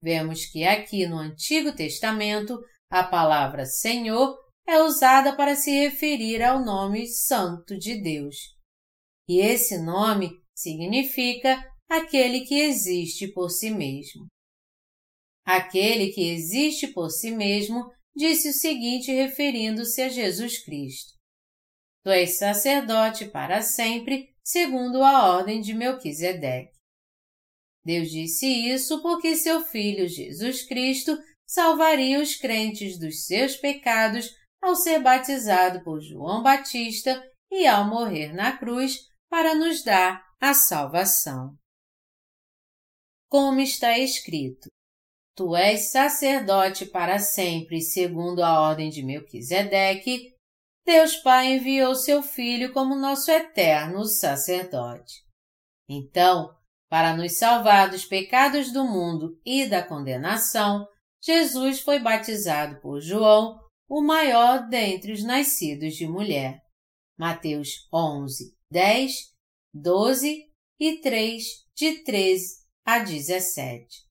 Vemos 0.00 0.46
que 0.46 0.64
aqui 0.64 1.04
no 1.06 1.18
Antigo 1.18 1.74
Testamento 1.74 2.56
a 2.88 3.02
palavra 3.02 3.66
Senhor 3.66 4.38
é 4.68 4.80
usada 4.80 5.34
para 5.34 5.56
se 5.56 5.70
referir 5.70 6.42
ao 6.42 6.64
nome 6.64 7.08
Santo 7.08 7.76
de 7.76 8.00
Deus. 8.00 8.36
E 9.28 9.40
esse 9.40 9.78
nome 9.78 10.30
significa 10.54 11.60
aquele 11.88 12.42
que 12.42 12.60
existe 12.60 13.26
por 13.32 13.50
si 13.50 13.70
mesmo. 13.70 14.26
Aquele 15.44 16.12
que 16.12 16.30
existe 16.30 16.86
por 16.88 17.10
si 17.10 17.32
mesmo 17.32 17.90
disse 18.14 18.50
o 18.50 18.52
seguinte 18.52 19.12
referindo-se 19.12 20.02
a 20.02 20.08
Jesus 20.08 20.64
Cristo. 20.64 21.15
Tu 22.06 22.10
és 22.10 22.38
sacerdote 22.38 23.24
para 23.24 23.60
sempre, 23.62 24.32
segundo 24.40 25.02
a 25.02 25.28
ordem 25.28 25.60
de 25.60 25.74
Melquisedeque. 25.74 26.70
Deus 27.84 28.08
disse 28.08 28.46
isso 28.46 29.02
porque 29.02 29.34
seu 29.34 29.64
Filho 29.64 30.06
Jesus 30.06 30.62
Cristo 30.62 31.18
salvaria 31.44 32.20
os 32.20 32.36
crentes 32.36 32.96
dos 32.96 33.26
seus 33.26 33.56
pecados 33.56 34.30
ao 34.62 34.76
ser 34.76 35.00
batizado 35.00 35.82
por 35.82 36.00
João 36.00 36.44
Batista 36.44 37.20
e 37.50 37.66
ao 37.66 37.84
morrer 37.88 38.32
na 38.32 38.56
cruz 38.56 39.00
para 39.28 39.52
nos 39.56 39.82
dar 39.82 40.24
a 40.40 40.54
salvação. 40.54 41.56
Como 43.28 43.58
está 43.58 43.98
escrito: 43.98 44.68
Tu 45.34 45.56
és 45.56 45.90
sacerdote 45.90 46.86
para 46.86 47.18
sempre, 47.18 47.80
segundo 47.80 48.44
a 48.44 48.60
ordem 48.60 48.90
de 48.90 49.02
Melquisedeque, 49.02 50.35
Deus 50.86 51.16
Pai 51.16 51.54
enviou 51.54 51.96
seu 51.96 52.22
Filho 52.22 52.72
como 52.72 52.94
nosso 52.94 53.28
eterno 53.28 54.04
sacerdote. 54.04 55.14
Então, 55.88 56.56
para 56.88 57.16
nos 57.16 57.36
salvar 57.36 57.90
dos 57.90 58.04
pecados 58.04 58.72
do 58.72 58.84
mundo 58.84 59.36
e 59.44 59.66
da 59.66 59.82
condenação, 59.82 60.86
Jesus 61.20 61.80
foi 61.80 61.98
batizado 61.98 62.80
por 62.80 63.00
João, 63.00 63.58
o 63.88 64.00
maior 64.00 64.68
dentre 64.68 65.10
os 65.10 65.24
nascidos 65.24 65.94
de 65.94 66.06
mulher. 66.06 66.62
Mateus 67.18 67.88
11, 67.92 68.56
10, 68.70 69.12
12 69.74 70.44
e 70.78 71.00
3, 71.00 71.44
de 71.74 72.04
13 72.04 72.64
a 72.84 73.00
17. 73.00 74.06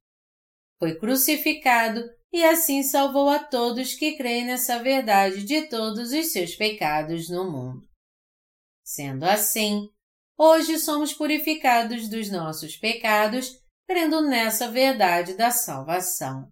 Foi 0.78 1.00
crucificado 1.00 2.04
e 2.36 2.44
assim 2.44 2.84
salvou 2.84 3.30
a 3.30 3.40
todos 3.40 3.94
que 3.94 4.18
creem 4.18 4.44
nessa 4.44 4.84
verdade 4.84 5.46
de 5.46 5.70
todos 5.70 6.12
os 6.12 6.34
seus 6.34 6.54
pecados 6.54 7.30
no 7.30 7.50
mundo. 7.50 7.88
Sendo 8.84 9.24
assim, 9.24 9.90
hoje 10.38 10.78
somos 10.78 11.14
purificados 11.14 12.10
dos 12.10 12.30
nossos 12.30 12.76
pecados, 12.76 13.58
crendo 13.88 14.20
nessa 14.20 14.70
verdade 14.70 15.36
da 15.36 15.50
salvação. 15.50 16.52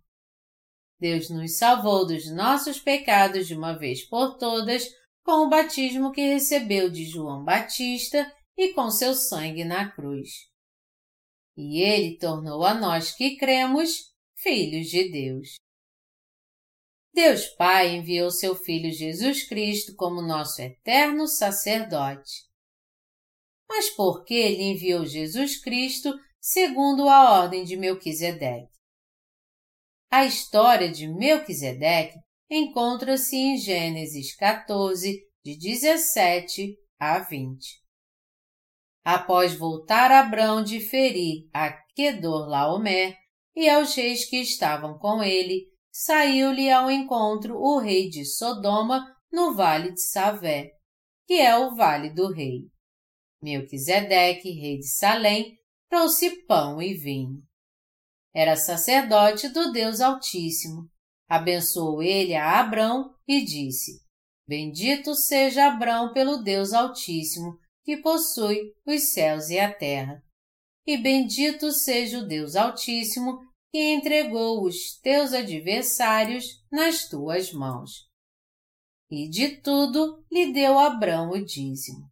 Deus 0.97 1.29
nos 1.29 1.57
salvou 1.57 2.07
dos 2.07 2.33
nossos 2.33 2.79
pecados 2.79 3.45
de 3.45 3.53
uma 3.53 3.77
vez 3.77 4.07
por 4.07 4.37
todas 4.37 4.87
com 5.21 5.45
o 5.45 5.49
batismo 5.49 6.13
que 6.13 6.21
recebeu 6.21 6.89
de 6.89 7.03
João 7.03 7.43
Batista 7.43 8.33
e 8.55 8.69
com 8.69 8.89
seu 8.89 9.13
sangue 9.13 9.65
na 9.65 9.91
cruz. 9.91 10.29
E 11.57 11.81
ele 11.81 12.17
tornou 12.17 12.63
a 12.63 12.73
nós 12.73 13.11
que 13.11 13.35
cremos 13.35 14.13
filhos 14.37 14.87
de 14.87 15.11
Deus. 15.11 15.61
Deus 17.13 17.45
Pai 17.45 17.95
enviou 17.95 18.31
seu 18.31 18.55
Filho 18.55 18.91
Jesus 18.91 19.43
Cristo 19.47 19.95
como 19.95 20.19
nosso 20.19 20.59
eterno 20.59 21.27
sacerdote. 21.27 22.41
Mas 23.69 23.91
por 23.91 24.23
que 24.23 24.33
ele 24.33 24.63
enviou 24.63 25.05
Jesus 25.05 25.61
Cristo 25.61 26.11
segundo 26.41 27.07
a 27.07 27.39
ordem 27.39 27.63
de 27.63 27.77
Melquisedeque? 27.77 28.73
A 30.09 30.25
história 30.25 30.91
de 30.91 31.07
Melquisedeque 31.07 32.17
encontra-se 32.49 33.35
em 33.35 33.57
Gênesis 33.57 34.35
14, 34.35 35.23
de 35.43 35.57
17 35.57 36.75
a 36.99 37.19
20. 37.19 37.83
Após 39.03 39.53
voltar 39.53 40.11
Abrão 40.11 40.63
de 40.63 40.79
ferir 40.79 41.47
a 41.53 41.71
Kedor 41.95 42.47
Laomer 42.47 43.15
e 43.55 43.69
aos 43.69 43.93
reis 43.95 44.25
que 44.25 44.37
estavam 44.37 44.97
com 44.97 45.21
ele, 45.21 45.72
saiu-lhe 45.93 46.71
ao 46.71 46.89
encontro 46.89 47.55
o 47.55 47.77
rei 47.77 48.09
de 48.09 48.25
Sodoma 48.25 49.15
no 49.31 49.53
vale 49.53 49.91
de 49.91 50.01
Savé, 50.01 50.71
que 51.27 51.35
é 51.35 51.55
o 51.55 51.75
vale 51.75 52.09
do 52.09 52.31
rei. 52.33 52.67
Melquisedeque, 53.41 54.49
rei 54.51 54.79
de 54.79 54.87
Salém, 54.87 55.55
trouxe 55.87 56.43
pão 56.47 56.81
e 56.81 56.95
vinho. 56.95 57.43
Era 58.33 58.55
sacerdote 58.55 59.49
do 59.49 59.71
Deus 59.71 60.01
Altíssimo. 60.01 60.89
Abençoou 61.29 62.01
ele 62.01 62.33
a 62.33 62.59
Abrão 62.59 63.13
e 63.27 63.45
disse: 63.45 64.01
Bendito 64.47 65.13
seja 65.13 65.67
Abrão 65.67 66.11
pelo 66.11 66.37
Deus 66.37 66.73
Altíssimo, 66.73 67.59
que 67.83 67.97
possui 67.97 68.73
os 68.85 69.13
céus 69.13 69.49
e 69.49 69.59
a 69.59 69.71
terra. 69.71 70.23
E 70.85 70.97
bendito 70.97 71.71
seja 71.71 72.19
o 72.19 72.27
Deus 72.27 72.55
Altíssimo, 72.55 73.39
que 73.73 73.91
entregou 73.91 74.63
os 74.63 74.99
teus 74.99 75.33
adversários 75.33 76.63
nas 76.71 77.09
tuas 77.09 77.51
mãos. 77.51 78.07
E 79.09 79.27
de 79.27 79.57
tudo 79.57 80.23
lhe 80.31 80.53
deu 80.53 80.77
Abrão 80.77 81.31
o 81.31 81.43
dízimo. 81.43 82.07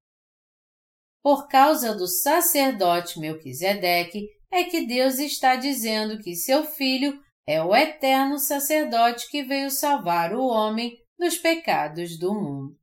Por 1.21 1.47
causa 1.47 1.93
do 1.93 2.07
sacerdote 2.07 3.19
Melquisedeque, 3.19 4.27
é 4.49 4.63
que 4.63 4.87
Deus 4.87 5.19
está 5.19 5.55
dizendo 5.55 6.17
que 6.17 6.35
seu 6.35 6.63
filho 6.63 7.23
é 7.45 7.63
o 7.63 7.75
eterno 7.75 8.39
sacerdote 8.39 9.29
que 9.29 9.43
veio 9.43 9.69
salvar 9.69 10.33
o 10.33 10.47
homem 10.47 10.97
dos 11.15 11.37
pecados 11.37 12.17
do 12.17 12.33
mundo. 12.33 12.75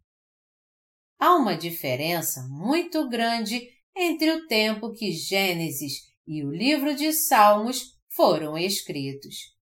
Há 1.18 1.34
uma 1.34 1.56
diferença 1.56 2.46
muito 2.48 3.08
grande 3.08 3.68
entre 3.96 4.30
o 4.30 4.46
tempo 4.46 4.92
que 4.92 5.10
Gênesis 5.10 5.94
e 6.24 6.44
o 6.44 6.52
livro 6.52 6.94
de 6.94 7.12
Salmos 7.12 7.97
foram 8.18 8.58
escritos. 8.58 9.54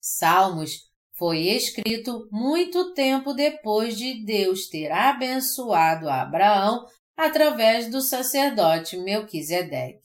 Salmos 0.00 0.90
foi 1.16 1.42
escrito 1.42 2.28
muito 2.32 2.92
tempo 2.94 3.32
depois 3.32 3.96
de 3.96 4.24
Deus 4.24 4.66
ter 4.66 4.90
abençoado 4.90 6.08
Abraão 6.08 6.84
através 7.16 7.88
do 7.88 8.00
sacerdote 8.00 8.96
Melquisedeque. 8.96 10.02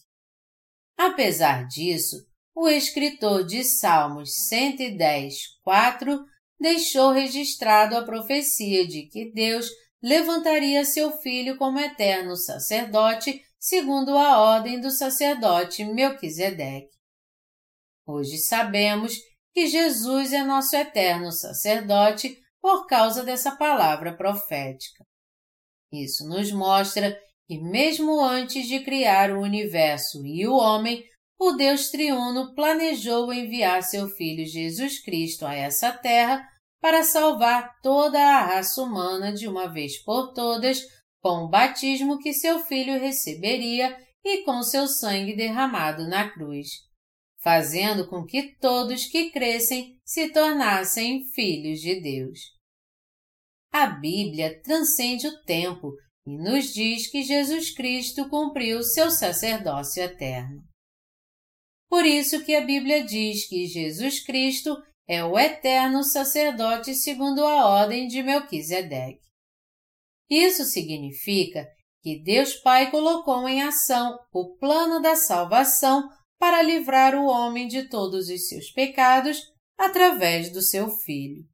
Apesar 0.95 1.68
disso, 1.68 2.18
o 2.53 2.70
escritor 2.70 3.43
de 3.43 3.63
Salmos 3.63 4.47
110, 4.49 5.57
4 5.63 6.24
deixou 6.59 7.11
registrado 7.11 7.97
a 7.97 8.05
profecia 8.05 8.88
de 8.88 9.07
que 9.07 9.32
Deus 9.32 9.68
levantaria 10.03 10.86
seu 10.86 11.18
filho 11.18 11.57
como 11.57 11.80
eterno 11.80 12.36
sacerdote, 12.36 13.41
segundo 13.59 14.15
a 14.15 14.38
ordem 14.39 14.80
do 14.80 14.91
sacerdote 14.91 15.84
Melquisedeque. 15.84 16.97
Hoje 18.08 18.38
sabemos 18.38 19.18
que 19.53 19.68
Jesus 19.68 20.32
é 20.32 20.41
nosso 20.41 20.76
eterno 20.78 21.30
sacerdote 21.30 22.38
por 22.62 22.88
causa 22.88 23.22
dessa 23.22 23.58
palavra 23.58 24.16
profética. 24.16 25.05
Isso 25.91 26.26
nos 26.28 26.49
mostra 26.51 27.20
que 27.47 27.60
mesmo 27.60 28.24
antes 28.24 28.66
de 28.66 28.80
criar 28.80 29.32
o 29.32 29.41
universo 29.41 30.26
e 30.26 30.47
o 30.47 30.55
homem, 30.55 31.03
o 31.38 31.51
Deus 31.51 31.89
triuno 31.89 32.55
planejou 32.55 33.32
enviar 33.34 33.84
seu 33.84 34.08
Filho 34.08 34.45
Jesus 34.45 34.99
Cristo 35.03 35.45
a 35.45 35.53
essa 35.53 35.91
terra 35.91 36.47
para 36.82 37.03
salvar 37.03 37.76
toda 37.82 38.20
a 38.20 38.45
raça 38.45 38.82
humana 38.82 39.34
de 39.34 39.47
uma 39.47 39.68
vez 39.68 40.01
por 40.03 40.34
todas 40.34 40.82
com 41.22 41.43
o 41.43 41.49
batismo 41.49 42.20
que 42.20 42.34
seu 42.34 42.60
Filho 42.60 42.99
receberia 42.99 43.97
e 44.24 44.43
com 44.43 44.62
seu 44.64 44.88
sangue 44.88 45.36
derramado 45.36 46.08
na 46.08 46.30
cruz, 46.30 46.87
fazendo 47.40 48.08
com 48.10 48.26
que 48.26 48.56
todos 48.60 49.06
que 49.06 49.30
crescem 49.32 50.00
se 50.04 50.30
tornassem 50.30 51.24
filhos 51.34 51.80
de 51.80 52.02
Deus. 52.02 52.40
A 53.72 53.88
Bíblia 53.88 54.62
transcende 54.64 55.28
o 55.28 55.44
tempo 55.44 55.94
e 56.26 56.38
nos 56.38 56.74
diz 56.74 57.10
que 57.10 57.24
Jesus 57.24 57.74
Cristo 57.74 58.30
cumpriu 58.30 58.82
seu 58.84 59.12
sacerdócio 59.12 60.02
eterno. 60.02 60.64
Por 61.90 62.06
isso 62.06 62.44
que 62.44 62.56
a 62.56 62.62
Bíblia 62.62 63.06
diz 63.06 63.48
que 63.48 63.66
Jesus 63.66 64.24
Cristo 64.24 64.76
é 65.08 65.24
o 65.24 65.40
eterno 65.40 66.04
sacerdote 66.04 66.94
segundo 66.94 67.46
a 67.46 67.66
ordem 67.66 68.08
de 68.08 68.22
Melquisedeque. 68.22 69.26
Isso 70.30 70.66
significa 70.66 71.66
que 72.02 72.22
Deus 72.22 72.56
Pai 72.56 72.92
colocou 72.92 73.48
em 73.48 73.62
ação 73.62 74.20
o 74.34 74.58
plano 74.58 75.02
da 75.02 75.16
salvação 75.16 76.10
para 76.40 76.62
livrar 76.62 77.16
o 77.16 77.26
homem 77.26 77.68
de 77.68 77.90
todos 77.90 78.30
os 78.30 78.48
seus 78.48 78.72
pecados 78.72 79.42
através 79.78 80.52
do 80.52 80.62
seu 80.62 80.90
Filho. 80.90 81.46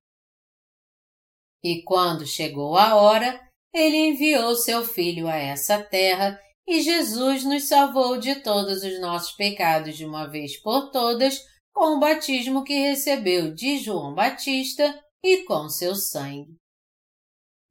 E 1.63 1.81
quando 1.83 2.25
chegou 2.25 2.77
a 2.77 2.95
hora, 2.95 3.39
ele 3.73 3.97
enviou 3.97 4.55
seu 4.55 4.85
Filho 4.85 5.27
a 5.27 5.35
essa 5.35 5.81
terra 5.81 6.39
e 6.67 6.81
Jesus 6.81 7.43
nos 7.43 7.63
salvou 7.63 8.17
de 8.17 8.35
todos 8.35 8.83
os 8.83 8.99
nossos 8.99 9.33
pecados 9.33 9.97
de 9.97 10.05
uma 10.05 10.27
vez 10.29 10.61
por 10.61 10.91
todas 10.91 11.41
com 11.73 11.97
o 11.97 11.99
batismo 11.99 12.63
que 12.63 12.73
recebeu 12.73 13.53
de 13.53 13.77
João 13.77 14.13
Batista 14.13 15.01
e 15.23 15.43
com 15.43 15.67
seu 15.69 15.95
sangue. 15.95 16.55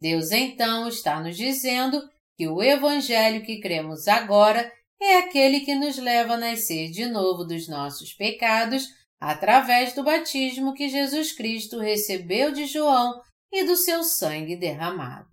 Deus 0.01 0.33
então 0.33 0.89
está 0.89 1.21
nos 1.21 1.37
dizendo 1.37 2.03
que 2.37 2.49
o 2.49 2.63
Evangelho 2.63 3.45
que 3.45 3.61
cremos 3.61 4.09
agora 4.09 4.71
é 5.03 5.19
aquele 5.19 5.61
que 5.61 5.75
nos 5.75 5.97
leva 5.99 6.35
a 6.35 6.39
nascer 6.39 6.91
de 6.91 7.07
novo 7.07 7.45
dos 7.45 7.69
nossos 7.69 8.13
pecados 8.13 8.87
através 9.21 9.95
do 9.95 10.03
batismo 10.03 10.75
que 10.75 10.89
Jesus 10.89 11.33
Cristo 11.33 11.79
recebeu 11.79 12.53
de 12.53 12.67
João 12.67 13.21
e 13.53 13.65
do 13.65 13.77
seu 13.77 14.03
sangue 14.03 14.57
derramado. 14.57 15.29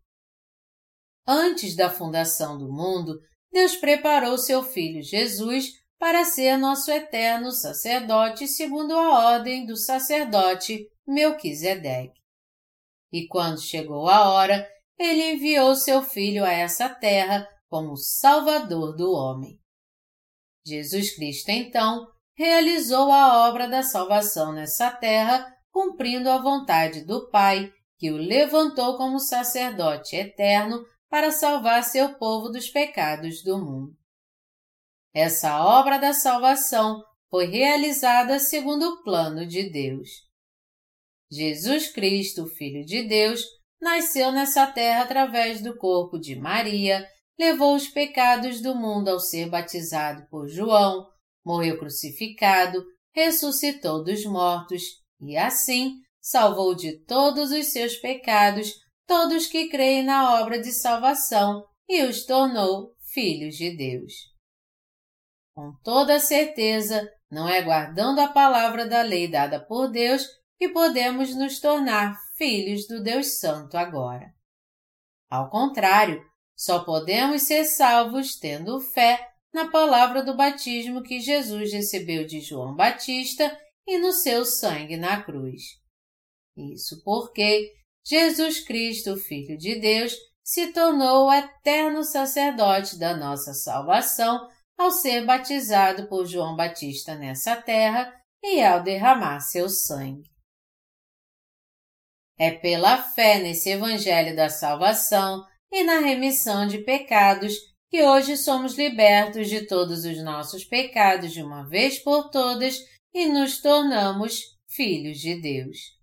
Antes 1.26 1.76
da 1.76 1.90
fundação 1.90 2.58
do 2.58 2.72
mundo, 2.72 3.20
Deus 3.52 3.76
preparou 3.76 4.38
seu 4.38 4.64
Filho 4.64 5.02
Jesus 5.02 5.72
para 6.00 6.24
ser 6.24 6.58
nosso 6.58 6.90
eterno 6.92 7.52
sacerdote 7.52 8.48
segundo 8.48 8.94
a 8.96 9.34
ordem 9.34 9.66
do 9.66 9.76
sacerdote 9.76 10.88
Melquisedeque. 11.06 12.20
E 13.12 13.28
quando 13.28 13.62
chegou 13.62 14.08
a 14.08 14.30
hora, 14.30 14.68
ele 14.98 15.34
enviou 15.34 15.76
seu 15.76 16.02
filho 16.02 16.46
a 16.46 16.52
essa 16.52 16.90
terra 16.90 17.48
como 17.70 17.96
Salvador 17.96 18.96
do 18.96 19.12
homem. 19.12 19.60
Jesus 20.66 21.16
Cristo, 21.16 21.50
então, 21.50 22.08
realizou 22.36 23.12
a 23.12 23.48
obra 23.48 23.68
da 23.70 23.84
salvação 23.84 24.52
nessa 24.52 24.92
terra, 24.92 25.46
cumprindo 25.72 26.30
a 26.30 26.42
vontade 26.42 27.06
do 27.06 27.30
Pai, 27.30 27.72
que 27.98 28.12
o 28.12 28.18
levantou 28.18 28.98
como 28.98 29.20
sacerdote 29.20 30.16
eterno 30.16 30.84
para 31.10 31.32
salvar 31.32 31.84
seu 31.84 32.16
povo 32.16 32.50
dos 32.50 32.70
pecados 32.70 33.44
do 33.44 33.58
mundo. 33.58 33.96
Essa 35.14 35.64
obra 35.64 35.98
da 35.98 36.14
salvação 36.14 37.04
foi 37.30 37.46
realizada 37.46 38.40
segundo 38.40 38.84
o 38.84 39.04
plano 39.04 39.46
de 39.46 39.70
Deus. 39.70 40.10
Jesus 41.32 41.92
Cristo, 41.92 42.48
Filho 42.48 42.86
de 42.86 43.08
Deus, 43.08 43.44
nasceu 43.82 44.32
nessa 44.32 44.66
terra 44.68 45.04
através 45.04 45.62
do 45.62 45.78
corpo 45.78 46.18
de 46.18 46.36
Maria, 46.36 47.06
levou 47.40 47.74
os 47.74 47.88
pecados 47.88 48.60
do 48.62 48.76
mundo 48.76 49.08
ao 49.08 49.20
ser 49.20 49.50
batizado 49.50 50.28
por 50.30 50.50
João, 50.50 51.08
morreu 51.44 51.80
crucificado, 51.80 52.84
ressuscitou 53.16 54.04
dos 54.04 54.26
mortos 54.26 54.84
e, 55.22 55.38
assim, 55.38 55.94
salvou 56.22 56.76
de 56.76 57.00
todos 57.06 57.52
os 57.52 57.68
seus 57.68 57.96
pecados 57.96 58.74
todos 59.08 59.48
que 59.48 59.70
creem 59.70 60.04
na 60.04 60.40
obra 60.40 60.62
de 60.62 60.72
salvação 60.72 61.66
e 61.88 62.04
os 62.04 62.26
tornou 62.26 62.94
filhos 63.12 63.56
de 63.56 63.76
Deus. 63.76 64.14
Com 65.56 65.74
toda 65.84 66.20
certeza, 66.20 67.10
não 67.32 67.50
é 67.50 67.60
guardando 67.62 68.20
a 68.20 68.28
palavra 68.28 68.88
da 68.88 69.02
lei 69.02 69.28
dada 69.28 69.60
por 69.66 69.90
Deus 69.90 70.28
que 70.60 70.70
podemos 70.70 71.36
nos 71.36 71.60
tornar 71.60 72.16
filhos 72.38 72.86
do 72.86 73.02
Deus 73.02 73.40
Santo 73.40 73.78
agora. 73.78 74.32
Ao 75.28 75.50
contrário, 75.50 76.24
só 76.60 76.84
podemos 76.84 77.44
ser 77.44 77.64
salvos 77.64 78.36
tendo 78.36 78.82
fé 78.82 79.30
na 79.54 79.72
palavra 79.72 80.22
do 80.22 80.36
batismo 80.36 81.02
que 81.02 81.22
Jesus 81.22 81.72
recebeu 81.72 82.28
de 82.28 82.42
João 82.42 82.76
Batista 82.76 83.58
e 83.88 83.98
no 83.98 84.12
seu 84.12 84.44
sangue 84.44 84.98
na 84.98 85.24
cruz. 85.24 85.62
Isso 86.58 87.02
porque 87.06 87.74
Jesus 88.06 88.60
Cristo, 88.60 89.16
Filho 89.16 89.58
de 89.58 89.80
Deus, 89.80 90.14
se 90.44 90.74
tornou 90.74 91.28
o 91.28 91.34
eterno 91.34 92.04
sacerdote 92.04 93.00
da 93.00 93.16
nossa 93.16 93.54
salvação 93.54 94.46
ao 94.78 94.92
ser 94.92 95.26
batizado 95.26 96.10
por 96.10 96.26
João 96.26 96.58
Batista 96.58 97.16
nessa 97.16 97.56
terra 97.56 98.14
e 98.44 98.62
ao 98.62 98.84
derramar 98.84 99.40
seu 99.40 99.70
sangue. 99.70 100.30
É 102.38 102.52
pela 102.52 102.98
fé 102.98 103.40
nesse 103.40 103.70
Evangelho 103.70 104.36
da 104.36 104.50
salvação 104.50 105.48
e 105.72 105.84
na 105.84 106.00
remissão 106.00 106.68
de 106.68 106.80
pecados 106.80 107.54
que 107.90 108.04
hoje 108.04 108.38
somos 108.38 108.78
libertos 108.78 109.50
de 109.50 109.66
todos 109.66 110.06
os 110.06 110.24
nossos 110.24 110.64
pecados 110.64 111.32
de 111.32 111.42
uma 111.42 111.68
vez 111.68 112.00
por 112.00 112.30
todas 112.30 112.78
e 113.14 113.28
nos 113.28 113.62
tornamos 113.62 114.58
filhos 114.68 115.20
de 115.20 115.42
Deus. 115.42 116.00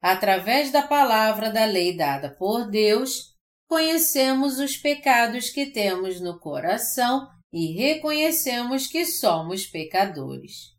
Através 0.00 0.70
da 0.70 0.82
palavra 0.82 1.50
da 1.50 1.64
lei 1.64 1.96
dada 1.96 2.34
por 2.36 2.68
Deus, 2.68 3.36
conhecemos 3.68 4.58
os 4.58 4.76
pecados 4.76 5.50
que 5.50 5.66
temos 5.66 6.20
no 6.20 6.38
coração 6.38 7.28
e 7.52 7.72
reconhecemos 7.74 8.86
que 8.86 9.04
somos 9.04 9.66
pecadores. 9.66 10.71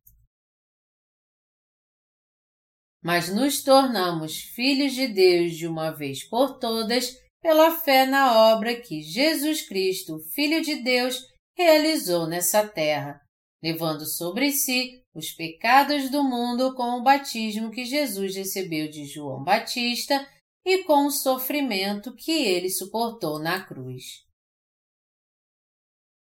Mas 3.03 3.27
nos 3.27 3.61
tornamos 3.61 4.37
filhos 4.37 4.93
de 4.93 5.07
Deus 5.07 5.55
de 5.55 5.67
uma 5.67 5.91
vez 5.91 6.23
por 6.23 6.57
todas 6.57 7.21
pela 7.41 7.77
fé 7.77 8.05
na 8.05 8.53
obra 8.53 8.79
que 8.79 9.01
Jesus 9.01 9.67
Cristo, 9.67 10.17
Filho 10.33 10.61
de 10.61 10.75
Deus, 10.75 11.21
realizou 11.57 12.25
nessa 12.25 12.65
terra, 12.65 13.19
levando 13.61 14.05
sobre 14.05 14.51
si 14.53 15.03
os 15.13 15.31
pecados 15.31 16.09
do 16.09 16.23
mundo 16.23 16.73
com 16.73 16.97
o 16.97 17.03
batismo 17.03 17.69
que 17.69 17.83
Jesus 17.83 18.35
recebeu 18.35 18.89
de 18.89 19.05
João 19.05 19.43
Batista 19.43 20.25
e 20.65 20.83
com 20.85 21.05
o 21.05 21.11
sofrimento 21.11 22.15
que 22.15 22.31
ele 22.31 22.69
suportou 22.69 23.37
na 23.37 23.63
cruz. 23.65 24.23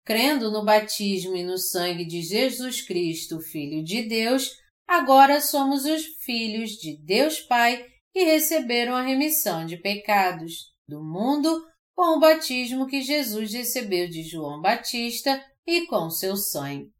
Crendo 0.04 0.50
no 0.50 0.64
batismo 0.64 1.36
e 1.36 1.44
no 1.44 1.58
sangue 1.58 2.04
de 2.04 2.22
Jesus 2.22 2.80
Cristo, 2.80 3.38
Filho 3.40 3.84
de 3.84 4.02
Deus, 4.02 4.61
agora 4.86 5.40
somos 5.40 5.84
os 5.84 6.04
filhos 6.24 6.72
de 6.72 6.96
Deus 6.96 7.40
Pai 7.40 7.86
que 8.12 8.24
receberam 8.24 8.94
a 8.94 9.02
remissão 9.02 9.64
de 9.64 9.76
pecados 9.76 10.72
do 10.86 11.02
mundo 11.02 11.66
com 11.94 12.16
o 12.16 12.20
batismo 12.20 12.86
que 12.86 13.02
Jesus 13.02 13.52
recebeu 13.52 14.08
de 14.08 14.22
João 14.22 14.60
Batista 14.60 15.44
e 15.66 15.86
com 15.86 16.10
seu 16.10 16.36
sangue. 16.36 16.92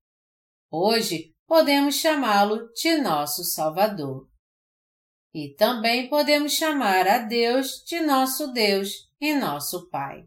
Hoje 0.70 1.34
podemos 1.46 1.96
chamá-lo 1.96 2.72
de 2.72 2.96
nosso 2.98 3.44
Salvador. 3.44 4.28
E 5.34 5.54
também 5.54 6.08
podemos 6.08 6.52
chamar 6.52 7.06
a 7.06 7.18
Deus 7.18 7.82
de 7.86 8.00
nosso 8.00 8.52
Deus 8.52 9.10
e 9.20 9.34
nosso 9.34 9.88
Pai. 9.88 10.26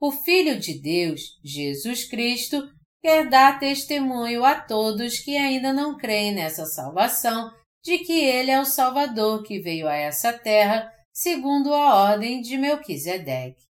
O 0.00 0.10
Filho 0.10 0.58
de 0.58 0.80
Deus, 0.80 1.38
Jesus 1.42 2.04
Cristo, 2.04 2.68
quer 3.04 3.28
dar 3.28 3.60
testemunho 3.60 4.42
a 4.42 4.58
todos 4.58 5.18
que 5.18 5.36
ainda 5.36 5.74
não 5.74 5.94
creem 5.94 6.34
nessa 6.34 6.64
salvação 6.64 7.52
de 7.84 7.98
que 7.98 8.24
Ele 8.24 8.50
é 8.50 8.58
o 8.58 8.64
Salvador 8.64 9.42
que 9.42 9.60
veio 9.60 9.86
a 9.86 9.94
essa 9.94 10.32
terra 10.32 10.90
segundo 11.12 11.74
a 11.74 12.12
ordem 12.12 12.40
de 12.40 12.56
Melquisedeque. 12.56 13.62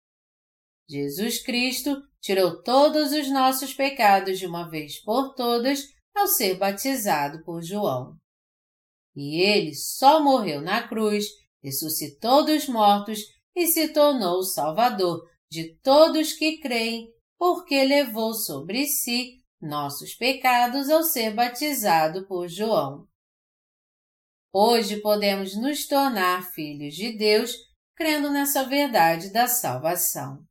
Jesus 0.87 1.43
Cristo 1.43 1.97
tirou 2.21 2.63
todos 2.63 3.13
os 3.13 3.31
nossos 3.31 3.73
pecados 3.73 4.39
de 4.39 4.47
uma 4.47 4.69
vez 4.69 5.03
por 5.03 5.35
todas 5.35 5.81
ao 6.15 6.27
ser 6.27 6.59
batizado 6.59 7.43
por 7.43 7.63
João. 7.63 8.15
E 9.17 9.41
ele 9.41 9.75
só 9.75 10.23
morreu 10.23 10.61
na 10.61 10.87
cruz, 10.87 11.25
ressuscitou 11.65 12.45
dos 12.45 12.69
mortos 12.69 13.21
e 13.57 13.67
se 13.67 13.95
tornou 13.95 14.41
o 14.41 14.45
Salvador 14.45 15.27
de 15.51 15.75
todos 15.83 16.35
que 16.35 16.59
creem, 16.59 17.09
porque 17.43 17.83
levou 17.83 18.35
sobre 18.35 18.87
si 18.87 19.43
nossos 19.61 20.15
pecados 20.15 20.89
ao 20.89 21.03
ser 21.03 21.35
batizado 21.35 22.25
por 22.29 22.47
João. 22.47 23.09
Hoje 24.53 25.01
podemos 25.01 25.57
nos 25.57 25.89
tornar 25.89 26.53
filhos 26.53 26.95
de 26.95 27.19
Deus 27.19 27.53
crendo 27.97 28.31
nessa 28.31 28.63
verdade 28.63 29.33
da 29.33 29.49
salvação. 29.49 30.47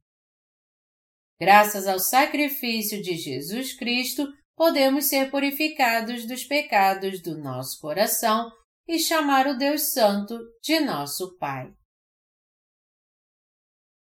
Graças 1.40 1.88
ao 1.88 1.98
sacrifício 1.98 3.02
de 3.02 3.16
Jesus 3.16 3.72
Cristo, 3.72 4.28
podemos 4.54 5.06
ser 5.06 5.32
purificados 5.32 6.28
dos 6.28 6.44
pecados 6.44 7.22
do 7.22 7.38
nosso 7.38 7.80
coração 7.80 8.52
e 8.86 9.00
chamar 9.00 9.48
o 9.48 9.58
Deus 9.58 9.94
Santo 9.94 10.38
de 10.62 10.82
nosso 10.82 11.38
Pai. 11.38 11.74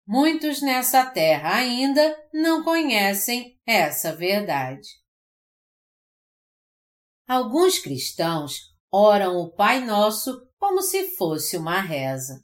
Muitos 0.06 0.62
nessa 0.62 1.06
terra 1.06 1.56
ainda 1.56 2.16
não 2.34 2.64
conhecem 2.64 3.58
essa 3.66 4.14
verdade. 4.14 4.88
Alguns 7.28 7.80
cristãos 7.80 8.58
oram 8.91 9.38
o 9.38 9.51
Pai 9.54 9.80
Nosso 9.80 10.45
como 10.60 10.82
se 10.82 11.16
fosse 11.16 11.56
uma 11.56 11.80
reza. 11.80 12.43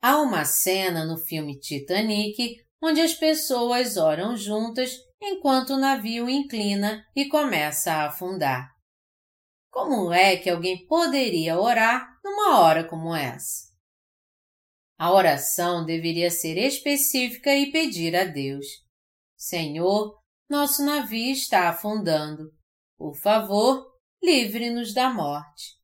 Há 0.00 0.18
uma 0.20 0.44
cena 0.44 1.04
no 1.04 1.18
filme 1.18 1.60
Titanic 1.60 2.64
onde 2.82 3.00
as 3.00 3.14
pessoas 3.14 3.96
oram 3.96 4.36
juntas 4.36 4.96
enquanto 5.20 5.74
o 5.74 5.78
navio 5.78 6.28
inclina 6.28 7.06
e 7.14 7.28
começa 7.28 7.92
a 7.92 8.08
afundar. 8.08 8.72
Como 9.70 10.12
é 10.12 10.36
que 10.36 10.50
alguém 10.50 10.86
poderia 10.86 11.58
orar 11.58 12.18
numa 12.24 12.58
hora 12.58 12.84
como 12.84 13.14
essa? 13.14 13.71
A 15.02 15.10
oração 15.10 15.84
deveria 15.84 16.30
ser 16.30 16.56
específica 16.56 17.52
e 17.52 17.72
pedir 17.72 18.14
a 18.14 18.22
Deus: 18.22 18.64
Senhor, 19.36 20.16
nosso 20.48 20.84
navio 20.84 21.32
está 21.32 21.68
afundando. 21.68 22.52
Por 22.96 23.16
favor, 23.16 23.84
livre-nos 24.22 24.94
da 24.94 25.12
morte. 25.12 25.76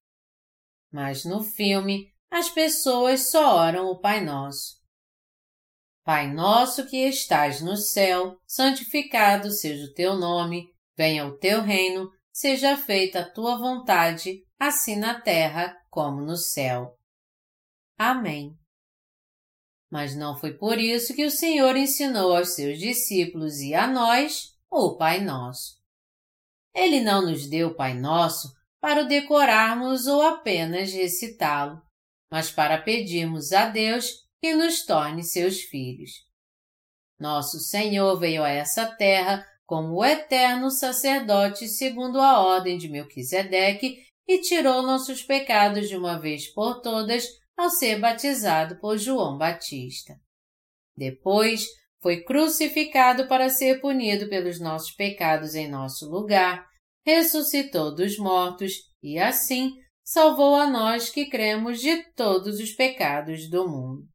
Mas 0.92 1.24
no 1.24 1.42
filme, 1.42 2.12
as 2.30 2.48
pessoas 2.48 3.28
só 3.32 3.56
oram 3.56 3.86
o 3.86 3.98
Pai 3.98 4.24
Nosso. 4.24 4.76
Pai 6.04 6.32
nosso 6.32 6.86
que 6.86 6.98
estás 6.98 7.60
no 7.60 7.76
céu, 7.76 8.38
santificado 8.46 9.50
seja 9.50 9.84
o 9.84 9.94
teu 9.94 10.14
nome, 10.14 10.72
venha 10.96 11.26
o 11.26 11.36
teu 11.36 11.60
reino, 11.60 12.08
seja 12.32 12.76
feita 12.76 13.22
a 13.22 13.28
tua 13.28 13.58
vontade, 13.58 14.44
assim 14.60 14.94
na 14.94 15.20
terra 15.20 15.76
como 15.90 16.20
no 16.20 16.36
céu. 16.36 16.96
Amém. 17.98 18.56
Mas 19.90 20.14
não 20.14 20.36
foi 20.36 20.52
por 20.52 20.78
isso 20.78 21.14
que 21.14 21.24
o 21.24 21.30
Senhor 21.30 21.76
ensinou 21.76 22.36
aos 22.36 22.54
seus 22.54 22.78
discípulos 22.78 23.60
e 23.60 23.74
a 23.74 23.86
nós 23.86 24.54
o 24.70 24.96
Pai 24.96 25.20
Nosso. 25.20 25.78
Ele 26.74 27.00
não 27.00 27.22
nos 27.22 27.46
deu 27.46 27.68
o 27.68 27.74
Pai 27.74 27.94
Nosso 27.94 28.52
para 28.80 29.02
o 29.02 29.08
decorarmos 29.08 30.06
ou 30.06 30.22
apenas 30.22 30.92
recitá-lo, 30.92 31.82
mas 32.30 32.50
para 32.50 32.80
pedirmos 32.80 33.52
a 33.52 33.66
Deus 33.68 34.28
que 34.40 34.54
nos 34.54 34.84
torne 34.84 35.24
seus 35.24 35.60
filhos. 35.62 36.10
Nosso 37.18 37.58
Senhor 37.58 38.16
veio 38.18 38.44
a 38.44 38.50
essa 38.50 38.86
terra 38.86 39.44
como 39.66 39.96
o 39.96 40.04
eterno 40.04 40.70
sacerdote 40.70 41.66
segundo 41.66 42.20
a 42.20 42.40
ordem 42.40 42.78
de 42.78 42.88
Melquisedeque 42.88 44.06
e 44.26 44.40
tirou 44.40 44.82
nossos 44.82 45.22
pecados 45.22 45.88
de 45.88 45.96
uma 45.96 46.18
vez 46.18 46.46
por 46.46 46.80
todas 46.80 47.26
ao 47.58 47.68
ser 47.70 47.98
batizado 47.98 48.78
por 48.78 48.96
João 48.96 49.36
Batista. 49.36 50.14
Depois, 50.96 51.66
foi 52.00 52.22
crucificado 52.22 53.26
para 53.26 53.50
ser 53.50 53.80
punido 53.80 54.28
pelos 54.28 54.60
nossos 54.60 54.92
pecados 54.94 55.56
em 55.56 55.68
nosso 55.68 56.08
lugar, 56.08 56.64
ressuscitou 57.04 57.92
dos 57.92 58.16
mortos 58.16 58.74
e, 59.02 59.18
assim, 59.18 59.72
salvou 60.04 60.54
a 60.54 60.70
nós 60.70 61.10
que 61.10 61.26
cremos 61.26 61.80
de 61.80 62.04
todos 62.12 62.60
os 62.60 62.72
pecados 62.72 63.50
do 63.50 63.68
mundo. 63.68 64.06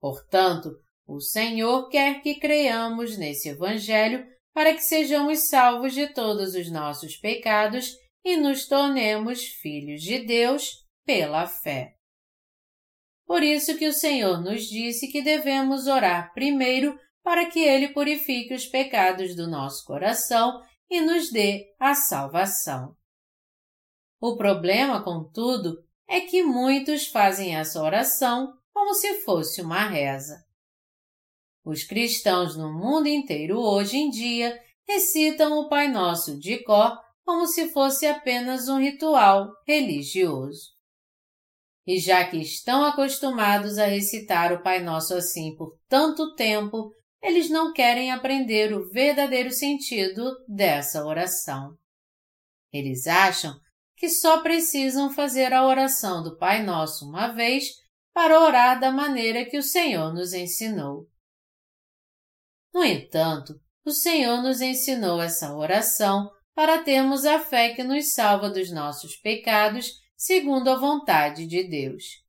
Portanto, 0.00 0.70
o 1.06 1.20
Senhor 1.20 1.88
quer 1.90 2.22
que 2.22 2.40
creiamos 2.40 3.18
nesse 3.18 3.50
Evangelho 3.50 4.26
para 4.54 4.72
que 4.72 4.80
sejamos 4.80 5.48
salvos 5.48 5.92
de 5.92 6.08
todos 6.14 6.54
os 6.54 6.70
nossos 6.70 7.16
pecados 7.18 7.92
e 8.24 8.36
nos 8.36 8.66
tornemos 8.66 9.44
filhos 9.44 10.00
de 10.00 10.24
Deus 10.24 10.70
pela 11.04 11.46
fé. 11.46 11.95
Por 13.26 13.42
isso 13.42 13.76
que 13.76 13.88
o 13.88 13.92
Senhor 13.92 14.40
nos 14.40 14.66
disse 14.66 15.08
que 15.08 15.20
devemos 15.20 15.86
orar 15.86 16.32
primeiro 16.32 16.98
para 17.22 17.46
que 17.46 17.58
Ele 17.58 17.88
purifique 17.88 18.54
os 18.54 18.66
pecados 18.66 19.34
do 19.34 19.48
nosso 19.48 19.84
coração 19.84 20.62
e 20.88 21.00
nos 21.00 21.30
dê 21.30 21.74
a 21.78 21.94
salvação. 21.94 22.96
O 24.20 24.36
problema, 24.36 25.02
contudo, 25.02 25.84
é 26.08 26.20
que 26.20 26.42
muitos 26.42 27.08
fazem 27.08 27.56
essa 27.56 27.82
oração 27.82 28.56
como 28.72 28.94
se 28.94 29.22
fosse 29.22 29.60
uma 29.60 29.88
reza. 29.88 30.44
Os 31.64 31.82
cristãos 31.82 32.56
no 32.56 32.72
mundo 32.72 33.08
inteiro 33.08 33.58
hoje 33.58 33.96
em 33.96 34.08
dia 34.08 34.56
recitam 34.86 35.58
o 35.58 35.68
Pai 35.68 35.88
Nosso 35.88 36.38
de 36.38 36.62
cor 36.62 36.96
como 37.24 37.44
se 37.48 37.70
fosse 37.70 38.06
apenas 38.06 38.68
um 38.68 38.78
ritual 38.78 39.52
religioso. 39.66 40.75
E 41.86 41.98
já 42.00 42.24
que 42.28 42.38
estão 42.38 42.84
acostumados 42.84 43.78
a 43.78 43.86
recitar 43.86 44.52
o 44.52 44.62
Pai 44.62 44.82
Nosso 44.82 45.14
assim 45.14 45.54
por 45.54 45.78
tanto 45.88 46.34
tempo, 46.34 46.90
eles 47.22 47.48
não 47.48 47.72
querem 47.72 48.10
aprender 48.10 48.72
o 48.72 48.88
verdadeiro 48.90 49.52
sentido 49.52 50.32
dessa 50.48 51.04
oração. 51.04 51.76
Eles 52.72 53.06
acham 53.06 53.54
que 53.96 54.08
só 54.08 54.42
precisam 54.42 55.10
fazer 55.10 55.52
a 55.52 55.64
oração 55.64 56.22
do 56.22 56.36
Pai 56.36 56.62
Nosso 56.62 57.08
uma 57.08 57.28
vez 57.28 57.70
para 58.12 58.40
orar 58.40 58.80
da 58.80 58.90
maneira 58.90 59.44
que 59.44 59.56
o 59.56 59.62
Senhor 59.62 60.12
nos 60.12 60.32
ensinou. 60.32 61.06
No 62.74 62.84
entanto, 62.84 63.54
o 63.84 63.90
Senhor 63.90 64.42
nos 64.42 64.60
ensinou 64.60 65.20
essa 65.20 65.54
oração 65.54 66.30
para 66.54 66.82
termos 66.82 67.24
a 67.24 67.38
fé 67.38 67.74
que 67.74 67.84
nos 67.84 68.12
salva 68.12 68.50
dos 68.50 68.70
nossos 68.70 69.16
pecados 69.16 69.92
segundo 70.16 70.68
a 70.68 70.78
vontade 70.78 71.46
de 71.46 71.62
Deus. 71.68 72.24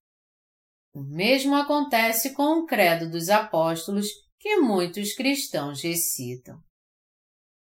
O 0.93 1.01
mesmo 1.01 1.55
acontece 1.55 2.33
com 2.33 2.59
o 2.59 2.65
Credo 2.65 3.09
dos 3.09 3.29
Apóstolos 3.29 4.07
que 4.39 4.57
muitos 4.57 5.13
cristãos 5.13 5.81
recitam. 5.81 6.59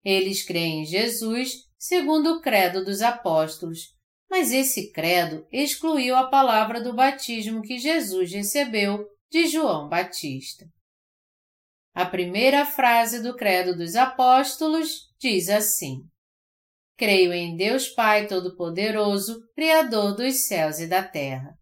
Eles 0.03 0.43
creem 0.43 0.83
em 0.83 0.85
Jesus 0.85 1.65
segundo 1.77 2.35
o 2.35 2.41
Credo 2.41 2.85
dos 2.85 3.01
Apóstolos, 3.01 3.95
mas 4.29 4.51
esse 4.51 4.91
credo 4.91 5.47
excluiu 5.51 6.15
a 6.15 6.29
palavra 6.29 6.81
do 6.81 6.93
batismo 6.93 7.61
que 7.61 7.77
Jesus 7.77 8.31
recebeu 8.31 9.07
de 9.31 9.47
João 9.47 9.89
Batista. 9.89 10.65
A 11.93 12.05
primeira 12.05 12.65
frase 12.65 13.21
do 13.21 13.35
Credo 13.35 13.75
dos 13.75 13.95
Apóstolos 13.95 15.13
diz 15.19 15.49
assim: 15.49 16.07
Creio 16.97 17.33
em 17.33 17.55
Deus 17.57 17.89
Pai 17.89 18.27
Todo-Poderoso, 18.27 19.45
Criador 19.53 20.15
dos 20.15 20.47
céus 20.47 20.79
e 20.79 20.87
da 20.87 21.03
terra. 21.03 21.57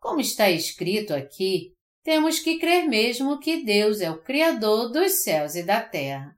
Como 0.00 0.20
está 0.20 0.50
escrito 0.50 1.14
aqui, 1.14 1.72
temos 2.02 2.38
que 2.38 2.58
crer 2.58 2.88
mesmo 2.88 3.38
que 3.38 3.64
Deus 3.64 4.00
é 4.00 4.10
o 4.10 4.22
Criador 4.22 4.90
dos 4.90 5.22
céus 5.22 5.54
e 5.54 5.62
da 5.62 5.80
terra. 5.80 6.36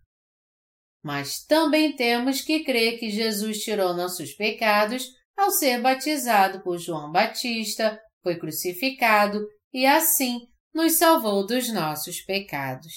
Mas 1.03 1.45
também 1.45 1.97
temos 1.97 2.41
que 2.41 2.65
crer 2.65 2.99
que 2.99 3.11
Jesus 3.11 3.59
tirou 3.65 3.95
nossos 3.95 4.33
pecados 4.35 5.09
ao 5.37 5.51
ser 5.51 5.81
batizado 5.81 6.63
por 6.63 6.79
João 6.79 7.11
Batista, 7.11 8.01
foi 8.23 8.39
crucificado 8.39 9.47
e 9.73 9.87
assim 9.87 10.41
nos 10.73 10.95
salvou 10.95 11.47
dos 11.47 11.73
nossos 11.73 12.21
pecados. 12.21 12.93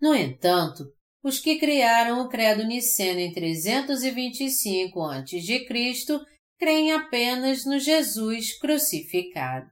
No 0.00 0.14
entanto, 0.14 0.84
os 1.26 1.40
que 1.40 1.58
criaram 1.58 2.20
o 2.20 2.28
credo 2.28 2.62
niceno 2.62 3.18
em 3.18 3.32
325 3.32 5.02
a.C. 5.02 5.66
creem 6.56 6.92
apenas 6.92 7.64
no 7.64 7.80
Jesus 7.80 8.56
crucificado. 8.56 9.68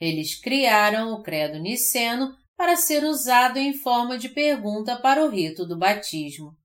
Eles 0.00 0.34
criaram 0.40 1.12
o 1.12 1.22
credo 1.22 1.60
niceno 1.60 2.36
para 2.56 2.74
ser 2.74 3.04
usado 3.04 3.60
em 3.60 3.74
forma 3.74 4.18
de 4.18 4.28
pergunta 4.28 5.00
para 5.00 5.24
o 5.24 5.28
rito 5.28 5.64
do 5.64 5.78
batismo, 5.78 6.56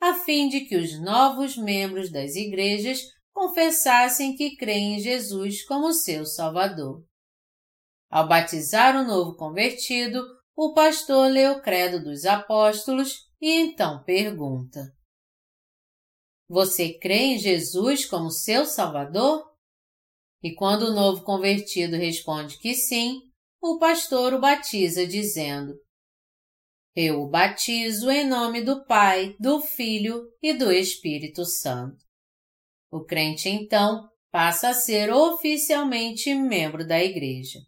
a 0.00 0.14
fim 0.14 0.48
de 0.48 0.60
que 0.60 0.74
os 0.74 0.98
novos 0.98 1.58
membros 1.58 2.10
das 2.10 2.36
igrejas 2.36 3.02
confessassem 3.34 4.34
que 4.34 4.56
creem 4.56 4.94
em 4.94 4.98
Jesus 4.98 5.62
como 5.66 5.92
seu 5.92 6.24
Salvador. 6.24 7.04
Ao 8.10 8.26
batizar 8.26 8.96
o 8.96 9.06
novo 9.06 9.36
convertido, 9.36 10.24
o 10.56 10.72
pastor 10.72 11.30
lê 11.30 11.50
o 11.50 11.60
credo 11.60 12.02
dos 12.02 12.24
apóstolos 12.24 13.25
e 13.40 13.50
então 13.50 14.02
pergunta: 14.04 14.92
Você 16.48 16.98
crê 16.98 17.34
em 17.34 17.38
Jesus 17.38 18.04
como 18.06 18.30
seu 18.30 18.64
Salvador? 18.64 19.44
E 20.42 20.54
quando 20.54 20.82
o 20.82 20.94
novo 20.94 21.22
convertido 21.24 21.96
responde 21.96 22.58
que 22.58 22.74
sim, 22.74 23.20
o 23.60 23.78
pastor 23.78 24.32
o 24.34 24.40
batiza 24.40 25.06
dizendo: 25.06 25.74
Eu 26.94 27.22
o 27.22 27.28
batizo 27.28 28.10
em 28.10 28.26
nome 28.26 28.62
do 28.62 28.84
Pai, 28.84 29.34
do 29.40 29.60
Filho 29.60 30.22
e 30.42 30.54
do 30.54 30.72
Espírito 30.72 31.44
Santo. 31.44 32.04
O 32.90 33.04
crente 33.04 33.48
então 33.48 34.08
passa 34.30 34.68
a 34.68 34.74
ser 34.74 35.12
oficialmente 35.12 36.34
membro 36.34 36.86
da 36.86 37.02
igreja. 37.02 37.58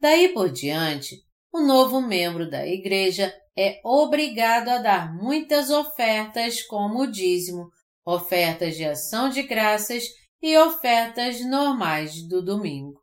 Daí 0.00 0.32
por 0.32 0.50
diante, 0.50 1.16
o 1.52 1.60
novo 1.60 2.00
membro 2.00 2.48
da 2.48 2.66
igreja 2.66 3.34
é 3.62 3.78
obrigado 3.84 4.70
a 4.70 4.78
dar 4.78 5.14
muitas 5.14 5.68
ofertas, 5.68 6.62
como 6.62 7.02
o 7.02 7.06
dízimo, 7.06 7.68
ofertas 8.06 8.74
de 8.74 8.86
ação 8.86 9.28
de 9.28 9.42
graças 9.42 10.04
e 10.40 10.56
ofertas 10.56 11.44
normais 11.44 12.26
do 12.26 12.42
domingo. 12.42 12.98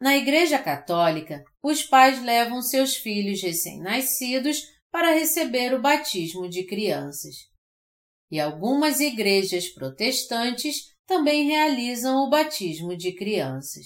Na 0.00 0.16
Igreja 0.16 0.56
Católica, 0.60 1.42
os 1.60 1.82
pais 1.82 2.22
levam 2.22 2.62
seus 2.62 2.94
filhos 2.94 3.42
recém-nascidos 3.42 4.62
para 4.92 5.10
receber 5.10 5.74
o 5.74 5.82
batismo 5.82 6.48
de 6.48 6.64
crianças. 6.64 7.34
E 8.30 8.38
algumas 8.38 9.00
igrejas 9.00 9.68
protestantes 9.68 10.94
também 11.06 11.48
realizam 11.48 12.24
o 12.24 12.30
batismo 12.30 12.96
de 12.96 13.12
crianças. 13.12 13.84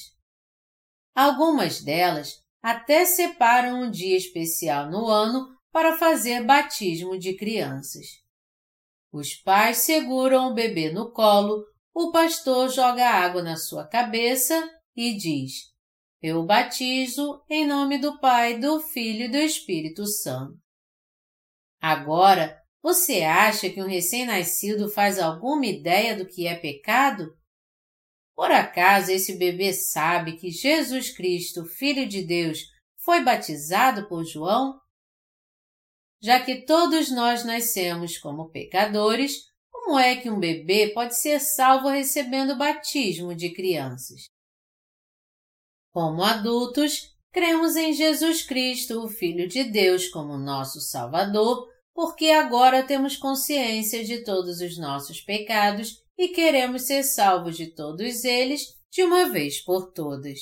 Algumas 1.14 1.82
delas 1.82 2.39
até 2.62 3.04
separam 3.04 3.82
um 3.82 3.90
dia 3.90 4.16
especial 4.16 4.90
no 4.90 5.06
ano 5.06 5.48
para 5.72 5.96
fazer 5.96 6.44
batismo 6.44 7.18
de 7.18 7.36
crianças. 7.36 8.06
Os 9.12 9.34
pais 9.34 9.78
seguram 9.78 10.50
o 10.50 10.54
bebê 10.54 10.90
no 10.92 11.12
colo, 11.12 11.64
o 11.94 12.12
pastor 12.12 12.68
joga 12.68 13.08
água 13.08 13.42
na 13.42 13.56
sua 13.56 13.86
cabeça 13.86 14.54
e 14.94 15.16
diz: 15.16 15.72
Eu 16.22 16.44
batizo 16.44 17.42
em 17.48 17.66
nome 17.66 17.98
do 17.98 18.20
Pai, 18.20 18.58
do 18.58 18.80
Filho 18.80 19.24
e 19.24 19.28
do 19.28 19.38
Espírito 19.38 20.06
Santo. 20.06 20.58
Agora, 21.80 22.60
você 22.82 23.22
acha 23.22 23.68
que 23.68 23.82
um 23.82 23.86
recém-nascido 23.86 24.88
faz 24.88 25.18
alguma 25.18 25.66
ideia 25.66 26.16
do 26.16 26.26
que 26.26 26.46
é 26.46 26.54
pecado? 26.54 27.34
Por 28.40 28.50
acaso 28.50 29.10
esse 29.10 29.36
bebê 29.36 29.70
sabe 29.74 30.38
que 30.38 30.50
Jesus 30.50 31.10
Cristo, 31.14 31.66
Filho 31.66 32.08
de 32.08 32.24
Deus, 32.24 32.70
foi 32.96 33.22
batizado 33.22 34.08
por 34.08 34.24
João? 34.24 34.80
Já 36.22 36.42
que 36.42 36.64
todos 36.64 37.10
nós 37.10 37.44
nascemos 37.44 38.16
como 38.16 38.48
pecadores, 38.48 39.42
como 39.70 39.98
é 39.98 40.16
que 40.16 40.30
um 40.30 40.40
bebê 40.40 40.90
pode 40.94 41.20
ser 41.20 41.38
salvo 41.38 41.88
recebendo 41.88 42.52
o 42.52 42.56
batismo 42.56 43.34
de 43.34 43.52
crianças? 43.52 44.30
Como 45.92 46.22
adultos, 46.22 47.14
cremos 47.30 47.76
em 47.76 47.92
Jesus 47.92 48.40
Cristo, 48.40 49.04
o 49.04 49.08
Filho 49.08 49.46
de 49.46 49.64
Deus, 49.64 50.08
como 50.08 50.38
nosso 50.38 50.80
Salvador, 50.80 51.68
porque 51.92 52.30
agora 52.30 52.86
temos 52.86 53.18
consciência 53.18 54.02
de 54.02 54.24
todos 54.24 54.62
os 54.62 54.78
nossos 54.78 55.20
pecados 55.20 56.02
e 56.20 56.28
queremos 56.28 56.82
ser 56.82 57.02
salvos 57.02 57.56
de 57.56 57.68
todos 57.68 58.24
eles 58.24 58.78
de 58.90 59.02
uma 59.02 59.30
vez 59.30 59.58
por 59.64 59.90
todas. 59.90 60.38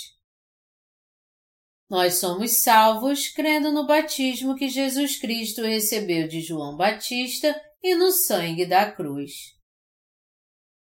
Nós 1.89 2.15
somos 2.15 2.63
salvos 2.63 3.29
crendo 3.29 3.71
no 3.71 3.87
batismo 3.87 4.57
que 4.57 4.69
Jesus 4.69 5.21
Cristo 5.21 5.63
recebeu 5.63 6.27
de 6.27 6.41
João 6.41 6.77
Batista 6.77 7.55
e 7.81 7.95
no 7.95 8.11
sangue 8.11 8.67
da 8.67 8.91
cruz. 8.91 9.57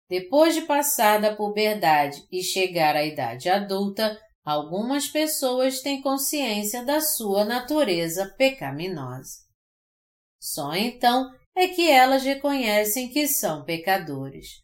Depois 0.10 0.56
de 0.56 0.62
passar 0.62 1.20
da 1.20 1.36
puberdade 1.36 2.26
e 2.32 2.41
chegar 2.41 2.96
à 2.96 3.06
idade 3.06 3.50
adulta, 3.50 4.18
algumas 4.46 5.10
pessoas 5.10 5.82
têm 5.82 6.02
consciência 6.02 6.86
da 6.86 7.02
sua 7.02 7.43
natureza 7.43 8.34
pecaminosa. 8.38 9.43
Só 10.39 10.74
então 10.74 11.30
é 11.54 11.68
que 11.68 11.91
elas 11.91 12.24
reconhecem 12.24 13.10
que 13.10 13.28
são 13.28 13.66
pecadores. 13.66 14.64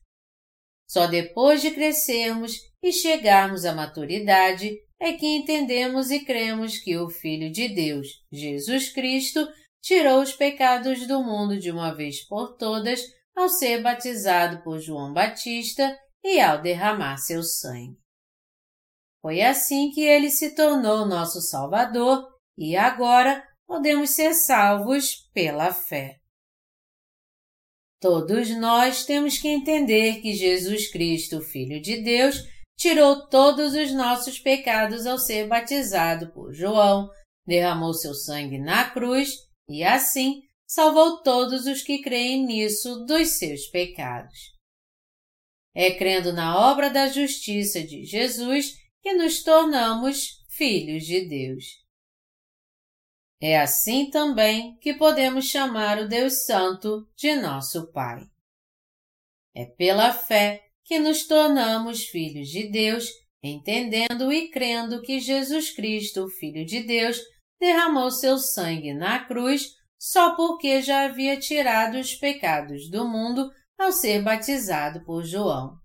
Só 0.91 1.07
depois 1.07 1.61
de 1.61 1.71
crescermos 1.71 2.51
e 2.83 2.91
chegarmos 2.91 3.63
à 3.63 3.73
maturidade 3.73 4.77
é 4.99 5.13
que 5.13 5.25
entendemos 5.25 6.11
e 6.11 6.25
cremos 6.25 6.79
que 6.79 6.97
o 6.97 7.09
Filho 7.09 7.49
de 7.49 7.69
Deus, 7.69 8.07
Jesus 8.29 8.91
Cristo, 8.91 9.47
tirou 9.81 10.21
os 10.21 10.33
pecados 10.33 11.07
do 11.07 11.23
mundo 11.23 11.57
de 11.57 11.71
uma 11.71 11.95
vez 11.95 12.27
por 12.27 12.57
todas 12.57 13.01
ao 13.33 13.47
ser 13.47 13.81
batizado 13.81 14.61
por 14.63 14.79
João 14.79 15.13
Batista 15.13 15.97
e 16.21 16.41
ao 16.41 16.61
derramar 16.61 17.15
seu 17.19 17.41
sangue. 17.41 17.97
Foi 19.21 19.41
assim 19.41 19.91
que 19.91 20.01
ele 20.01 20.29
se 20.29 20.53
tornou 20.53 21.05
nosso 21.05 21.39
Salvador 21.39 22.27
e 22.57 22.75
agora 22.75 23.41
podemos 23.65 24.09
ser 24.09 24.33
salvos 24.33 25.29
pela 25.33 25.73
fé. 25.73 26.20
Todos 28.01 28.49
nós 28.57 29.05
temos 29.05 29.37
que 29.37 29.47
entender 29.47 30.21
que 30.21 30.33
Jesus 30.33 30.91
Cristo, 30.91 31.39
Filho 31.39 31.79
de 31.79 32.01
Deus, 32.01 32.43
tirou 32.75 33.27
todos 33.27 33.75
os 33.75 33.93
nossos 33.93 34.39
pecados 34.39 35.05
ao 35.05 35.19
ser 35.19 35.47
batizado 35.47 36.33
por 36.33 36.51
João, 36.51 37.11
derramou 37.45 37.93
seu 37.93 38.15
sangue 38.15 38.57
na 38.57 38.89
cruz 38.89 39.35
e, 39.69 39.83
assim, 39.83 40.41
salvou 40.65 41.21
todos 41.21 41.67
os 41.67 41.83
que 41.83 42.01
creem 42.01 42.43
nisso 42.43 43.05
dos 43.05 43.37
seus 43.37 43.67
pecados. 43.67 44.35
É 45.75 45.91
crendo 45.91 46.33
na 46.33 46.71
obra 46.71 46.89
da 46.89 47.07
justiça 47.07 47.83
de 47.83 48.03
Jesus 48.03 48.73
que 49.03 49.13
nos 49.13 49.43
tornamos 49.43 50.43
filhos 50.49 51.03
de 51.03 51.27
Deus. 51.29 51.80
É 53.41 53.59
assim 53.59 54.11
também 54.11 54.77
que 54.77 54.93
podemos 54.93 55.45
chamar 55.45 55.97
o 55.97 56.07
Deus 56.07 56.45
Santo 56.45 57.07
de 57.15 57.35
nosso 57.35 57.91
Pai. 57.91 58.21
É 59.55 59.65
pela 59.65 60.13
fé 60.13 60.63
que 60.83 60.99
nos 60.99 61.25
tornamos 61.25 62.03
filhos 62.03 62.49
de 62.49 62.69
Deus, 62.69 63.07
entendendo 63.41 64.31
e 64.31 64.51
crendo 64.51 65.01
que 65.01 65.19
Jesus 65.19 65.71
Cristo, 65.71 66.27
Filho 66.29 66.63
de 66.63 66.83
Deus, 66.83 67.19
derramou 67.59 68.11
seu 68.11 68.37
sangue 68.37 68.93
na 68.93 69.25
cruz 69.25 69.71
só 69.99 70.35
porque 70.35 70.79
já 70.81 71.05
havia 71.05 71.39
tirado 71.39 71.97
os 71.97 72.13
pecados 72.13 72.89
do 72.91 73.07
mundo 73.07 73.51
ao 73.77 73.91
ser 73.91 74.21
batizado 74.21 75.03
por 75.03 75.23
João. 75.23 75.75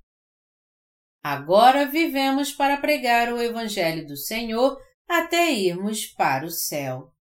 Agora 1.22 1.86
vivemos 1.86 2.52
para 2.52 2.76
pregar 2.76 3.32
o 3.32 3.40
Evangelho 3.40 4.06
do 4.06 4.16
Senhor 4.16 4.78
até 5.08 5.50
irmos 5.50 6.06
para 6.06 6.44
o 6.44 6.50
céu. 6.50 7.15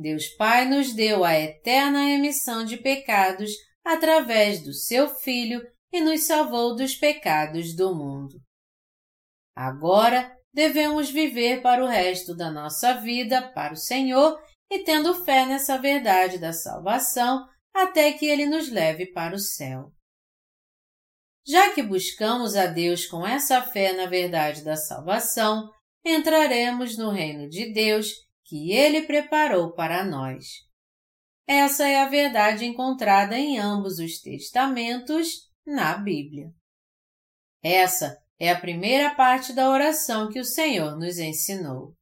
Deus 0.00 0.28
Pai 0.28 0.64
nos 0.64 0.94
deu 0.94 1.24
a 1.24 1.38
eterna 1.38 2.10
emissão 2.10 2.64
de 2.64 2.78
pecados 2.78 3.50
através 3.84 4.62
do 4.62 4.72
seu 4.72 5.08
Filho 5.08 5.60
e 5.92 6.00
nos 6.00 6.26
salvou 6.26 6.74
dos 6.74 6.94
pecados 6.94 7.76
do 7.76 7.94
mundo. 7.94 8.40
Agora 9.54 10.34
devemos 10.54 11.10
viver 11.10 11.60
para 11.60 11.84
o 11.84 11.86
resto 11.86 12.34
da 12.34 12.50
nossa 12.50 12.94
vida 12.94 13.52
para 13.52 13.74
o 13.74 13.76
Senhor 13.76 14.40
e 14.70 14.78
tendo 14.84 15.24
fé 15.24 15.44
nessa 15.44 15.76
verdade 15.76 16.38
da 16.38 16.52
salvação 16.52 17.46
até 17.74 18.12
que 18.12 18.24
Ele 18.26 18.46
nos 18.46 18.70
leve 18.70 19.12
para 19.12 19.34
o 19.34 19.38
céu. 19.38 19.92
Já 21.46 21.74
que 21.74 21.82
buscamos 21.82 22.56
a 22.56 22.66
Deus 22.66 23.06
com 23.06 23.26
essa 23.26 23.60
fé 23.60 23.92
na 23.92 24.06
verdade 24.06 24.64
da 24.64 24.76
salvação, 24.76 25.68
entraremos 26.04 26.96
no 26.96 27.10
reino 27.10 27.48
de 27.48 27.72
Deus 27.72 28.29
que 28.50 28.72
Ele 28.72 29.02
preparou 29.02 29.72
para 29.72 30.04
nós. 30.04 30.44
Essa 31.46 31.88
é 31.88 32.00
a 32.00 32.08
verdade 32.08 32.66
encontrada 32.66 33.38
em 33.38 33.60
ambos 33.60 34.00
os 34.00 34.20
testamentos 34.20 35.48
na 35.64 35.96
Bíblia. 35.96 36.50
Essa 37.62 38.18
é 38.40 38.50
a 38.50 38.60
primeira 38.60 39.14
parte 39.14 39.52
da 39.52 39.70
oração 39.70 40.28
que 40.28 40.40
o 40.40 40.44
Senhor 40.44 40.98
nos 40.98 41.18
ensinou. 41.18 41.94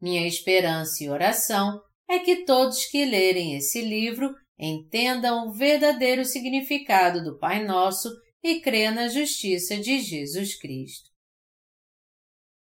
Minha 0.00 0.26
esperança 0.28 1.02
e 1.02 1.10
oração 1.10 1.80
é 2.08 2.20
que 2.20 2.44
todos 2.44 2.86
que 2.86 3.04
lerem 3.04 3.56
esse 3.56 3.80
livro 3.80 4.32
entendam 4.56 5.48
o 5.48 5.52
verdadeiro 5.52 6.24
significado 6.24 7.20
do 7.24 7.36
Pai 7.36 7.64
Nosso 7.64 8.08
e 8.44 8.60
crê 8.60 8.92
na 8.92 9.08
justiça 9.08 9.76
de 9.76 9.98
Jesus 9.98 10.56
Cristo. 10.56 11.11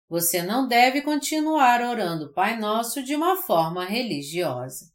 Você 0.08 0.42
não 0.42 0.68
deve 0.68 1.02
continuar 1.02 1.80
orando 1.82 2.26
o 2.26 2.32
Pai 2.32 2.58
Nosso 2.58 3.02
de 3.02 3.16
uma 3.16 3.36
forma 3.36 3.84
religiosa. 3.84 4.92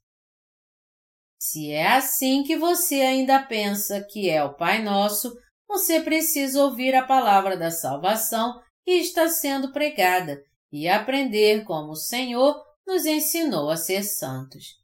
Se 1.42 1.72
é 1.72 1.88
assim 1.88 2.44
que 2.44 2.56
você 2.56 3.02
ainda 3.02 3.44
pensa 3.44 4.02
que 4.02 4.30
é 4.30 4.44
o 4.44 4.54
Pai 4.54 4.82
Nosso, 4.82 5.36
você 5.68 6.00
precisa 6.02 6.64
ouvir 6.64 6.96
a 6.96 7.06
palavra 7.06 7.58
da 7.58 7.72
salvação 7.72 8.62
que 8.86 8.92
está 8.92 9.28
sendo 9.28 9.72
pregada 9.72 10.42
e 10.72 10.88
aprender 10.88 11.66
como 11.66 11.92
o 11.92 11.96
Senhor 11.96 12.64
nos 12.88 13.06
ensinou 13.06 13.70
a 13.70 13.76
ser 13.76 14.04
santos. 14.04 14.80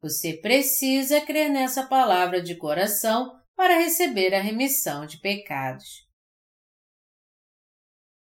Você 0.00 0.34
precisa 0.34 1.20
crer 1.20 1.50
nessa 1.50 1.86
palavra 1.86 2.40
de 2.40 2.54
coração 2.54 3.36
para 3.56 3.78
receber 3.78 4.34
a 4.34 4.40
remissão 4.40 5.04
de 5.04 5.18
pecados. 5.18 6.07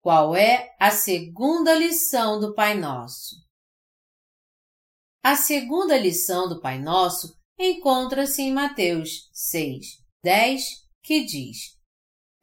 Qual 0.04 0.36
é 0.36 0.76
a 0.78 0.92
segunda 0.92 1.74
lição 1.74 2.38
do 2.38 2.54
Pai 2.54 2.78
Nosso? 2.78 3.38
A 5.24 5.38
segunda 5.38 5.98
lição 5.98 6.50
do 6.50 6.60
Pai 6.60 6.78
Nosso 6.78 7.40
encontra-se 7.58 8.42
em 8.42 8.52
Mateus 8.52 9.30
6, 9.32 10.04
10, 10.22 10.62
que 11.02 11.24
diz: 11.24 11.80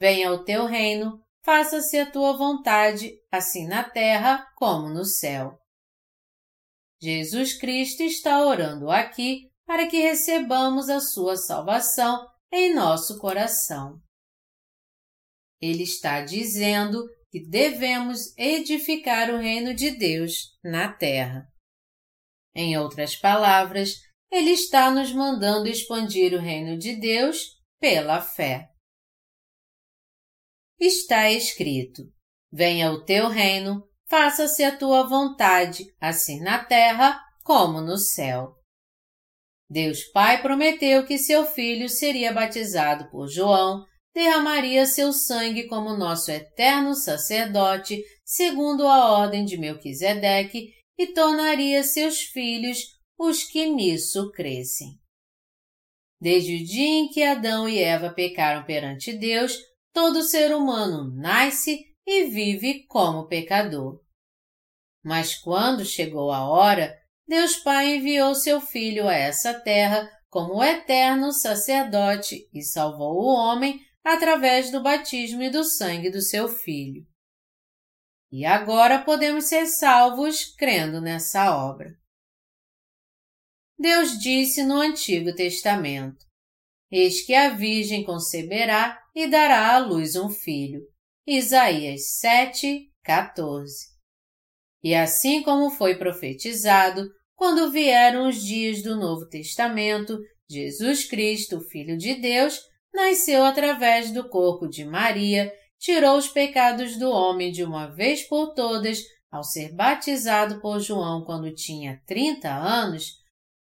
Venha 0.00 0.32
o 0.32 0.42
teu 0.42 0.64
reino, 0.64 1.22
faça-se 1.44 1.98
a 1.98 2.10
tua 2.10 2.34
vontade, 2.34 3.12
assim 3.30 3.66
na 3.66 3.84
terra 3.84 4.50
como 4.56 4.88
no 4.88 5.04
céu. 5.04 5.58
Jesus 6.98 7.52
Cristo 7.58 8.02
está 8.02 8.42
orando 8.42 8.90
aqui 8.90 9.50
para 9.66 9.86
que 9.86 10.00
recebamos 10.00 10.88
a 10.88 10.98
sua 10.98 11.36
salvação 11.36 12.26
em 12.50 12.74
nosso 12.74 13.18
coração. 13.18 14.00
Ele 15.60 15.82
está 15.82 16.22
dizendo 16.22 17.06
que 17.30 17.40
devemos 17.46 18.36
edificar 18.36 19.30
o 19.30 19.38
reino 19.38 19.72
de 19.72 19.90
Deus 19.92 20.58
na 20.62 20.92
terra. 20.92 21.46
Em 22.54 22.76
outras 22.76 23.14
palavras, 23.14 23.94
ele 24.30 24.50
está 24.50 24.90
nos 24.90 25.12
mandando 25.12 25.68
expandir 25.68 26.34
o 26.34 26.40
reino 26.40 26.76
de 26.76 26.96
Deus 26.96 27.56
pela 27.80 28.20
fé. 28.20 28.68
Está 30.78 31.30
escrito: 31.30 32.02
Venha 32.52 32.90
o 32.90 33.04
teu 33.04 33.28
reino, 33.28 33.88
faça-se 34.08 34.64
a 34.64 34.76
tua 34.76 35.06
vontade, 35.06 35.84
assim 36.00 36.40
na 36.40 36.64
terra 36.64 37.20
como 37.44 37.80
no 37.80 37.96
céu. 37.96 38.56
Deus 39.68 40.02
Pai 40.12 40.42
prometeu 40.42 41.06
que 41.06 41.16
seu 41.16 41.46
filho 41.46 41.88
seria 41.88 42.32
batizado 42.32 43.08
por 43.08 43.28
João, 43.28 43.84
derramaria 44.14 44.86
seu 44.86 45.12
sangue 45.12 45.66
como 45.66 45.96
nosso 45.96 46.30
eterno 46.30 46.94
sacerdote, 46.94 48.02
segundo 48.24 48.86
a 48.86 49.12
ordem 49.12 49.44
de 49.44 49.56
Melquisedeque, 49.56 50.72
e 50.98 51.08
tornaria 51.08 51.82
seus 51.82 52.20
filhos 52.20 52.78
os 53.18 53.44
que 53.44 53.66
nisso 53.66 54.30
crescem. 54.32 54.98
Desde 56.20 56.56
o 56.56 56.64
dia 56.64 56.88
em 56.88 57.08
que 57.08 57.22
Adão 57.22 57.68
e 57.68 57.78
Eva 57.78 58.10
pecaram 58.10 58.64
perante 58.64 59.12
Deus, 59.12 59.58
todo 59.92 60.22
ser 60.22 60.54
humano 60.54 61.10
nasce 61.16 61.86
e 62.06 62.24
vive 62.24 62.86
como 62.86 63.26
pecador. 63.26 64.00
Mas 65.02 65.34
quando 65.34 65.84
chegou 65.84 66.30
a 66.30 66.46
hora, 66.46 66.94
Deus 67.26 67.56
Pai 67.56 67.96
enviou 67.96 68.34
seu 68.34 68.60
Filho 68.60 69.08
a 69.08 69.14
essa 69.14 69.54
terra 69.54 70.10
como 70.28 70.62
eterno 70.62 71.32
sacerdote 71.32 72.48
e 72.52 72.62
salvou 72.62 73.16
o 73.16 73.34
homem 73.34 73.80
através 74.04 74.70
do 74.70 74.82
batismo 74.82 75.42
e 75.42 75.50
do 75.50 75.64
sangue 75.64 76.10
do 76.10 76.20
seu 76.20 76.48
Filho. 76.48 77.06
e 78.32 78.44
agora 78.44 79.02
podemos 79.02 79.46
ser 79.46 79.66
salvos 79.66 80.44
crendo 80.56 81.00
nessa 81.00 81.56
obra. 81.56 81.98
Deus 83.76 84.18
disse 84.18 84.62
no 84.62 84.76
Antigo 84.76 85.34
Testamento: 85.34 86.24
Eis 86.90 87.24
que 87.24 87.34
a 87.34 87.50
Virgem 87.50 88.04
conceberá 88.04 89.00
e 89.14 89.26
dará 89.26 89.74
à 89.74 89.78
luz 89.78 90.14
um 90.14 90.28
filho. 90.28 90.80
Isaías 91.26 92.18
7, 92.18 92.92
14. 93.02 93.88
E 94.82 94.94
assim 94.94 95.42
como 95.42 95.70
foi 95.70 95.96
profetizado, 95.96 97.08
quando 97.34 97.70
vieram 97.70 98.28
os 98.28 98.42
dias 98.42 98.82
do 98.82 98.96
Novo 98.96 99.28
Testamento, 99.28 100.18
Jesus 100.48 101.04
Cristo, 101.04 101.60
Filho 101.60 101.96
de 101.96 102.14
Deus, 102.14 102.60
nasceu 102.92 103.44
através 103.44 104.10
do 104.12 104.28
corpo 104.28 104.68
de 104.68 104.84
Maria, 104.84 105.52
tirou 105.78 106.16
os 106.16 106.28
pecados 106.28 106.96
do 106.96 107.10
homem 107.10 107.50
de 107.50 107.64
uma 107.64 107.86
vez 107.86 108.22
por 108.22 108.54
todas 108.54 109.02
ao 109.30 109.44
ser 109.44 109.72
batizado 109.72 110.60
por 110.60 110.80
João 110.80 111.24
quando 111.24 111.54
tinha 111.54 112.02
30 112.06 112.48
anos, 112.48 113.12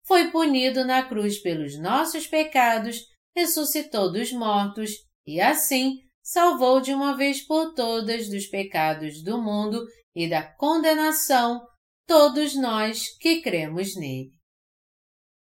foi 0.05 0.29
punido 0.29 0.85
na 0.85 1.03
cruz 1.03 1.39
pelos 1.39 1.79
nossos 1.79 2.27
pecados, 2.27 3.01
ressuscitou 3.35 4.11
dos 4.11 4.31
mortos 4.31 4.91
e, 5.25 5.41
assim, 5.41 5.97
salvou 6.23 6.79
de 6.79 6.93
uma 6.93 7.17
vez 7.17 7.41
por 7.41 7.73
todas 7.73 8.29
dos 8.29 8.45
pecados 8.45 9.23
do 9.23 9.41
mundo 9.41 9.83
e 10.15 10.29
da 10.29 10.43
condenação 10.43 11.65
todos 12.07 12.55
nós 12.55 13.09
que 13.17 13.41
cremos 13.41 13.95
nele. 13.95 14.31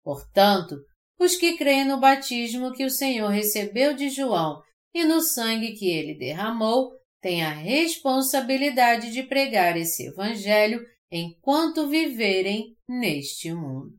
Portanto, 0.02 0.76
os 1.18 1.34
que 1.34 1.56
creem 1.56 1.84
no 1.84 1.98
batismo 1.98 2.72
que 2.72 2.84
o 2.84 2.90
Senhor 2.90 3.28
recebeu 3.28 3.94
de 3.94 4.08
João 4.08 4.62
e 4.94 5.04
no 5.04 5.20
sangue 5.20 5.74
que 5.74 5.88
ele 5.88 6.14
derramou 6.14 6.92
têm 7.20 7.44
a 7.44 7.50
responsabilidade 7.50 9.12
de 9.12 9.24
pregar 9.24 9.76
esse 9.76 10.06
Evangelho 10.06 10.80
enquanto 11.10 11.88
viverem 11.88 12.76
neste 12.88 13.52
mundo. 13.52 13.98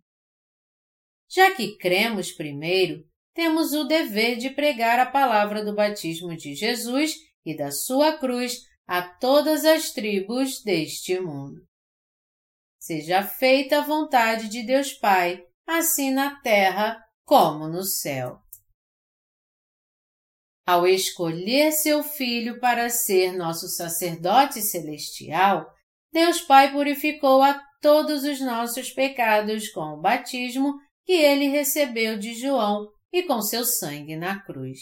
Já 1.29 1.53
que 1.53 1.77
cremos 1.77 2.31
primeiro, 2.31 3.05
temos 3.33 3.73
o 3.73 3.83
dever 3.83 4.37
de 4.37 4.49
pregar 4.49 4.99
a 4.99 5.05
palavra 5.05 5.63
do 5.63 5.75
batismo 5.75 6.35
de 6.35 6.55
Jesus 6.55 7.15
e 7.45 7.55
da 7.55 7.71
sua 7.71 8.17
cruz 8.17 8.61
a 8.87 9.01
todas 9.01 9.65
as 9.65 9.91
tribos 9.91 10.63
deste 10.63 11.19
mundo. 11.19 11.61
Seja 12.79 13.21
feita 13.21 13.79
a 13.79 13.85
vontade 13.85 14.49
de 14.49 14.63
Deus 14.63 14.93
Pai, 14.93 15.45
assim 15.67 16.11
na 16.11 16.39
terra 16.41 16.99
como 17.29 17.67
no 17.67 17.83
céu. 17.83 18.41
Ao 20.67 20.87
escolher 20.87 21.71
seu 21.71 22.03
Filho 22.03 22.59
para 22.59 22.89
ser 22.89 23.33
nosso 23.33 23.67
sacerdote 23.67 24.63
celestial, 24.63 25.71
Deus 26.11 26.41
Pai 26.41 26.71
purificou 26.71 27.43
a 27.43 27.63
todos 27.83 28.23
os 28.23 28.41
nossos 28.41 28.89
pecados 28.89 29.69
com 29.69 29.93
o 29.93 30.01
batismo 30.01 30.73
que 31.05 31.13
ele 31.13 31.47
recebeu 31.49 32.17
de 32.17 32.33
João 32.33 32.91
e 33.13 33.21
com 33.21 33.43
seu 33.43 33.63
sangue 33.63 34.15
na 34.15 34.43
cruz. 34.43 34.79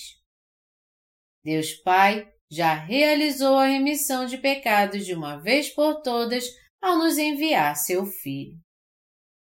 Deus 1.43 1.73
Pai 1.73 2.31
já 2.49 2.73
realizou 2.73 3.57
a 3.57 3.65
remissão 3.67 4.25
de 4.25 4.37
pecados 4.37 5.05
de 5.05 5.13
uma 5.13 5.35
vez 5.35 5.67
por 5.69 6.01
todas 6.01 6.45
ao 6.81 6.97
nos 6.97 7.17
enviar 7.17 7.75
seu 7.75 8.05
Filho. 8.05 8.57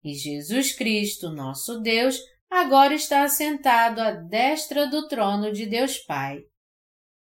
E 0.03 0.13
Jesus 0.13 0.75
Cristo, 0.75 1.31
nosso 1.31 1.79
Deus, 1.79 2.19
agora 2.53 2.93
está 2.93 3.23
assentado 3.23 3.99
à 3.99 4.11
destra 4.11 4.87
do 4.87 5.07
trono 5.07 5.51
de 5.51 5.65
Deus 5.65 5.97
Pai. 5.97 6.39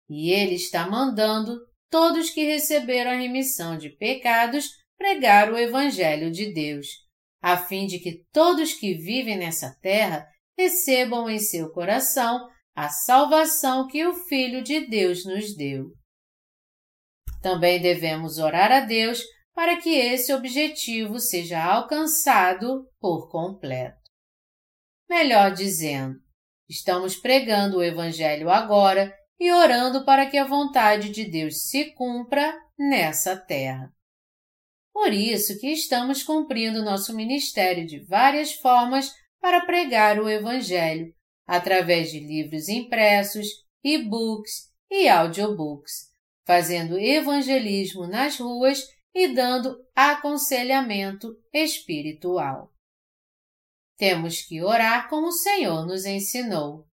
E 0.09 0.31
Ele 0.31 0.55
está 0.55 0.87
mandando 0.87 1.57
todos 1.89 2.29
que 2.29 2.43
receberam 2.43 3.11
a 3.11 3.15
remissão 3.15 3.77
de 3.77 3.89
pecados 3.89 4.69
pregar 4.97 5.51
o 5.51 5.57
Evangelho 5.57 6.31
de 6.31 6.53
Deus, 6.53 6.87
a 7.41 7.57
fim 7.57 7.85
de 7.85 7.99
que 7.99 8.23
todos 8.31 8.73
que 8.73 8.93
vivem 8.93 9.37
nessa 9.37 9.75
terra 9.81 10.27
recebam 10.57 11.29
em 11.29 11.39
seu 11.39 11.71
coração 11.71 12.47
a 12.75 12.89
salvação 12.89 13.87
que 13.87 14.05
o 14.05 14.13
Filho 14.13 14.63
de 14.63 14.87
Deus 14.87 15.25
nos 15.25 15.55
deu. 15.55 15.91
Também 17.41 17.81
devemos 17.81 18.37
orar 18.37 18.71
a 18.71 18.81
Deus 18.81 19.21
para 19.53 19.77
que 19.77 19.89
esse 19.89 20.33
objetivo 20.33 21.19
seja 21.19 21.63
alcançado 21.63 22.87
por 22.99 23.29
completo. 23.29 24.06
Melhor 25.09 25.51
dizendo, 25.53 26.19
estamos 26.67 27.15
pregando 27.15 27.77
o 27.77 27.83
Evangelho 27.83 28.49
agora 28.49 29.13
e 29.39 29.51
orando 29.51 30.03
para 30.03 30.25
que 30.25 30.37
a 30.37 30.45
vontade 30.45 31.09
de 31.09 31.23
Deus 31.25 31.69
se 31.69 31.93
cumpra 31.93 32.53
nessa 32.77 33.37
terra. 33.37 33.91
Por 34.91 35.13
isso 35.13 35.57
que 35.59 35.71
estamos 35.71 36.23
cumprindo 36.23 36.83
nosso 36.83 37.15
ministério 37.15 37.85
de 37.85 37.99
várias 37.99 38.53
formas 38.53 39.13
para 39.39 39.65
pregar 39.65 40.19
o 40.19 40.27
Evangelho, 40.27 41.13
através 41.45 42.11
de 42.11 42.19
livros 42.19 42.67
impressos, 42.67 43.47
e-books 43.83 44.73
e 44.91 45.07
audiobooks, 45.07 46.09
fazendo 46.45 46.97
evangelismo 46.97 48.07
nas 48.07 48.39
ruas 48.39 48.83
e 49.13 49.27
dando 49.29 49.77
aconselhamento 49.95 51.33
espiritual. 51.53 52.73
Temos 53.97 54.43
que 54.43 54.61
orar 54.61 55.09
como 55.09 55.27
o 55.27 55.31
Senhor 55.31 55.85
nos 55.85 56.05
ensinou. 56.05 56.87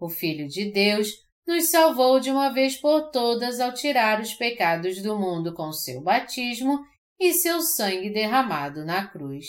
O 0.00 0.08
Filho 0.08 0.48
de 0.48 0.70
Deus 0.72 1.08
nos 1.46 1.64
salvou 1.64 2.18
de 2.18 2.30
uma 2.30 2.50
vez 2.50 2.76
por 2.76 3.10
todas 3.10 3.60
ao 3.60 3.74
tirar 3.74 4.20
os 4.20 4.32
pecados 4.32 5.02
do 5.02 5.18
mundo 5.18 5.54
com 5.54 5.70
seu 5.72 6.00
batismo 6.00 6.84
e 7.20 7.32
seu 7.34 7.60
sangue 7.60 8.10
derramado 8.10 8.84
na 8.84 9.06
cruz. 9.06 9.46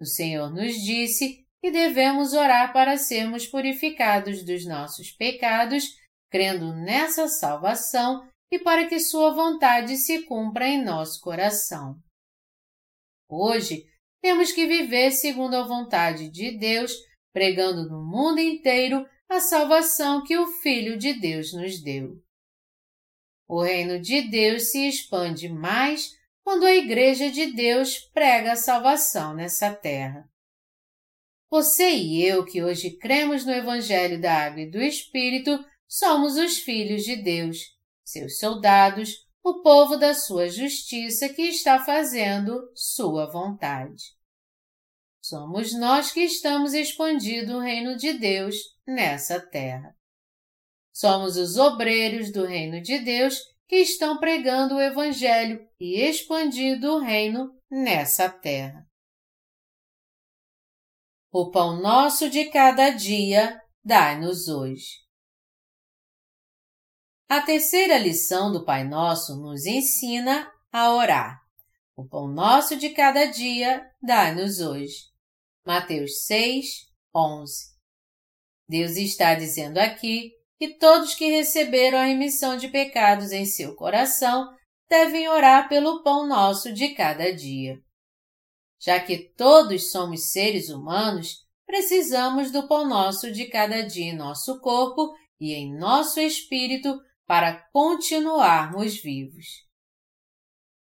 O 0.00 0.04
Senhor 0.04 0.50
nos 0.50 0.74
disse 0.74 1.44
que 1.60 1.70
devemos 1.70 2.32
orar 2.32 2.72
para 2.72 2.96
sermos 2.96 3.46
purificados 3.46 4.44
dos 4.44 4.64
nossos 4.66 5.10
pecados, 5.10 5.84
crendo 6.30 6.74
nessa 6.74 7.26
salvação 7.26 8.28
e 8.50 8.58
para 8.58 8.86
que 8.86 9.00
Sua 9.00 9.32
vontade 9.32 9.96
se 9.96 10.22
cumpra 10.24 10.68
em 10.68 10.84
nosso 10.84 11.20
coração. 11.20 11.98
Hoje, 13.28 13.84
temos 14.24 14.52
que 14.52 14.66
viver 14.66 15.10
segundo 15.10 15.52
a 15.52 15.64
vontade 15.64 16.30
de 16.30 16.56
Deus, 16.56 16.94
pregando 17.30 17.86
no 17.86 18.02
mundo 18.02 18.40
inteiro 18.40 19.06
a 19.28 19.38
salvação 19.38 20.24
que 20.24 20.34
o 20.38 20.46
Filho 20.46 20.96
de 20.96 21.12
Deus 21.12 21.52
nos 21.52 21.82
deu. 21.82 22.16
O 23.46 23.60
reino 23.60 24.00
de 24.00 24.22
Deus 24.22 24.70
se 24.70 24.88
expande 24.88 25.46
mais 25.50 26.08
quando 26.42 26.64
a 26.64 26.74
Igreja 26.74 27.30
de 27.30 27.52
Deus 27.52 27.98
prega 28.14 28.52
a 28.52 28.56
salvação 28.56 29.34
nessa 29.34 29.74
terra. 29.74 30.26
Você 31.50 31.90
e 31.90 32.24
eu, 32.24 32.46
que 32.46 32.62
hoje 32.62 32.96
cremos 32.96 33.44
no 33.44 33.52
Evangelho 33.52 34.18
da 34.18 34.46
Água 34.46 34.62
e 34.62 34.70
do 34.70 34.80
Espírito, 34.80 35.62
somos 35.86 36.38
os 36.38 36.56
filhos 36.56 37.02
de 37.04 37.14
Deus 37.14 37.58
seus 38.02 38.38
soldados, 38.38 39.24
o 39.42 39.60
povo 39.60 39.98
da 39.98 40.14
sua 40.14 40.48
justiça 40.48 41.28
que 41.28 41.42
está 41.42 41.78
fazendo 41.84 42.70
sua 42.74 43.30
vontade. 43.30 44.13
Somos 45.24 45.72
nós 45.72 46.12
que 46.12 46.20
estamos 46.20 46.74
expandindo 46.74 47.56
o 47.56 47.58
reino 47.58 47.96
de 47.96 48.12
Deus 48.12 48.56
nessa 48.86 49.40
terra. 49.40 49.96
Somos 50.92 51.38
os 51.38 51.56
obreiros 51.56 52.30
do 52.30 52.44
reino 52.44 52.82
de 52.82 52.98
Deus 52.98 53.38
que 53.66 53.76
estão 53.76 54.18
pregando 54.18 54.74
o 54.74 54.80
Evangelho 54.82 55.66
e 55.80 55.98
expandindo 55.98 56.96
o 56.96 56.98
reino 56.98 57.58
nessa 57.70 58.28
terra. 58.28 58.86
O 61.32 61.50
pão 61.50 61.80
nosso 61.80 62.28
de 62.28 62.50
cada 62.50 62.90
dia, 62.90 63.58
dai-nos 63.82 64.48
hoje. 64.48 65.06
A 67.30 67.40
terceira 67.40 67.96
lição 67.96 68.52
do 68.52 68.62
Pai 68.62 68.84
Nosso 68.84 69.40
nos 69.40 69.64
ensina 69.64 70.52
a 70.70 70.92
orar. 70.92 71.42
O 71.96 72.06
pão 72.06 72.28
nosso 72.28 72.76
de 72.76 72.90
cada 72.90 73.24
dia, 73.24 73.90
dá-nos 74.02 74.60
hoje. 74.60 75.13
Mateus 75.66 76.24
6, 76.26 76.66
11. 77.14 77.74
Deus 78.68 78.96
está 78.96 79.34
dizendo 79.34 79.78
aqui 79.78 80.30
que 80.58 80.76
todos 80.76 81.14
que 81.14 81.30
receberam 81.30 81.98
a 81.98 82.04
remissão 82.04 82.56
de 82.56 82.68
pecados 82.68 83.32
em 83.32 83.46
seu 83.46 83.74
coração 83.74 84.54
devem 84.88 85.26
orar 85.28 85.68
pelo 85.68 86.02
pão 86.02 86.28
nosso 86.28 86.72
de 86.72 86.90
cada 86.90 87.34
dia. 87.34 87.78
Já 88.78 89.00
que 89.00 89.32
todos 89.34 89.90
somos 89.90 90.30
seres 90.30 90.68
humanos, 90.68 91.38
precisamos 91.64 92.50
do 92.50 92.68
pão 92.68 92.86
nosso 92.86 93.32
de 93.32 93.46
cada 93.46 93.82
dia 93.82 94.12
em 94.12 94.16
nosso 94.16 94.60
corpo 94.60 95.14
e 95.40 95.54
em 95.54 95.74
nosso 95.74 96.20
espírito 96.20 97.00
para 97.26 97.66
continuarmos 97.72 98.96
vivos. 98.96 99.64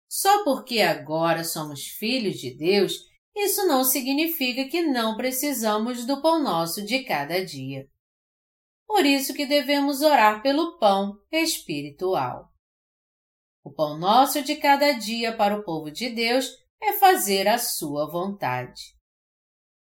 Só 0.08 0.44
porque 0.44 0.82
agora 0.82 1.44
somos 1.44 1.86
filhos 1.86 2.38
de 2.38 2.56
Deus, 2.56 2.94
isso 3.46 3.66
não 3.68 3.84
significa 3.84 4.68
que 4.68 4.82
não 4.82 5.16
precisamos 5.16 6.06
do 6.06 6.22
pão 6.22 6.42
nosso 6.42 6.84
de 6.84 7.04
cada 7.04 7.44
dia. 7.46 7.88
Por 8.86 9.06
isso 9.06 9.34
que 9.34 9.46
devemos 9.46 10.02
orar 10.02 10.42
pelo 10.42 10.78
pão 10.80 11.20
espiritual. 11.32 12.50
O 13.64 13.72
pão 13.72 13.98
nosso 13.98 14.42
de 14.42 14.56
cada 14.56 14.94
dia 14.94 15.36
para 15.36 15.58
o 15.58 15.64
povo 15.64 15.92
de 15.92 16.10
Deus 16.10 16.50
é 16.82 16.94
fazer 16.94 17.48
a 17.48 17.58
sua 17.58 18.10
vontade. 18.10 18.96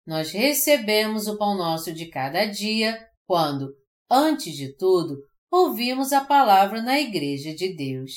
Nós 0.06 0.30
recebemos 0.30 1.26
o 1.26 1.36
pão 1.36 1.56
nosso 1.56 1.92
de 1.92 2.06
cada 2.06 2.44
dia 2.44 2.96
quando, 3.26 3.74
antes 4.10 4.54
de 4.54 4.76
tudo, 4.76 5.16
ouvimos 5.50 6.12
a 6.12 6.24
palavra 6.24 6.82
na 6.82 7.00
Igreja 7.00 7.54
de 7.54 7.74
Deus. 7.74 8.12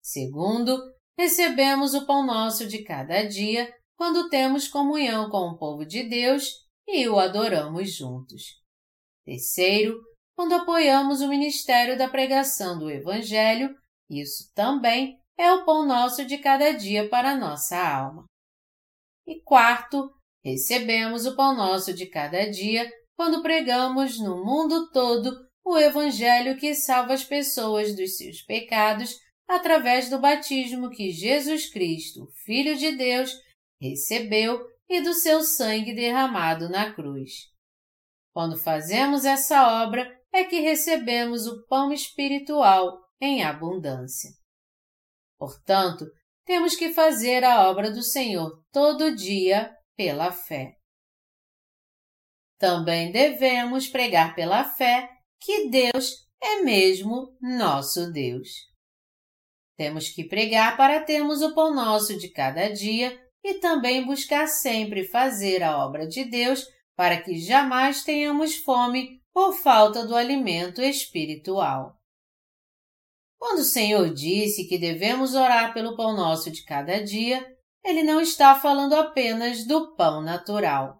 Segundo, 0.00 0.78
recebemos 1.18 1.94
o 1.94 2.06
pão 2.06 2.24
nosso 2.24 2.66
de 2.66 2.84
cada 2.84 3.22
dia 3.22 3.72
quando 3.96 4.28
temos 4.28 4.68
comunhão 4.68 5.30
com 5.30 5.48
o 5.48 5.58
povo 5.58 5.84
de 5.84 6.02
Deus 6.02 6.44
e 6.86 7.08
o 7.08 7.18
adoramos 7.18 7.92
juntos. 7.92 8.42
Terceiro, 9.24 10.00
quando 10.36 10.54
apoiamos 10.54 11.20
o 11.20 11.28
ministério 11.28 11.96
da 11.96 12.08
pregação 12.08 12.78
do 12.78 12.90
Evangelho 12.90 13.74
isso 14.08 14.52
também 14.54 15.18
é 15.36 15.52
o 15.52 15.64
pão 15.64 15.86
nosso 15.86 16.24
de 16.24 16.38
cada 16.38 16.72
dia 16.72 17.08
para 17.08 17.30
a 17.30 17.36
nossa 17.36 17.76
alma. 17.76 18.24
E 19.26 19.40
quarto, 19.42 20.10
recebemos 20.44 21.26
o 21.26 21.34
pão 21.34 21.54
nosso 21.54 21.92
de 21.92 22.06
cada 22.06 22.48
dia 22.48 22.90
quando 23.16 23.42
pregamos 23.42 24.20
no 24.20 24.44
mundo 24.44 24.90
todo 24.90 25.34
o 25.64 25.76
Evangelho 25.76 26.56
que 26.56 26.74
salva 26.74 27.14
as 27.14 27.24
pessoas 27.24 27.96
dos 27.96 28.16
seus 28.16 28.42
pecados 28.42 29.16
através 29.48 30.08
do 30.08 30.20
batismo 30.20 30.90
que 30.90 31.10
Jesus 31.10 31.68
Cristo, 31.68 32.28
Filho 32.44 32.76
de 32.76 32.92
Deus, 32.92 33.32
recebeu 33.80 34.66
e 34.88 35.00
do 35.00 35.12
seu 35.12 35.42
sangue 35.42 35.94
derramado 35.94 36.68
na 36.68 36.92
cruz. 36.92 37.32
Quando 38.32 38.58
fazemos 38.58 39.24
essa 39.24 39.82
obra 39.82 40.06
é 40.32 40.44
que 40.44 40.60
recebemos 40.60 41.46
o 41.46 41.66
pão 41.66 41.92
espiritual 41.92 43.00
em 43.20 43.42
abundância. 43.42 44.30
Portanto, 45.38 46.04
temos 46.44 46.76
que 46.76 46.92
fazer 46.92 47.42
a 47.44 47.68
obra 47.68 47.90
do 47.90 48.02
Senhor 48.02 48.62
todo 48.70 49.14
dia 49.14 49.74
pela 49.96 50.30
fé. 50.30 50.76
Também 52.58 53.10
devemos 53.10 53.88
pregar 53.88 54.34
pela 54.34 54.64
fé 54.64 55.10
que 55.40 55.68
Deus 55.68 56.26
é 56.40 56.62
mesmo 56.62 57.36
nosso 57.40 58.10
Deus. 58.12 58.48
Temos 59.76 60.08
que 60.08 60.24
pregar 60.24 60.76
para 60.76 61.04
termos 61.04 61.42
o 61.42 61.54
pão 61.54 61.74
nosso 61.74 62.16
de 62.16 62.30
cada 62.30 62.68
dia 62.68 63.25
e 63.46 63.54
também 63.60 64.04
buscar 64.04 64.48
sempre 64.48 65.04
fazer 65.04 65.62
a 65.62 65.78
obra 65.78 66.04
de 66.04 66.24
Deus 66.24 66.66
para 66.96 67.22
que 67.22 67.38
jamais 67.38 68.02
tenhamos 68.02 68.56
fome 68.56 69.22
por 69.32 69.52
falta 69.52 70.04
do 70.04 70.16
alimento 70.16 70.82
espiritual. 70.82 71.96
Quando 73.38 73.60
o 73.60 73.64
Senhor 73.64 74.12
disse 74.12 74.66
que 74.66 74.76
devemos 74.76 75.36
orar 75.36 75.72
pelo 75.72 75.94
pão 75.94 76.16
nosso 76.16 76.50
de 76.50 76.64
cada 76.64 77.00
dia, 77.04 77.46
ele 77.84 78.02
não 78.02 78.20
está 78.20 78.56
falando 78.56 78.94
apenas 78.94 79.64
do 79.64 79.94
pão 79.94 80.20
natural. 80.20 80.98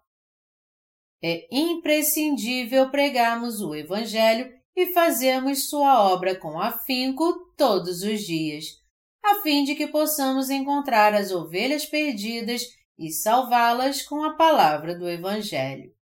É 1.20 1.48
imprescindível 1.50 2.90
pregarmos 2.90 3.60
o 3.60 3.74
Evangelho 3.74 4.54
e 4.76 4.92
fazermos 4.92 5.68
sua 5.68 6.08
obra 6.12 6.38
com 6.38 6.60
afinco 6.60 7.52
todos 7.56 8.02
os 8.02 8.20
dias, 8.20 8.66
a 9.26 9.42
fim 9.42 9.64
de 9.64 9.74
que 9.74 9.88
possamos 9.88 10.50
encontrar 10.50 11.12
as 11.12 11.32
ovelhas 11.32 11.84
perdidas 11.84 12.62
e 12.96 13.10
salvá-las 13.10 14.02
com 14.02 14.22
a 14.22 14.36
palavra 14.36 14.96
do 14.96 15.08
Evangelho. 15.08 15.92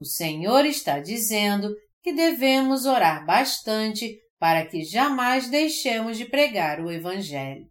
O 0.00 0.04
Senhor 0.04 0.64
está 0.66 0.98
dizendo 0.98 1.74
que 2.02 2.12
devemos 2.12 2.84
orar 2.86 3.24
bastante 3.24 4.18
para 4.38 4.66
que 4.66 4.84
jamais 4.84 5.48
deixemos 5.48 6.16
de 6.16 6.24
pregar 6.24 6.80
o 6.80 6.90
Evangelho. 6.90 7.70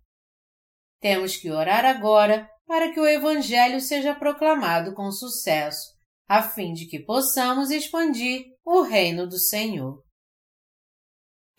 Temos 0.99 1.37
que 1.37 1.49
orar 1.49 1.85
agora 1.85 2.49
para 2.67 2.91
que 2.91 2.99
o 2.99 3.07
Evangelho 3.07 3.79
seja 3.79 4.13
proclamado 4.13 4.93
com 4.93 5.11
sucesso, 5.11 5.93
a 6.27 6.43
fim 6.43 6.73
de 6.73 6.85
que 6.85 6.99
possamos 6.99 7.71
expandir 7.71 8.45
o 8.63 8.81
reino 8.81 9.27
do 9.27 9.39
Senhor. 9.39 10.03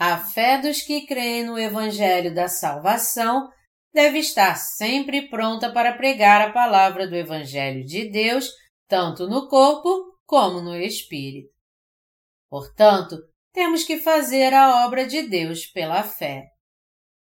A 0.03 0.17
fé 0.17 0.57
dos 0.57 0.81
que 0.81 1.05
creem 1.05 1.45
no 1.45 1.59
Evangelho 1.59 2.35
da 2.35 2.49
Salvação 2.49 3.51
deve 3.93 4.17
estar 4.17 4.55
sempre 4.55 5.29
pronta 5.29 5.71
para 5.71 5.93
pregar 5.93 6.41
a 6.41 6.55
palavra 6.55 7.07
do 7.07 7.15
Evangelho 7.15 7.85
de 7.85 8.11
Deus, 8.11 8.49
tanto 8.89 9.29
no 9.29 9.47
corpo 9.47 10.19
como 10.25 10.63
no 10.63 10.75
espírito. 10.75 11.53
Portanto, 12.49 13.19
temos 13.53 13.85
que 13.85 13.99
fazer 13.99 14.55
a 14.55 14.87
obra 14.87 15.07
de 15.07 15.21
Deus 15.29 15.67
pela 15.67 16.03
fé. 16.03 16.47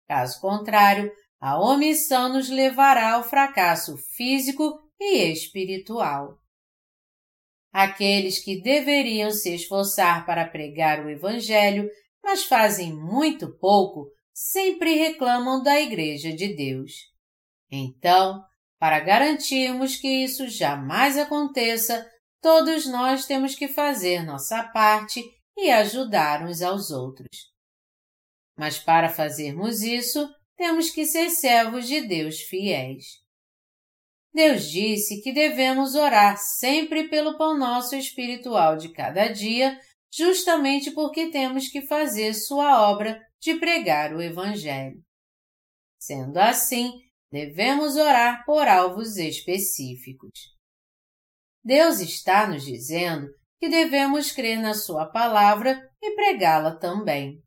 Caso 0.07 0.41
contrário, 0.41 1.11
a 1.39 1.59
omissão 1.59 2.27
nos 2.29 2.49
levará 2.49 3.13
ao 3.13 3.23
fracasso 3.23 3.95
físico 4.17 4.79
e 4.99 5.31
espiritual. 5.31 6.39
Aqueles 7.71 8.43
que 8.43 8.59
deveriam 8.59 9.29
se 9.29 9.53
esforçar 9.53 10.25
para 10.25 10.47
pregar 10.47 11.05
o 11.05 11.09
Evangelho, 11.09 11.87
mas 12.23 12.45
fazem 12.45 12.93
muito 12.93 13.51
pouco, 13.57 14.09
sempre 14.33 14.95
reclamam 14.95 15.61
da 15.61 15.79
Igreja 15.79 16.33
de 16.33 16.55
Deus. 16.55 16.93
Então, 17.69 18.43
para 18.79 18.99
garantirmos 18.99 19.95
que 19.95 20.07
isso 20.07 20.47
jamais 20.47 21.17
aconteça, 21.17 22.09
todos 22.41 22.85
nós 22.85 23.25
temos 23.25 23.55
que 23.55 23.67
fazer 23.67 24.25
nossa 24.25 24.63
parte 24.63 25.23
e 25.57 25.69
ajudar 25.69 26.43
uns 26.43 26.61
aos 26.61 26.91
outros. 26.91 27.51
Mas 28.57 28.77
para 28.77 29.09
fazermos 29.09 29.81
isso, 29.81 30.29
temos 30.55 30.89
que 30.89 31.05
ser 31.05 31.29
servos 31.29 31.87
de 31.87 32.01
Deus 32.01 32.41
fiéis. 32.41 33.23
Deus 34.33 34.69
disse 34.69 35.21
que 35.21 35.31
devemos 35.31 35.93
orar 35.93 36.37
sempre 36.37 37.07
pelo 37.07 37.37
pão 37.37 37.57
nosso 37.57 37.95
espiritual 37.95 38.77
de 38.77 38.89
cada 38.89 39.27
dia, 39.27 39.79
justamente 40.15 40.91
porque 40.91 41.31
temos 41.31 41.67
que 41.67 41.81
fazer 41.87 42.33
sua 42.33 42.89
obra 42.89 43.19
de 43.41 43.55
pregar 43.55 44.13
o 44.13 44.21
Evangelho. 44.21 45.01
Sendo 45.99 46.37
assim, 46.37 46.91
devemos 47.31 47.95
orar 47.95 48.45
por 48.45 48.67
alvos 48.67 49.17
específicos. 49.17 50.53
Deus 51.63 51.99
está 51.99 52.45
nos 52.45 52.63
dizendo 52.63 53.27
que 53.59 53.69
devemos 53.69 54.31
crer 54.31 54.59
na 54.59 54.73
Sua 54.73 55.05
palavra 55.05 55.81
e 56.01 56.13
pregá-la 56.15 56.75
também. 56.75 57.41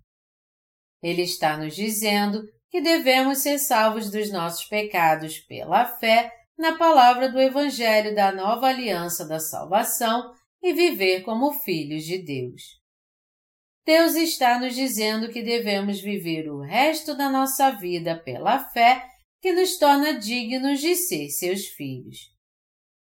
Ele 1.02 1.22
está 1.22 1.56
nos 1.56 1.76
dizendo 1.76 2.42
que 2.70 2.80
devemos 2.80 3.38
ser 3.38 3.58
salvos 3.58 4.10
dos 4.10 4.32
nossos 4.32 4.64
pecados 4.64 5.38
pela 5.40 5.84
fé 5.98 6.32
na 6.58 6.78
palavra 6.78 7.28
do 7.30 7.38
Evangelho 7.38 8.14
da 8.14 8.32
nova 8.32 8.68
aliança 8.68 9.28
da 9.28 9.38
salvação 9.38 10.34
e 10.62 10.72
viver 10.72 11.22
como 11.22 11.52
filhos 11.52 12.04
de 12.04 12.18
Deus. 12.18 12.80
Deus 13.84 14.16
está 14.16 14.58
nos 14.58 14.74
dizendo 14.74 15.30
que 15.30 15.42
devemos 15.42 16.00
viver 16.00 16.50
o 16.50 16.60
resto 16.60 17.16
da 17.16 17.28
nossa 17.28 17.70
vida 17.70 18.20
pela 18.20 18.58
fé 18.70 19.08
que 19.40 19.52
nos 19.52 19.78
torna 19.78 20.18
dignos 20.18 20.80
de 20.80 20.96
ser 20.96 21.28
seus 21.28 21.66
filhos. 21.66 22.32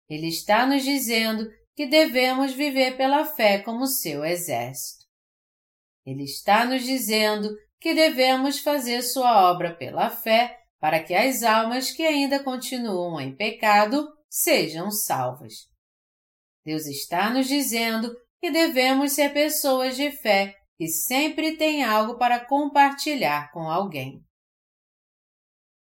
Ele 0.09 0.29
está 0.29 0.67
nos 0.67 0.83
dizendo 0.83 1.47
que 1.75 1.87
devemos 1.87 2.55
viver 2.55 2.97
pela 2.97 3.25
fé 3.25 3.59
como 3.59 3.87
seu 3.87 4.25
exército. 4.25 5.05
Ele 6.05 6.25
está 6.25 6.65
nos 6.65 6.85
dizendo 6.85 7.51
que 7.79 7.95
devemos 7.95 8.61
fazer 8.61 9.03
sua 9.03 9.51
obra 9.51 9.75
pela 9.75 10.09
fé 10.09 10.59
para 10.81 11.03
que 11.03 11.15
as 11.15 11.43
almas 11.43 11.91
que 11.91 12.03
ainda 12.03 12.43
continuam 12.43 13.21
em 13.21 13.35
pecado 13.35 14.09
sejam 14.29 14.91
salvas. 14.91 15.72
Deus 16.65 16.87
está 16.87 17.31
nos 17.31 17.49
dizendo 17.49 18.15
que 18.41 18.51
devemos 18.51 19.13
ser 19.13 19.33
pessoas 19.33 19.97
de 19.97 20.11
fé 20.11 20.57
que 20.77 20.89
sempre 20.89 21.57
têm 21.57 21.85
algo 21.85 22.17
para 22.17 22.45
compartilhar 22.45 23.51
com 23.53 23.71
alguém. 23.71 24.25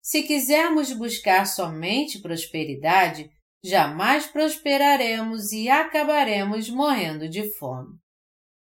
Se 0.02 0.23
quisermos 0.23 0.93
buscar 0.93 1.47
somente 1.47 2.20
prosperidade, 2.20 3.31
jamais 3.62 4.27
prosperaremos 4.27 5.52
e 5.52 5.69
acabaremos 5.69 6.69
morrendo 6.69 7.28
de 7.28 7.51
fome. 7.57 7.98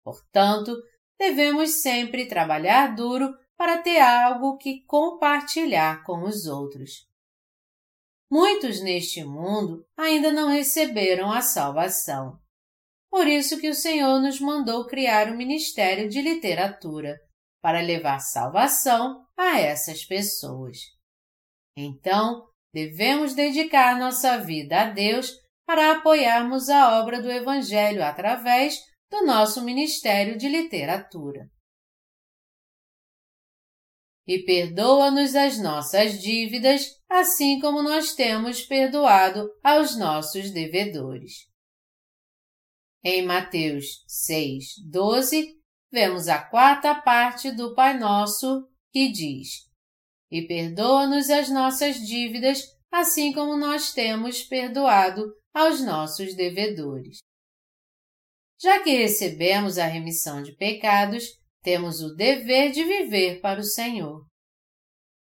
Portanto, 0.03 0.75
devemos 1.19 1.83
sempre 1.83 2.27
trabalhar 2.27 2.95
duro 2.95 3.35
para 3.57 3.79
ter 3.79 4.01
algo 4.01 4.57
que 4.57 4.85
compartilhar 4.85 6.03
com 6.05 6.23
os 6.25 6.47
outros. 6.47 7.07
Muitos 8.31 8.83
neste 8.83 9.25
mundo 9.25 9.87
ainda 9.97 10.33
não 10.33 10.49
receberam 10.49 11.31
a 11.31 11.41
salvação. 11.41 12.39
Por 13.11 13.27
isso 13.27 13.61
que 13.61 13.69
o 13.69 13.75
Senhor 13.75 14.21
nos 14.21 14.41
mandou 14.41 14.87
criar 14.87 15.29
o 15.29 15.35
um 15.35 15.37
Ministério 15.37 16.09
de 16.09 16.21
Literatura 16.21 17.17
para 17.63 17.81
levar 17.81 18.19
salvação 18.19 19.25
a 19.37 19.61
essas 19.61 20.05
pessoas. 20.05 20.79
Então, 21.77 22.49
devemos 22.75 23.35
dedicar 23.35 23.99
nossa 23.99 24.39
vida 24.39 24.83
a 24.83 24.91
Deus 24.91 25.33
para 25.65 25.93
apoiarmos 25.93 26.69
a 26.69 27.01
obra 27.01 27.23
do 27.23 27.31
Evangelho 27.31 28.03
através 28.03 28.79
do 29.11 29.25
nosso 29.25 29.63
Ministério 29.63 30.37
de 30.37 30.49
Literatura. 30.49 31.49
e 34.27 34.41
perdoa-nos 34.41 35.37
as 35.37 35.59
nossas 35.59 36.21
dívidas, 36.21 36.96
assim 37.09 37.61
como 37.61 37.83
nós 37.83 38.15
temos 38.15 38.63
perdoado 38.63 39.51
aos 39.63 39.97
nossos 39.97 40.51
devedores. 40.51 41.49
Em 43.05 43.25
Mateus 43.25 44.05
6, 44.07 44.79
12, 44.91 45.57
vemos 45.93 46.29
a 46.29 46.43
quarta 46.43 46.95
parte 46.95 47.53
do 47.53 47.75
Pai 47.75 47.99
Nosso, 47.99 48.69
que 48.93 49.11
diz: 49.11 49.69
E 50.31 50.43
perdoa-nos 50.43 51.31
as 51.31 51.49
nossas 51.49 51.97
dívidas, 51.97 52.63
assim 52.91 53.33
como 53.33 53.57
nós 53.57 53.93
temos 53.93 54.43
perdoado 54.43 55.33
aos 55.55 55.81
nossos 55.81 56.35
devedores. 56.35 57.19
Já 58.61 58.83
que 58.83 58.91
recebemos 58.91 59.79
a 59.79 59.87
remissão 59.87 60.43
de 60.43 60.53
pecados, 60.57 61.25
temos 61.63 62.01
o 62.01 62.15
dever 62.15 62.73
de 62.73 62.85
viver 62.85 63.41
para 63.41 63.61
o 63.61 63.65
Senhor. 63.65 64.27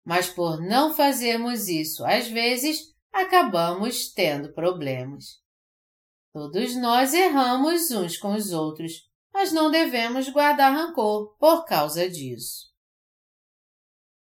Mas 0.06 0.30
por 0.30 0.60
não 0.60 0.94
fazermos 0.94 1.68
isso 1.68 2.04
às 2.06 2.28
vezes, 2.28 2.80
acabamos 3.12 4.12
tendo 4.12 4.54
problemas. 4.54 5.40
Todos 6.34 6.76
nós 6.76 7.14
erramos 7.14 7.92
uns 7.92 8.18
com 8.18 8.34
os 8.34 8.52
outros, 8.52 8.94
mas 9.34 9.52
não 9.52 9.70
devemos 9.70 10.30
guardar 10.30 10.74
rancor 10.74 11.36
por 11.38 11.66
causa 11.66 12.10
disso. 12.10 12.72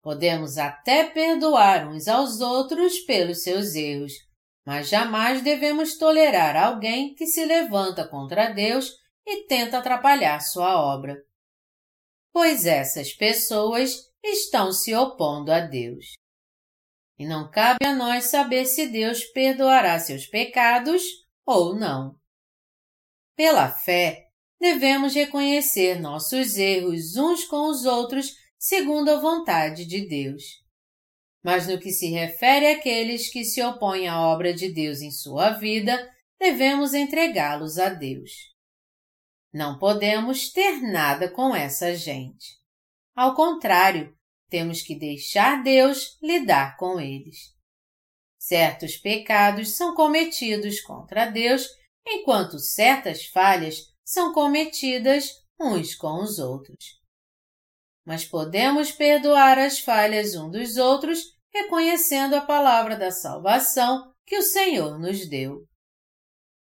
Podemos 0.02 0.58
até 0.58 1.04
perdoar 1.04 1.88
uns 1.88 2.08
aos 2.08 2.40
outros 2.40 2.98
pelos 3.00 3.42
seus 3.42 3.74
erros, 3.74 4.12
mas 4.66 4.88
jamais 4.88 5.42
devemos 5.42 5.96
tolerar 5.96 6.56
alguém 6.56 7.14
que 7.14 7.26
se 7.26 7.44
levanta 7.44 8.06
contra 8.06 8.52
Deus 8.52 8.90
e 9.26 9.46
tenta 9.46 9.78
atrapalhar 9.78 10.40
sua 10.40 10.78
obra 10.78 11.16
pois 12.34 12.66
essas 12.66 13.12
pessoas 13.12 13.92
estão 14.24 14.72
se 14.72 14.94
opondo 14.94 15.52
a 15.52 15.60
Deus. 15.60 16.14
E 17.18 17.26
não 17.26 17.50
cabe 17.50 17.84
a 17.86 17.94
nós 17.94 18.24
saber 18.24 18.64
se 18.64 18.88
Deus 18.88 19.24
perdoará 19.24 19.98
seus 19.98 20.26
pecados 20.26 21.02
ou 21.46 21.74
não. 21.76 22.18
Pela 23.36 23.70
fé, 23.70 24.28
devemos 24.60 25.14
reconhecer 25.14 26.00
nossos 26.00 26.56
erros 26.56 27.16
uns 27.16 27.44
com 27.44 27.68
os 27.68 27.84
outros 27.84 28.34
segundo 28.58 29.10
a 29.10 29.20
vontade 29.20 29.84
de 29.84 30.08
Deus. 30.08 30.64
Mas 31.42 31.68
no 31.68 31.78
que 31.78 31.90
se 31.90 32.08
refere 32.08 32.68
àqueles 32.68 33.30
que 33.30 33.44
se 33.44 33.62
opõem 33.62 34.08
à 34.08 34.18
obra 34.20 34.54
de 34.54 34.72
Deus 34.72 35.02
em 35.02 35.10
sua 35.10 35.50
vida, 35.50 36.10
devemos 36.38 36.94
entregá-los 36.94 37.78
a 37.78 37.90
Deus. 37.90 38.54
Não 39.52 39.78
podemos 39.78 40.50
ter 40.50 40.80
nada 40.80 41.30
com 41.30 41.54
essa 41.54 41.94
gente. 41.94 42.63
Ao 43.14 43.34
contrário, 43.34 44.16
temos 44.48 44.82
que 44.82 44.98
deixar 44.98 45.62
Deus 45.62 46.18
lidar 46.22 46.76
com 46.76 47.00
eles. 47.00 47.54
Certos 48.38 48.96
pecados 48.96 49.76
são 49.76 49.94
cometidos 49.94 50.80
contra 50.80 51.26
Deus, 51.26 51.66
enquanto 52.06 52.58
certas 52.58 53.26
falhas 53.26 53.76
são 54.04 54.32
cometidas 54.32 55.30
uns 55.58 55.94
com 55.94 56.22
os 56.22 56.38
outros. 56.38 57.00
Mas 58.04 58.24
podemos 58.24 58.92
perdoar 58.92 59.58
as 59.58 59.78
falhas 59.78 60.34
um 60.34 60.50
dos 60.50 60.76
outros 60.76 61.34
reconhecendo 61.52 62.34
a 62.34 62.40
palavra 62.40 62.96
da 62.96 63.10
salvação 63.10 64.12
que 64.26 64.36
o 64.36 64.42
Senhor 64.42 64.98
nos 64.98 65.28
deu. 65.28 65.64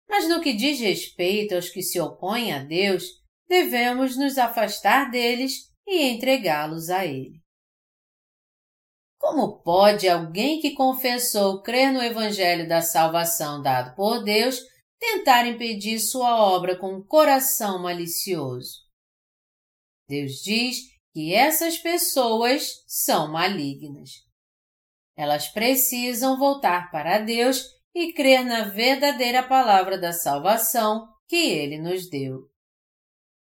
Mas 0.07 0.29
no 0.29 0.39
que 0.39 0.53
diz 0.53 0.79
respeito 0.79 1.55
aos 1.55 1.69
que 1.69 1.81
se 1.81 1.99
opõem 1.99 2.53
a 2.53 2.63
Deus, 2.63 3.03
devemos 3.47 4.15
nos 4.15 4.37
afastar 4.37 5.09
deles 5.09 5.67
e 5.87 6.09
entregá-los 6.09 6.89
a 6.89 7.05
Ele. 7.05 7.41
Como 9.17 9.61
pode 9.63 10.07
alguém 10.07 10.59
que 10.59 10.75
confessou 10.75 11.63
crer 11.63 11.91
no 11.91 12.03
Evangelho 12.03 12.67
da 12.67 12.81
salvação 12.81 13.61
dado 13.61 13.95
por 13.95 14.23
Deus 14.23 14.59
tentar 14.99 15.47
impedir 15.47 15.99
sua 15.99 16.37
obra 16.37 16.77
com 16.77 16.95
um 16.95 17.03
coração 17.03 17.81
malicioso? 17.81 18.85
Deus 20.07 20.33
diz 20.43 20.77
que 21.13 21.33
essas 21.33 21.77
pessoas 21.77 22.83
são 22.85 23.31
malignas. 23.31 24.11
Elas 25.15 25.47
precisam 25.47 26.37
voltar 26.37 26.91
para 26.91 27.17
Deus 27.17 27.65
e 27.93 28.13
crer 28.13 28.45
na 28.45 28.65
verdadeira 28.65 29.41
palavra 29.41 29.97
da 29.97 30.13
salvação 30.13 31.07
que 31.27 31.35
Ele 31.35 31.79
nos 31.79 32.07
deu. 32.07 32.47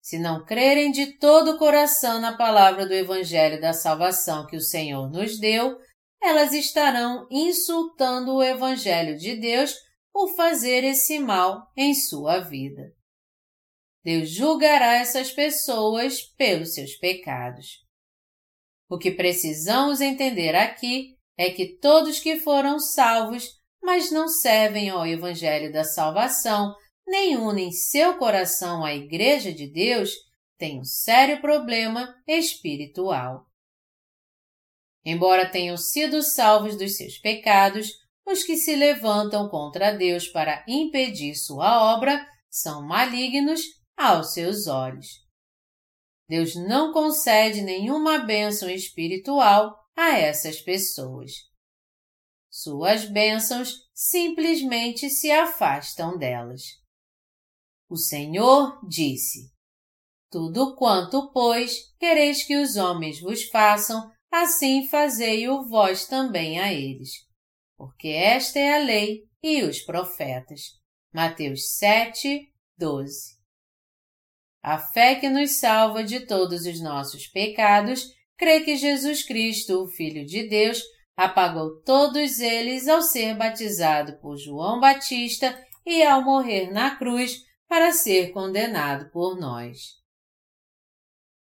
Se 0.08 0.18
não 0.18 0.46
crerem 0.46 0.90
de 0.90 1.18
todo 1.18 1.52
o 1.52 1.58
coração 1.58 2.22
na 2.22 2.38
palavra 2.38 2.88
do 2.88 2.94
Evangelho 2.94 3.60
da 3.60 3.74
salvação 3.74 4.48
que 4.48 4.56
o 4.56 4.62
Senhor 4.62 5.12
nos 5.12 5.38
deu, 5.38 5.78
elas 6.24 6.54
estarão 6.54 7.28
insultando 7.30 8.36
o 8.36 8.42
Evangelho 8.42 9.18
de 9.18 9.36
Deus 9.36 9.76
por 10.14 10.34
fazer 10.34 10.86
esse 10.86 11.20
mal 11.20 11.70
em 11.76 11.94
sua 11.94 12.40
vida. 12.40 12.84
Deus 14.02 14.30
julgará 14.30 14.94
essas 14.94 15.30
pessoas 15.30 16.22
pelos 16.22 16.74
seus 16.74 16.96
pecados. 16.96 17.86
O 18.90 18.98
que 18.98 19.12
precisamos 19.12 20.00
entender 20.00 20.56
aqui 20.56 21.18
é 21.38 21.50
que 21.50 21.78
todos 21.80 22.18
que 22.18 22.40
foram 22.40 22.80
salvos 22.80 23.58
mas 23.84 24.10
não 24.10 24.30
servem 24.30 24.90
ao 24.90 25.06
Evangelho 25.06 25.72
da 25.72 25.84
Salvação, 25.84 26.74
nem 27.08 27.38
unem 27.38 27.72
seu 27.72 28.18
coração 28.18 28.84
à 28.84 28.94
Igreja 28.94 29.54
de 29.54 29.66
Deus, 29.66 30.12
têm 30.58 30.80
um 30.80 30.84
sério 30.84 31.40
problema 31.40 32.14
espiritual. 32.28 33.46
Embora 35.06 35.50
tenham 35.50 35.78
sido 35.78 36.22
salvos 36.22 36.78
dos 36.78 36.98
seus 36.98 37.18
pecados, 37.18 37.94
os 38.26 38.44
que 38.44 38.58
se 38.58 38.76
levantam 38.76 39.48
contra 39.48 39.94
Deus 39.94 40.28
para 40.28 40.66
impedir 40.68 41.34
sua 41.36 41.94
obra 41.94 42.28
são 42.50 42.86
malignos 42.86 43.62
aos 43.96 44.34
seus 44.34 44.68
olhos. 44.68 45.26
Deus 46.28 46.56
não 46.56 46.92
concede 46.92 47.62
nenhuma 47.62 48.20
bênção 48.20 48.70
espiritual 48.70 49.74
a 49.96 50.18
essas 50.18 50.60
pessoas. 50.60 51.32
Suas 52.50 53.06
bênçãos 53.06 53.88
simplesmente 53.94 55.10
se 55.10 55.32
afastam 55.32 56.18
delas. 56.18 56.64
O 57.90 57.96
Senhor 57.96 58.80
disse: 58.88 59.52
Tudo 60.30 60.76
quanto, 60.76 61.32
pois, 61.32 61.94
quereis 61.98 62.44
que 62.44 62.58
os 62.58 62.76
homens 62.76 63.20
vos 63.22 63.44
façam, 63.46 64.12
assim 64.32 64.88
fazei-o 64.90 65.68
vós 65.68 66.06
também 66.06 66.60
a 66.60 66.74
eles. 66.74 67.12
Porque 67.78 68.10
esta 68.10 68.60
é 68.60 68.76
a 68.76 68.84
lei 68.84 69.24
e 69.42 69.64
os 69.64 69.82
profetas. 69.82 70.62
Mateus 71.14 71.78
7, 71.78 72.52
12. 72.78 73.38
A 74.62 74.78
fé 74.78 75.16
que 75.16 75.30
nos 75.30 75.52
salva 75.52 76.04
de 76.04 76.26
todos 76.26 76.66
os 76.66 76.82
nossos 76.82 77.28
pecados 77.28 78.06
crê 78.38 78.62
que 78.62 78.76
Jesus 78.76 79.24
Cristo, 79.24 79.84
o 79.84 79.88
Filho 79.88 80.26
de 80.26 80.48
Deus, 80.48 80.82
apagou 81.16 81.82
todos 81.84 82.40
eles 82.40 82.88
ao 82.88 83.02
ser 83.02 83.36
batizado 83.36 84.20
por 84.20 84.36
João 84.38 84.80
Batista 84.80 85.58
e 85.86 86.04
ao 86.04 86.22
morrer 86.22 86.70
na 86.70 86.98
cruz 86.98 87.47
para 87.68 87.92
ser 87.92 88.32
condenado 88.32 89.10
por 89.12 89.38
nós. 89.40 89.98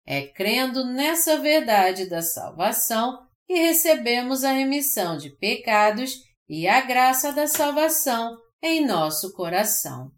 É 0.06 0.26
crendo 0.26 0.86
nessa 0.86 1.38
verdade 1.38 2.10
da 2.10 2.22
salvação 2.22 3.28
que 3.46 3.54
recebemos 3.54 4.44
a 4.44 4.52
remissão 4.52 5.18
de 5.18 5.30
pecados 5.30 6.24
e 6.48 6.68
a 6.68 6.82
graça 6.82 7.32
da 7.32 7.48
salvação 7.48 8.38
em 8.62 8.86
nosso 8.86 9.34
coração. 9.34 10.12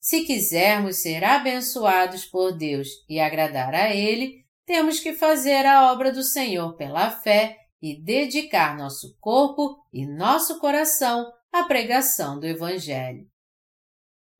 Se 0.00 0.24
quisermos 0.24 1.02
ser 1.02 1.24
abençoados 1.24 2.24
por 2.24 2.56
Deus 2.56 2.88
e 3.08 3.18
agradar 3.18 3.74
a 3.74 3.94
Ele, 3.94 4.44
temos 4.64 5.00
que 5.00 5.14
fazer 5.14 5.66
a 5.66 5.90
obra 5.92 6.12
do 6.12 6.22
Senhor 6.22 6.76
pela 6.76 7.10
fé 7.10 7.58
e 7.80 8.00
dedicar 8.00 8.76
nosso 8.76 9.16
corpo 9.18 9.82
e 9.92 10.06
nosso 10.06 10.58
coração 10.58 11.30
à 11.52 11.64
pregação 11.64 12.38
do 12.38 12.46
Evangelho. 12.46 13.26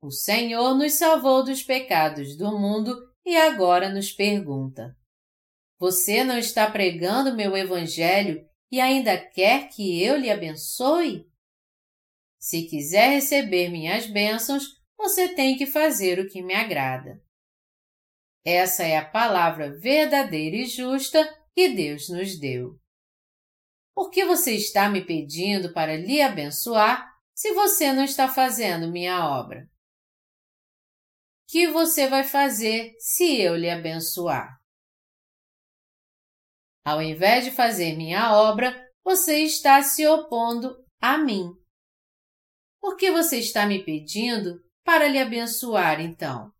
O 0.01 0.11
Senhor 0.11 0.75
nos 0.75 0.93
salvou 0.93 1.43
dos 1.43 1.61
pecados 1.61 2.37
do 2.37 2.57
mundo 2.57 2.95
e 3.25 3.35
agora 3.35 3.89
nos 3.89 4.11
pergunta: 4.11 4.95
Você 5.77 6.23
não 6.23 6.37
está 6.37 6.71
pregando 6.71 7.35
meu 7.35 7.55
Evangelho 7.57 8.47
e 8.71 8.79
ainda 8.79 9.17
quer 9.17 9.67
que 9.67 10.01
eu 10.01 10.15
lhe 10.15 10.31
abençoe? 10.31 11.27
Se 12.39 12.63
quiser 12.67 13.09
receber 13.09 13.69
minhas 13.69 14.05
bênçãos, 14.05 14.63
você 14.97 15.35
tem 15.35 15.57
que 15.57 15.65
fazer 15.65 16.17
o 16.17 16.29
que 16.29 16.41
me 16.41 16.53
agrada. 16.53 17.21
Essa 18.45 18.83
é 18.83 18.97
a 18.97 19.05
palavra 19.05 19.77
verdadeira 19.77 20.55
e 20.55 20.65
justa 20.65 21.27
que 21.53 21.69
Deus 21.69 22.07
nos 22.07 22.39
deu. 22.39 22.79
Por 23.93 24.09
que 24.09 24.23
você 24.23 24.55
está 24.55 24.87
me 24.87 25.05
pedindo 25.05 25.73
para 25.73 25.97
lhe 25.97 26.21
abençoar 26.21 27.13
se 27.35 27.53
você 27.53 27.91
não 27.91 28.05
está 28.05 28.29
fazendo 28.29 28.89
minha 28.89 29.27
obra? 29.27 29.69
Que 31.49 31.67
você 31.67 32.07
vai 32.07 32.23
fazer 32.23 32.93
se 32.99 33.41
eu 33.41 33.55
lhe 33.55 33.71
abençoar? 33.71 34.55
Ao 36.85 37.01
invés 37.01 37.43
de 37.43 37.51
fazer 37.51 37.97
minha 37.97 38.35
obra, 38.35 38.87
você 39.03 39.39
está 39.39 39.81
se 39.81 40.05
opondo 40.07 40.75
a 41.01 41.17
mim. 41.17 41.49
Por 42.79 42.95
que 42.95 43.09
você 43.09 43.39
está 43.39 43.65
me 43.65 43.83
pedindo 43.83 44.61
para 44.83 45.07
lhe 45.07 45.17
abençoar 45.17 45.99
então? 45.99 46.51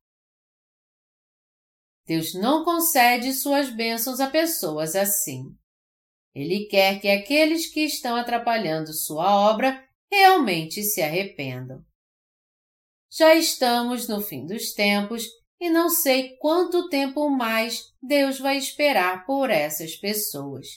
Deus 2.08 2.34
não 2.34 2.66
concede 2.66 3.32
suas 3.34 3.70
bênçãos 3.70 4.20
a 4.20 4.28
pessoas 4.28 4.96
assim. 4.96 5.56
Ele 6.34 6.66
quer 6.66 7.00
que 7.00 7.08
aqueles 7.08 7.72
que 7.72 7.82
estão 7.82 8.16
atrapalhando 8.16 8.92
sua 8.92 9.52
obra 9.52 9.88
realmente 10.12 10.82
se 10.82 11.00
arrependam. 11.04 11.88
Já 13.12 13.34
estamos 13.34 14.08
no 14.08 14.22
fim 14.22 14.46
dos 14.46 14.74
tempos 14.74 15.26
e 15.60 15.70
não 15.70 15.90
sei 15.90 16.38
quanto 16.38 16.90
tempo 16.90 17.30
mais 17.30 17.92
Deus 18.02 18.40
vai 18.40 18.58
esperar 18.58 19.26
por 19.26 19.50
essas 19.50 19.96
pessoas. 19.96 20.68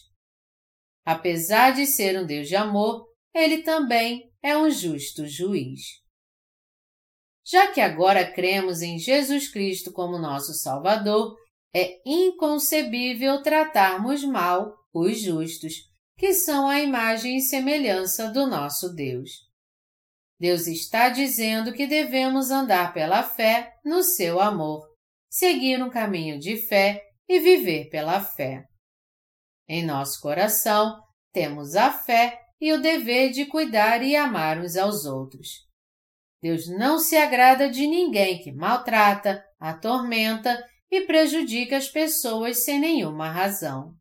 Apesar 1.05 1.73
de 1.73 1.87
ser 1.87 2.19
um 2.19 2.27
Deus 2.27 2.49
de 2.49 2.57
amor, 2.57 3.07
Ele 3.35 3.63
também 3.63 4.31
é 4.43 4.57
um 4.57 4.71
justo 4.71 5.27
juiz. 5.27 5.81
Já 7.45 7.71
que 7.73 7.81
agora 7.81 8.31
cremos 8.31 8.83
em 8.83 8.99
Jesus 8.99 9.49
Cristo 9.49 9.93
como 9.93 10.19
nosso 10.19 10.55
Salvador, 10.55 11.37
é 11.75 12.01
inconcebível 12.07 13.43
tratarmos 13.43 14.25
mal 14.25 14.75
os 14.93 15.21
justos, 15.21 15.75
que 16.17 16.35
são 16.35 16.69
a 16.69 16.81
imagem 16.81 17.37
e 17.37 17.41
semelhança 17.41 18.31
do 18.31 18.47
nosso 18.47 18.95
Deus. 18.95 19.52
Deus 20.43 20.67
está 20.67 21.09
dizendo 21.09 21.73
que 21.73 21.87
devemos 21.87 22.51
andar 22.51 22.93
pela 22.93 23.23
fé 23.23 23.77
no 23.85 24.03
seu 24.03 24.41
amor, 24.41 24.85
seguir 25.31 25.81
um 25.81 25.89
caminho 25.89 26.37
de 26.37 26.57
fé 26.57 27.01
e 27.29 27.39
viver 27.39 27.89
pela 27.91 28.21
fé. 28.21 28.65
Em 29.69 29.87
nosso 29.87 30.21
coração, 30.21 31.01
temos 31.33 31.77
a 31.77 31.93
fé 31.93 32.41
e 32.61 32.73
o 32.73 32.83
dever 32.83 33.31
de 33.31 33.47
cuidar 33.47 34.03
e 34.03 34.17
amar 34.17 34.59
uns 34.59 34.77
aos 34.77 35.05
outros. 35.05 35.49
Deus 36.43 36.67
não 36.67 36.99
se 36.99 37.17
agrada 37.17 37.71
de 37.71 37.87
ninguém 37.87 38.43
que 38.43 38.51
maltrata, 38.51 39.45
atormenta 39.61 40.61
e 40.91 41.03
prejudica 41.03 41.77
as 41.77 41.89
pessoas 41.89 42.65
sem 42.65 42.81
nenhuma 42.81 43.31
razão. 43.31 43.95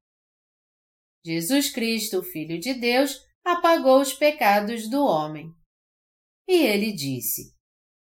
Jesus 1.23 1.69
Cristo, 1.69 2.23
Filho 2.23 2.59
de 2.59 2.73
Deus, 2.73 3.15
apagou 3.45 4.01
os 4.01 4.11
pecados 4.11 4.89
do 4.89 5.05
homem. 5.05 5.53
E 6.47 6.65
ele 6.65 6.91
disse: 6.91 7.53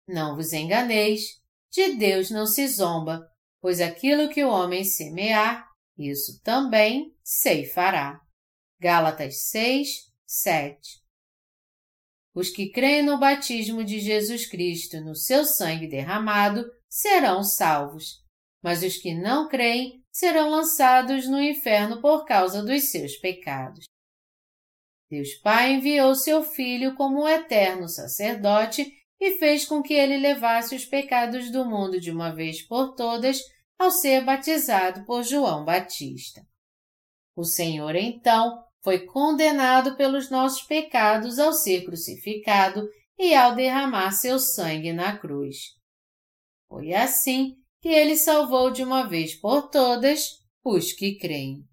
Não 0.06 0.36
vos 0.36 0.52
enganeis, 0.52 1.40
de 1.70 1.94
Deus 1.94 2.30
não 2.30 2.46
se 2.46 2.66
zomba, 2.68 3.28
pois 3.60 3.80
aquilo 3.80 4.28
que 4.28 4.44
o 4.44 4.50
homem 4.50 4.84
semear, 4.84 5.66
isso 5.98 6.40
também 6.42 7.14
ceifará. 7.22 8.20
Gálatas 8.78 9.48
6, 9.48 9.88
7 10.26 11.02
Os 12.34 12.50
que 12.50 12.70
creem 12.70 13.02
no 13.02 13.18
batismo 13.18 13.82
de 13.82 14.00
Jesus 14.00 14.46
Cristo 14.46 15.00
no 15.00 15.14
seu 15.14 15.44
sangue 15.44 15.86
derramado 15.86 16.64
serão 16.88 17.42
salvos, 17.42 18.22
mas 18.62 18.82
os 18.82 18.98
que 18.98 19.14
não 19.14 19.48
creem 19.48 20.02
serão 20.12 20.50
lançados 20.50 21.28
no 21.28 21.40
inferno 21.40 22.00
por 22.00 22.24
causa 22.24 22.62
dos 22.62 22.90
seus 22.90 23.16
pecados. 23.16 23.84
Deus 25.10 25.34
Pai 25.34 25.74
enviou 25.74 26.14
seu 26.14 26.42
Filho 26.42 26.94
como 26.96 27.22
um 27.22 27.28
eterno 27.28 27.88
sacerdote 27.88 28.92
e 29.20 29.38
fez 29.38 29.64
com 29.64 29.82
que 29.82 29.94
ele 29.94 30.18
levasse 30.18 30.74
os 30.74 30.84
pecados 30.84 31.50
do 31.50 31.64
mundo 31.64 32.00
de 32.00 32.10
uma 32.10 32.34
vez 32.34 32.62
por 32.66 32.94
todas 32.94 33.40
ao 33.78 33.90
ser 33.90 34.24
batizado 34.24 35.04
por 35.04 35.22
João 35.22 35.64
Batista. 35.64 36.42
O 37.36 37.44
Senhor, 37.44 37.94
então, 37.94 38.64
foi 38.82 39.04
condenado 39.06 39.96
pelos 39.96 40.30
nossos 40.30 40.62
pecados 40.62 41.38
ao 41.38 41.52
ser 41.52 41.84
crucificado 41.84 42.88
e 43.18 43.34
ao 43.34 43.54
derramar 43.54 44.12
seu 44.12 44.38
sangue 44.38 44.92
na 44.92 45.18
cruz. 45.18 45.56
Foi 46.68 46.92
assim 46.92 47.56
que 47.80 47.88
ele 47.88 48.16
salvou 48.16 48.70
de 48.70 48.82
uma 48.82 49.06
vez 49.06 49.34
por 49.34 49.68
todas 49.70 50.42
os 50.64 50.92
que 50.92 51.16
creem. 51.16 51.64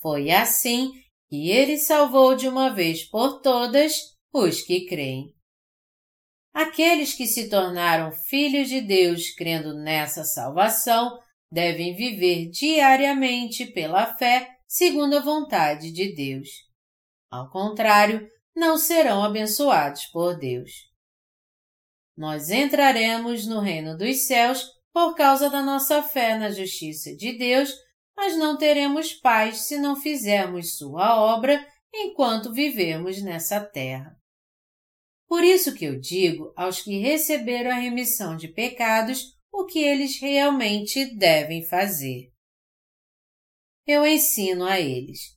Foi 0.00 0.30
assim 0.30 0.92
que 1.28 1.50
ele 1.50 1.76
salvou 1.76 2.34
de 2.34 2.48
uma 2.48 2.70
vez 2.70 3.04
por 3.04 3.40
todas 3.40 4.16
os 4.32 4.62
que 4.62 4.86
creem. 4.86 5.34
Aqueles 6.52 7.14
que 7.14 7.26
se 7.26 7.48
tornaram 7.48 8.10
filhos 8.10 8.68
de 8.68 8.80
Deus 8.80 9.30
crendo 9.34 9.74
nessa 9.74 10.24
salvação 10.24 11.18
devem 11.50 11.94
viver 11.94 12.50
diariamente 12.50 13.66
pela 13.66 14.16
fé 14.16 14.56
segundo 14.66 15.16
a 15.16 15.20
vontade 15.20 15.92
de 15.92 16.14
Deus. 16.14 16.48
Ao 17.30 17.50
contrário, 17.50 18.28
não 18.54 18.76
serão 18.76 19.22
abençoados 19.22 20.06
por 20.06 20.36
Deus. 20.36 20.70
Nós 22.16 22.50
entraremos 22.50 23.46
no 23.46 23.60
reino 23.60 23.96
dos 23.96 24.26
céus 24.26 24.66
por 24.92 25.14
causa 25.14 25.48
da 25.48 25.62
nossa 25.62 26.02
fé 26.02 26.36
na 26.36 26.50
justiça 26.50 27.14
de 27.14 27.38
Deus, 27.38 27.72
mas 28.18 28.36
não 28.36 28.58
teremos 28.58 29.12
paz 29.12 29.68
se 29.68 29.78
não 29.78 29.94
fizermos 29.94 30.76
sua 30.76 31.20
obra 31.20 31.64
enquanto 31.94 32.52
vivemos 32.52 33.22
nessa 33.22 33.60
terra. 33.60 34.18
Por 35.28 35.44
isso 35.44 35.72
que 35.72 35.84
eu 35.84 36.00
digo 36.00 36.52
aos 36.56 36.82
que 36.82 36.98
receberam 36.98 37.70
a 37.70 37.74
remissão 37.74 38.36
de 38.36 38.48
pecados 38.48 39.38
o 39.52 39.66
que 39.66 39.78
eles 39.78 40.20
realmente 40.20 41.14
devem 41.16 41.64
fazer. 41.64 42.32
Eu 43.86 44.04
ensino 44.04 44.64
a 44.64 44.80
eles. 44.80 45.36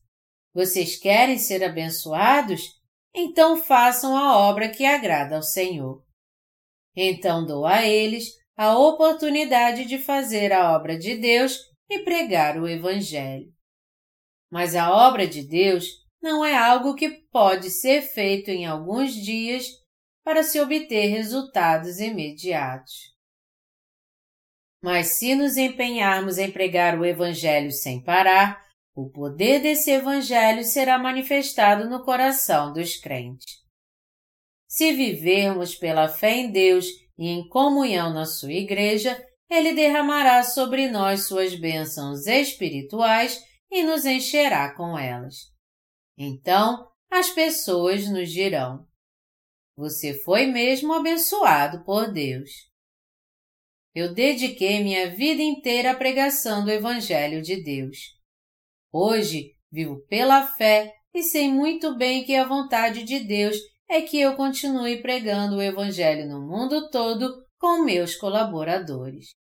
Vocês 0.52 0.98
querem 0.98 1.38
ser 1.38 1.64
abençoados? 1.64 2.64
Então 3.14 3.58
façam 3.58 4.18
a 4.18 4.40
obra 4.40 4.70
que 4.70 4.86
agrada 4.86 5.36
ao 5.36 5.44
Senhor. 5.44 6.04
Então 6.96 7.46
dou 7.46 7.64
a 7.64 7.86
eles 7.86 8.32
a 8.58 8.76
oportunidade 8.76 9.86
de 9.86 10.00
fazer 10.00 10.52
a 10.52 10.76
obra 10.76 10.98
de 10.98 11.16
Deus 11.16 11.71
e 11.92 12.04
pregar 12.04 12.58
o 12.58 12.68
Evangelho. 12.68 13.54
Mas 14.50 14.76
a 14.76 14.92
obra 14.92 15.28
de 15.28 15.44
Deus 15.44 15.86
não 16.22 16.46
é 16.46 16.56
algo 16.56 16.96
que 16.96 17.10
pode 17.10 17.70
ser 17.70 18.02
feito 18.02 18.50
em 18.50 18.66
alguns 18.66 19.14
dias 19.14 19.66
para 20.24 20.44
se 20.44 20.60
obter 20.60 21.08
resultados 21.08 22.00
imediatos. 22.00 23.12
Mas 24.82 25.20
se 25.20 25.36
nos 25.36 25.58
empenharmos 25.58 26.38
em 26.38 26.50
pregar 26.50 26.98
o 26.98 27.06
Evangelho 27.06 27.72
sem 27.72 28.02
parar, 28.02 28.66
o 28.96 29.10
poder 29.10 29.60
desse 29.60 29.92
Evangelho 29.92 30.64
será 30.64 30.98
manifestado 30.98 31.90
no 31.90 32.04
coração 32.04 32.74
dos 32.74 32.98
crentes. 32.98 33.62
Se 34.68 34.94
vivermos 34.94 35.76
pela 35.76 36.08
fé 36.08 36.38
em 36.38 36.52
Deus 36.52 36.88
e 37.18 37.28
em 37.28 37.48
comunhão 37.48 38.14
na 38.14 38.26
sua 38.26 38.54
Igreja, 38.54 39.22
Ele 39.52 39.74
derramará 39.74 40.42
sobre 40.44 40.90
nós 40.90 41.28
suas 41.28 41.54
bênçãos 41.54 42.26
espirituais 42.26 43.44
e 43.70 43.84
nos 43.84 44.06
encherá 44.06 44.74
com 44.74 44.98
elas. 44.98 45.52
Então, 46.18 46.90
as 47.10 47.30
pessoas 47.32 48.08
nos 48.10 48.32
dirão: 48.32 48.88
você 49.76 50.14
foi 50.14 50.46
mesmo 50.46 50.94
abençoado 50.94 51.84
por 51.84 52.14
Deus. 52.14 52.50
Eu 53.94 54.14
dediquei 54.14 54.82
minha 54.82 55.14
vida 55.14 55.42
inteira 55.42 55.92
à 55.92 55.96
pregação 55.96 56.64
do 56.64 56.72
Evangelho 56.72 57.42
de 57.42 57.62
Deus. 57.62 57.98
Hoje 58.90 59.54
vivo 59.70 60.00
pela 60.08 60.48
fé 60.48 60.94
e 61.14 61.24
sei 61.24 61.50
muito 61.50 61.98
bem 61.98 62.24
que 62.24 62.36
a 62.36 62.48
vontade 62.48 63.04
de 63.04 63.20
Deus 63.20 63.58
é 63.90 64.02
que 64.02 64.18
eu 64.18 64.38
continue 64.38 65.02
pregando 65.02 65.58
o 65.58 65.62
Evangelho 65.62 66.26
no 66.26 66.40
mundo 66.40 66.90
todo 66.90 67.46
com 67.60 67.84
meus 67.84 68.16
colaboradores. 68.16 69.41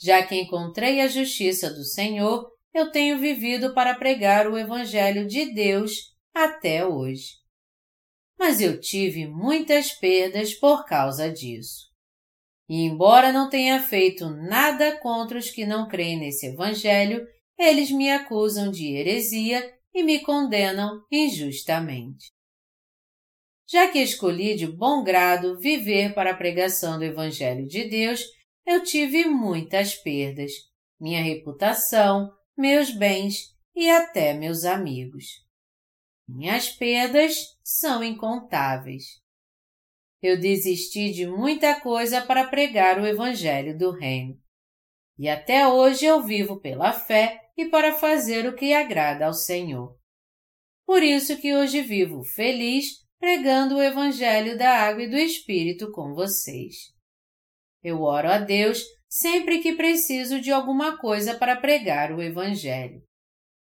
Já 0.00 0.22
que 0.26 0.34
encontrei 0.34 1.00
a 1.00 1.08
justiça 1.08 1.70
do 1.70 1.84
Senhor, 1.84 2.50
eu 2.74 2.90
tenho 2.90 3.18
vivido 3.18 3.74
para 3.74 3.94
pregar 3.94 4.46
o 4.46 4.58
Evangelho 4.58 5.26
de 5.26 5.52
Deus 5.54 6.14
até 6.34 6.86
hoje 6.86 7.46
mas 8.38 8.60
eu 8.60 8.78
tive 8.78 9.26
muitas 9.26 9.92
perdas 9.92 10.54
por 10.54 10.84
causa 10.84 11.30
disso. 11.30 11.86
E 12.68 12.82
embora 12.82 13.32
não 13.32 13.48
tenha 13.48 13.80
feito 13.80 14.28
nada 14.28 14.98
contra 14.98 15.38
os 15.38 15.50
que 15.50 15.64
não 15.64 15.88
creem 15.88 16.18
nesse 16.18 16.46
Evangelho, 16.46 17.26
eles 17.58 17.90
me 17.90 18.10
acusam 18.10 18.70
de 18.70 18.94
heresia 18.94 19.72
e 19.94 20.02
me 20.02 20.20
condenam 20.20 21.00
injustamente. 21.10 22.32
Já 23.68 23.88
que 23.88 23.98
escolhi 23.98 24.54
de 24.54 24.66
bom 24.66 25.02
grado 25.02 25.58
viver 25.58 26.14
para 26.14 26.32
a 26.32 26.36
pregação 26.36 26.98
do 26.98 27.04
Evangelho 27.04 27.66
de 27.66 27.88
Deus, 27.88 28.24
eu 28.66 28.82
tive 28.82 29.24
muitas 29.26 29.94
perdas, 29.94 30.50
minha 31.00 31.22
reputação, 31.22 32.32
meus 32.56 32.90
bens 32.90 33.54
e 33.74 33.88
até 33.88 34.34
meus 34.34 34.64
amigos. 34.64 35.46
Minhas 36.28 36.68
perdas 36.68 37.56
são 37.62 38.02
incontáveis. 38.02 39.22
Eu 40.20 40.40
desisti 40.40 41.12
de 41.12 41.26
muita 41.26 41.80
coisa 41.80 42.20
para 42.20 42.48
pregar 42.48 42.98
o 42.98 43.06
Evangelho 43.06 43.78
do 43.78 43.92
Reino. 43.92 44.36
E 45.16 45.28
até 45.28 45.68
hoje 45.68 46.04
eu 46.04 46.22
vivo 46.22 46.60
pela 46.60 46.92
fé 46.92 47.40
e 47.56 47.66
para 47.66 47.94
fazer 47.94 48.46
o 48.46 48.56
que 48.56 48.72
agrada 48.72 49.26
ao 49.26 49.32
Senhor. 49.32 49.96
Por 50.84 51.02
isso 51.02 51.36
que 51.36 51.54
hoje 51.54 51.80
vivo 51.82 52.24
feliz 52.24 53.06
pregando 53.18 53.76
o 53.76 53.82
Evangelho 53.82 54.58
da 54.58 54.70
Água 54.70 55.04
e 55.04 55.10
do 55.10 55.16
Espírito 55.16 55.92
com 55.92 56.12
vocês. 56.14 56.95
Eu 57.86 58.02
oro 58.02 58.28
a 58.28 58.38
Deus 58.38 58.82
sempre 59.08 59.60
que 59.60 59.76
preciso 59.76 60.40
de 60.40 60.50
alguma 60.50 60.98
coisa 60.98 61.38
para 61.38 61.54
pregar 61.54 62.10
o 62.10 62.20
Evangelho. 62.20 63.00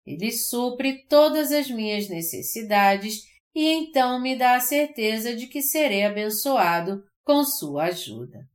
Ele 0.06 0.32
supre 0.32 1.06
todas 1.08 1.52
as 1.52 1.70
minhas 1.70 2.08
necessidades 2.08 3.24
e 3.54 3.68
então 3.68 4.18
me 4.22 4.38
dá 4.38 4.56
a 4.56 4.62
certeza 4.62 5.36
de 5.36 5.48
que 5.48 5.62
serei 5.62 6.06
abençoado 6.06 7.04
com 7.22 7.44
sua 7.44 7.88
ajuda. 7.88 8.48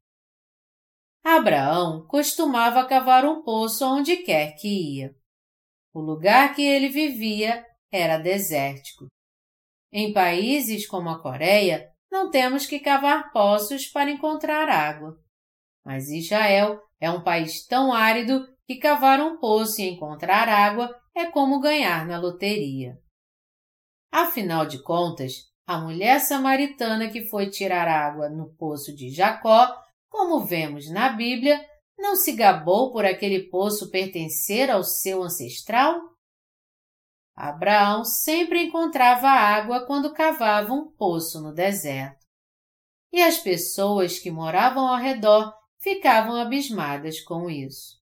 Abraão 1.22 2.06
costumava 2.06 2.88
cavar 2.88 3.26
um 3.26 3.42
poço 3.42 3.84
onde 3.84 4.16
quer 4.24 4.54
que 4.54 5.00
ia. 5.00 5.14
O 5.92 6.00
lugar 6.00 6.54
que 6.54 6.62
ele 6.62 6.88
vivia 6.88 7.62
era 7.92 8.16
desértico. 8.16 9.04
Em 9.92 10.14
países 10.14 10.86
como 10.86 11.10
a 11.10 11.20
Coreia, 11.20 11.92
não 12.10 12.30
temos 12.30 12.64
que 12.64 12.80
cavar 12.80 13.30
poços 13.32 13.86
para 13.88 14.10
encontrar 14.10 14.70
água. 14.70 15.22
Mas 15.84 16.08
Israel 16.08 16.80
é 17.00 17.10
um 17.10 17.22
país 17.22 17.66
tão 17.66 17.92
árido 17.92 18.46
que 18.66 18.76
cavar 18.76 19.20
um 19.20 19.38
poço 19.38 19.80
e 19.80 19.88
encontrar 19.88 20.48
água 20.48 20.94
é 21.14 21.26
como 21.26 21.60
ganhar 21.60 22.06
na 22.06 22.18
loteria. 22.18 22.98
Afinal 24.10 24.66
de 24.66 24.82
contas, 24.82 25.32
a 25.66 25.78
mulher 25.78 26.20
samaritana 26.20 27.10
que 27.10 27.26
foi 27.28 27.50
tirar 27.50 27.88
água 27.88 28.28
no 28.28 28.54
poço 28.54 28.94
de 28.94 29.10
Jacó, 29.10 29.74
como 30.08 30.44
vemos 30.44 30.90
na 30.90 31.08
Bíblia, 31.08 31.64
não 31.98 32.16
se 32.16 32.32
gabou 32.32 32.92
por 32.92 33.04
aquele 33.04 33.48
poço 33.48 33.90
pertencer 33.90 34.70
ao 34.70 34.82
seu 34.84 35.22
ancestral? 35.22 36.00
Abraão 37.34 38.04
sempre 38.04 38.64
encontrava 38.64 39.28
água 39.28 39.86
quando 39.86 40.12
cavava 40.12 40.72
um 40.72 40.90
poço 40.90 41.40
no 41.40 41.52
deserto. 41.52 42.26
E 43.12 43.22
as 43.22 43.38
pessoas 43.38 44.18
que 44.18 44.30
moravam 44.30 44.86
ao 44.86 44.98
redor 44.98 45.52
ficavam 45.82 46.36
abismadas 46.36 47.20
com 47.20 47.50
isso. 47.50 48.00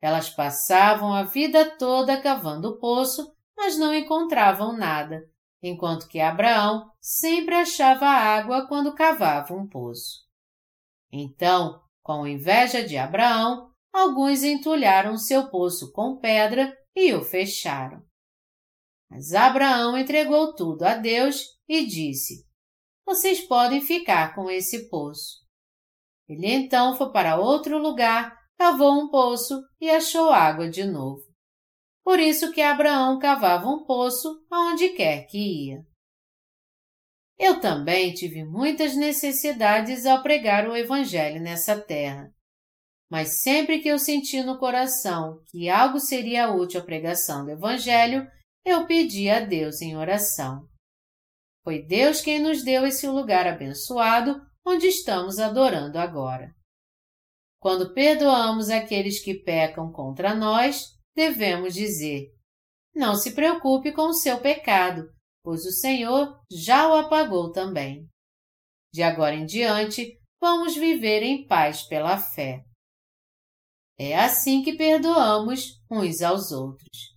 Elas 0.00 0.28
passavam 0.28 1.14
a 1.14 1.22
vida 1.22 1.76
toda 1.78 2.20
cavando 2.20 2.68
o 2.68 2.78
poço, 2.78 3.34
mas 3.56 3.78
não 3.78 3.94
encontravam 3.94 4.76
nada, 4.76 5.26
enquanto 5.62 6.06
que 6.06 6.20
Abraão 6.20 6.90
sempre 7.00 7.54
achava 7.54 8.06
água 8.06 8.68
quando 8.68 8.94
cavava 8.94 9.54
um 9.54 9.66
poço. 9.66 10.24
Então, 11.10 11.80
com 12.02 12.26
inveja 12.26 12.84
de 12.84 12.98
Abraão, 12.98 13.70
alguns 13.90 14.42
entulharam 14.42 15.16
seu 15.16 15.48
poço 15.48 15.90
com 15.90 16.18
pedra 16.18 16.76
e 16.94 17.14
o 17.14 17.22
fecharam. 17.22 18.04
Mas 19.10 19.32
Abraão 19.32 19.96
entregou 19.96 20.54
tudo 20.54 20.82
a 20.82 20.96
Deus 20.96 21.46
e 21.66 21.86
disse: 21.86 22.46
Vocês 23.06 23.40
podem 23.40 23.80
ficar 23.80 24.34
com 24.34 24.50
esse 24.50 24.90
poço. 24.90 25.43
Ele 26.28 26.50
então 26.50 26.96
foi 26.96 27.10
para 27.10 27.36
outro 27.36 27.78
lugar, 27.78 28.36
cavou 28.56 28.92
um 28.92 29.08
poço 29.10 29.62
e 29.80 29.90
achou 29.90 30.30
água 30.30 30.68
de 30.68 30.84
novo. 30.84 31.22
Por 32.02 32.18
isso 32.18 32.52
que 32.52 32.60
Abraão 32.60 33.18
cavava 33.18 33.66
um 33.66 33.84
poço 33.84 34.28
aonde 34.50 34.90
quer 34.90 35.26
que 35.26 35.68
ia. 35.68 35.78
Eu 37.38 37.60
também 37.60 38.12
tive 38.12 38.44
muitas 38.44 38.94
necessidades 38.94 40.06
ao 40.06 40.22
pregar 40.22 40.68
o 40.68 40.76
Evangelho 40.76 41.42
nessa 41.42 41.80
terra. 41.80 42.30
Mas 43.10 43.40
sempre 43.42 43.80
que 43.80 43.88
eu 43.88 43.98
senti 43.98 44.42
no 44.42 44.58
coração 44.58 45.40
que 45.48 45.68
algo 45.68 45.98
seria 45.98 46.52
útil 46.52 46.80
à 46.80 46.84
pregação 46.84 47.44
do 47.44 47.50
Evangelho, 47.50 48.26
eu 48.64 48.86
pedi 48.86 49.28
a 49.28 49.40
Deus 49.40 49.82
em 49.82 49.96
oração. 49.96 50.66
Foi 51.62 51.82
Deus 51.82 52.20
quem 52.20 52.38
nos 52.38 52.62
deu 52.62 52.86
esse 52.86 53.06
lugar 53.06 53.46
abençoado 53.46 54.40
onde 54.64 54.86
estamos 54.86 55.38
adorando 55.38 55.98
agora. 55.98 56.54
Quando 57.60 57.94
perdoamos 57.94 58.68
aqueles 58.68 59.22
que 59.22 59.34
pecam 59.34 59.90
contra 59.90 60.34
nós, 60.34 60.96
devemos 61.14 61.74
dizer: 61.74 62.32
Não 62.94 63.14
se 63.14 63.34
preocupe 63.34 63.92
com 63.92 64.08
o 64.08 64.14
seu 64.14 64.40
pecado, 64.40 65.08
pois 65.42 65.64
o 65.64 65.72
Senhor 65.72 66.40
já 66.50 66.88
o 66.88 66.94
apagou 66.94 67.52
também. 67.52 68.06
De 68.92 69.02
agora 69.02 69.34
em 69.34 69.44
diante, 69.44 70.18
vamos 70.40 70.76
viver 70.76 71.22
em 71.22 71.46
paz 71.46 71.82
pela 71.82 72.18
fé. 72.18 72.64
É 73.98 74.18
assim 74.18 74.62
que 74.62 74.76
perdoamos 74.76 75.80
uns 75.90 76.20
aos 76.20 76.50
outros. 76.50 77.14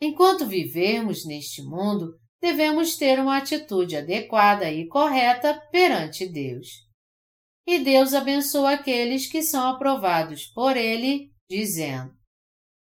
Enquanto 0.00 0.46
vivermos 0.46 1.24
neste 1.26 1.62
mundo, 1.62 2.18
devemos 2.42 2.96
ter 2.96 3.20
uma 3.20 3.38
atitude 3.38 3.96
adequada 3.96 4.68
e 4.68 4.88
correta 4.88 5.54
perante 5.70 6.28
Deus. 6.28 6.66
E 7.64 7.78
Deus 7.78 8.12
abençoa 8.12 8.72
aqueles 8.72 9.30
que 9.30 9.40
são 9.40 9.68
aprovados 9.68 10.46
por 10.46 10.76
Ele, 10.76 11.32
dizendo: 11.48 12.12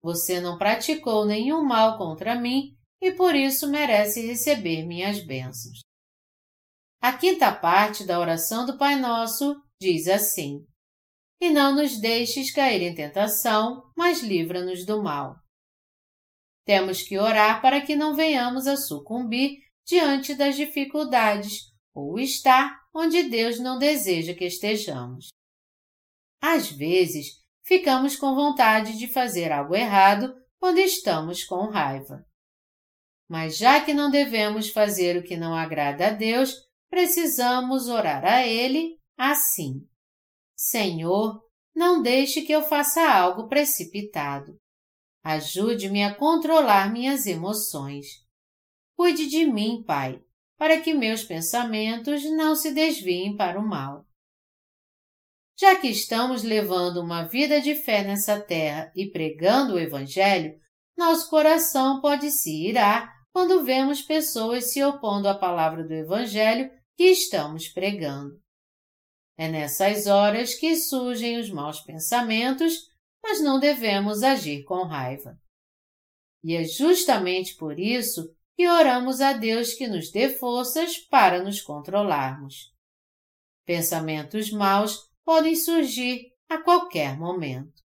Você 0.02 0.42
não 0.42 0.58
praticou 0.58 1.24
nenhum 1.26 1.64
mal 1.64 2.00
contra 2.00 2.34
mim 2.34 2.76
e 3.00 3.12
por 3.12 3.36
isso 3.36 3.70
merece 3.70 4.26
receber 4.26 4.84
minhas 4.84 5.24
bênçãos. 5.24 5.82
A 7.00 7.14
quinta 7.14 7.52
parte 7.52 8.04
da 8.04 8.20
oração 8.20 8.66
do 8.66 8.78
Pai 8.78 8.96
Nosso 8.96 9.62
diz 9.80 10.08
assim: 10.08 10.66
E 11.40 11.52
não 11.52 11.76
nos 11.76 12.00
deixes 12.02 12.52
cair 12.52 12.82
em 12.82 12.96
tentação, 12.96 13.84
mas 13.96 14.24
livra-nos 14.24 14.84
do 14.84 15.04
mal. 15.04 15.43
Temos 16.66 17.02
que 17.02 17.18
orar 17.18 17.62
para 17.62 17.82
que 17.82 17.96
não 17.96 18.16
venhamos 18.16 18.68
a 18.68 18.78
sucumbir 18.78 19.60
diante 19.86 20.34
das 20.34 20.56
dificuldades 20.56 21.74
ou 21.94 22.18
estar 22.20 22.82
onde 22.94 23.24
Deus 23.24 23.60
não 23.60 23.78
deseja 23.78 24.34
que 24.34 24.46
estejamos. 24.46 25.30
Às 26.42 26.72
vezes, 26.72 27.42
ficamos 27.64 28.16
com 28.16 28.36
vontade 28.36 28.98
de 28.98 29.08
fazer 29.08 29.52
algo 29.52 29.76
errado 29.76 30.36
quando 30.60 30.78
estamos 30.80 31.44
com 31.44 31.70
raiva. 31.70 32.26
Mas 33.30 33.58
já 33.58 33.84
que 33.84 33.94
não 33.94 34.12
devemos 34.12 34.70
fazer 34.70 35.18
o 35.18 35.24
que 35.24 35.36
não 35.36 35.56
agrada 35.56 36.08
a 36.08 36.12
Deus, 36.12 36.54
precisamos 36.90 37.88
orar 37.88 38.24
a 38.26 38.46
Ele 38.46 39.00
assim: 39.18 39.88
Senhor, 40.56 41.42
não 41.76 42.02
deixe 42.02 42.42
que 42.44 42.52
eu 42.52 42.62
faça 42.62 43.02
algo 43.02 43.48
precipitado. 43.48 44.60
Ajude-me 45.24 46.04
a 46.04 46.14
controlar 46.14 46.92
minhas 46.92 47.26
emoções. 47.26 48.06
Cuide 48.96 49.28
de 49.28 49.46
mim, 49.46 49.82
Pai, 49.86 50.22
para 50.58 50.82
que 50.82 50.94
meus 50.94 51.24
pensamentos 51.24 52.24
não 52.32 52.56
se 52.56 52.74
desviem 52.74 53.36
para 53.36 53.60
o 53.60 53.68
mal. 53.68 54.06
Já 55.58 55.76
que 55.76 55.88
estamos 55.88 56.44
levando 56.44 56.98
uma 56.98 57.24
vida 57.24 57.62
de 57.62 57.76
fé 57.76 58.04
nessa 58.04 58.40
terra 58.40 58.92
e 58.96 59.10
pregando 59.10 59.76
o 59.76 59.80
Evangelho, 59.80 60.60
nosso 60.98 61.30
coração 61.30 62.02
pode 62.02 62.30
se 62.32 62.68
irar 62.68 63.14
quando 63.32 63.64
vemos 63.64 64.02
pessoas 64.02 64.74
se 64.74 64.84
opondo 64.84 65.28
à 65.28 65.34
palavra 65.34 65.84
do 65.84 65.94
Evangelho 65.94 66.70
que 66.98 67.06
estamos 67.06 67.68
pregando. 67.70 68.42
É 69.38 69.48
nessas 69.48 70.06
horas 70.06 70.54
que 70.54 70.76
surgem 70.76 71.40
os 71.40 71.50
maus 71.50 71.80
pensamentos 71.80 72.93
mas 73.24 73.42
não 73.42 73.58
devemos 73.58 74.22
agir 74.22 74.64
com 74.66 74.84
raiva. 74.84 75.40
E 76.44 76.56
é 76.56 76.66
justamente 76.66 77.56
por 77.56 77.80
isso 77.80 78.36
que 78.56 78.68
oramos 78.68 79.22
a 79.22 79.32
Deus 79.32 79.74
que 79.74 79.88
nos 79.88 80.12
dê 80.12 80.30
forças 80.30 80.98
para 80.98 81.42
nos 81.42 81.62
controlarmos. 81.62 82.74
Pensamentos 83.66 84.52
maus 84.52 85.10
podem 85.24 85.56
surgir 85.56 86.34
a 86.50 86.62
qualquer 86.62 87.18
momento. 87.18 87.82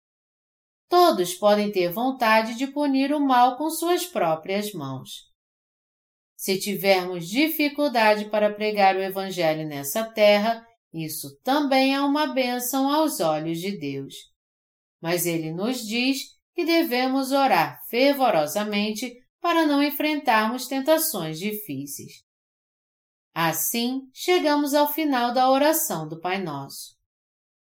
Todos 0.87 1.33
podem 1.33 1.73
ter 1.73 1.91
vontade 1.91 2.55
de 2.55 2.67
punir 2.67 3.15
o 3.15 3.19
mal 3.19 3.57
com 3.57 3.71
suas 3.71 4.05
próprias 4.05 4.73
mãos. 4.75 5.33
Se 6.37 6.59
tivermos 6.59 7.27
dificuldade 7.27 8.27
para 8.27 8.53
pregar 8.53 8.97
o 8.97 9.03
Evangelho 9.03 9.67
nessa 9.67 10.05
terra, 10.05 10.67
isso 10.93 11.35
também 11.43 11.95
é 11.95 12.03
uma 12.03 12.35
bênção 12.35 12.93
aos 12.93 13.21
olhos 13.21 13.59
de 13.59 13.79
Deus 13.79 14.32
mas 15.03 15.27
ele 15.27 15.53
nos 15.53 15.85
diz 15.85 16.41
que 16.55 16.65
devemos 16.65 17.33
orar 17.33 17.81
fervorosamente 17.89 19.13
para 19.41 19.67
não 19.67 19.83
enfrentarmos 19.83 20.69
tentações 20.69 21.39
difíceis. 21.39 22.23
Assim, 23.35 24.09
chegamos 24.13 24.75
ao 24.75 24.93
final 24.93 25.33
da 25.35 25.51
oração 25.51 26.07
do 26.07 26.21
Pai 26.21 26.41
Nosso. 26.41 26.97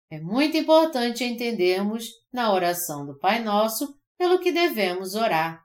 É 0.10 0.20
muito 0.20 0.58
importante 0.58 1.24
entendermos, 1.24 2.10
na 2.34 2.52
oração 2.52 3.06
do 3.06 3.18
Pai 3.20 3.44
Nosso, 3.44 3.96
pelo 4.18 4.40
que 4.40 4.52
devemos 4.52 5.14
orar, 5.14 5.64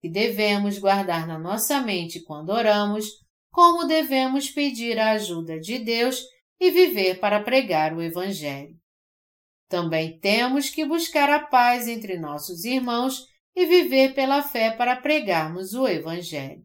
que 0.00 0.08
devemos 0.08 0.78
guardar 0.78 1.26
na 1.26 1.38
nossa 1.38 1.80
mente 1.80 2.22
quando 2.22 2.50
oramos, 2.50 3.06
como 3.50 3.86
devemos 3.86 4.48
pedir 4.48 4.98
a 4.98 5.12
ajuda 5.12 5.60
de 5.60 5.78
Deus 5.78 6.22
e 6.58 6.70
viver 6.70 7.20
para 7.20 7.42
pregar 7.42 7.92
o 7.92 8.00
Evangelho. 8.00 8.78
Também 9.68 10.18
temos 10.18 10.68
que 10.68 10.84
buscar 10.84 11.30
a 11.30 11.40
paz 11.40 11.88
entre 11.88 12.18
nossos 12.18 12.64
irmãos 12.64 13.26
e 13.56 13.66
viver 13.66 14.14
pela 14.14 14.42
fé 14.42 14.70
para 14.70 14.96
pregarmos 14.96 15.74
o 15.74 15.86
Evangelho. 15.86 16.64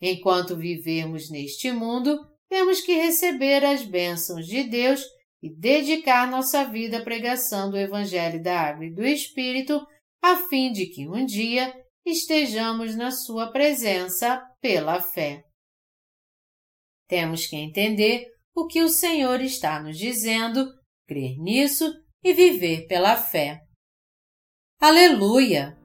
Enquanto 0.00 0.56
vivemos 0.56 1.30
neste 1.30 1.70
mundo, 1.70 2.18
temos 2.48 2.80
que 2.80 2.92
receber 2.94 3.64
as 3.64 3.84
bênçãos 3.84 4.46
de 4.46 4.64
Deus 4.64 5.02
e 5.42 5.50
dedicar 5.50 6.30
nossa 6.30 6.64
vida 6.64 6.98
à 6.98 7.02
pregação 7.02 7.70
do 7.70 7.76
Evangelho 7.76 8.42
da 8.42 8.60
Água 8.60 8.86
e 8.86 8.94
do 8.94 9.04
Espírito, 9.04 9.86
a 10.22 10.36
fim 10.48 10.72
de 10.72 10.86
que 10.86 11.08
um 11.08 11.24
dia 11.24 11.74
estejamos 12.04 12.94
na 12.96 13.10
Sua 13.10 13.50
presença 13.50 14.42
pela 14.60 15.00
fé. 15.00 15.44
Temos 17.08 17.46
que 17.46 17.56
entender 17.56 18.26
o 18.54 18.66
que 18.66 18.82
o 18.82 18.88
Senhor 18.88 19.40
está 19.40 19.80
nos 19.80 19.98
dizendo, 19.98 20.72
crer 21.06 21.38
nisso 21.38 21.84
e 22.22 22.34
viver 22.34 22.86
pela 22.86 23.16
fé. 23.16 23.62
Aleluia! 24.80 25.78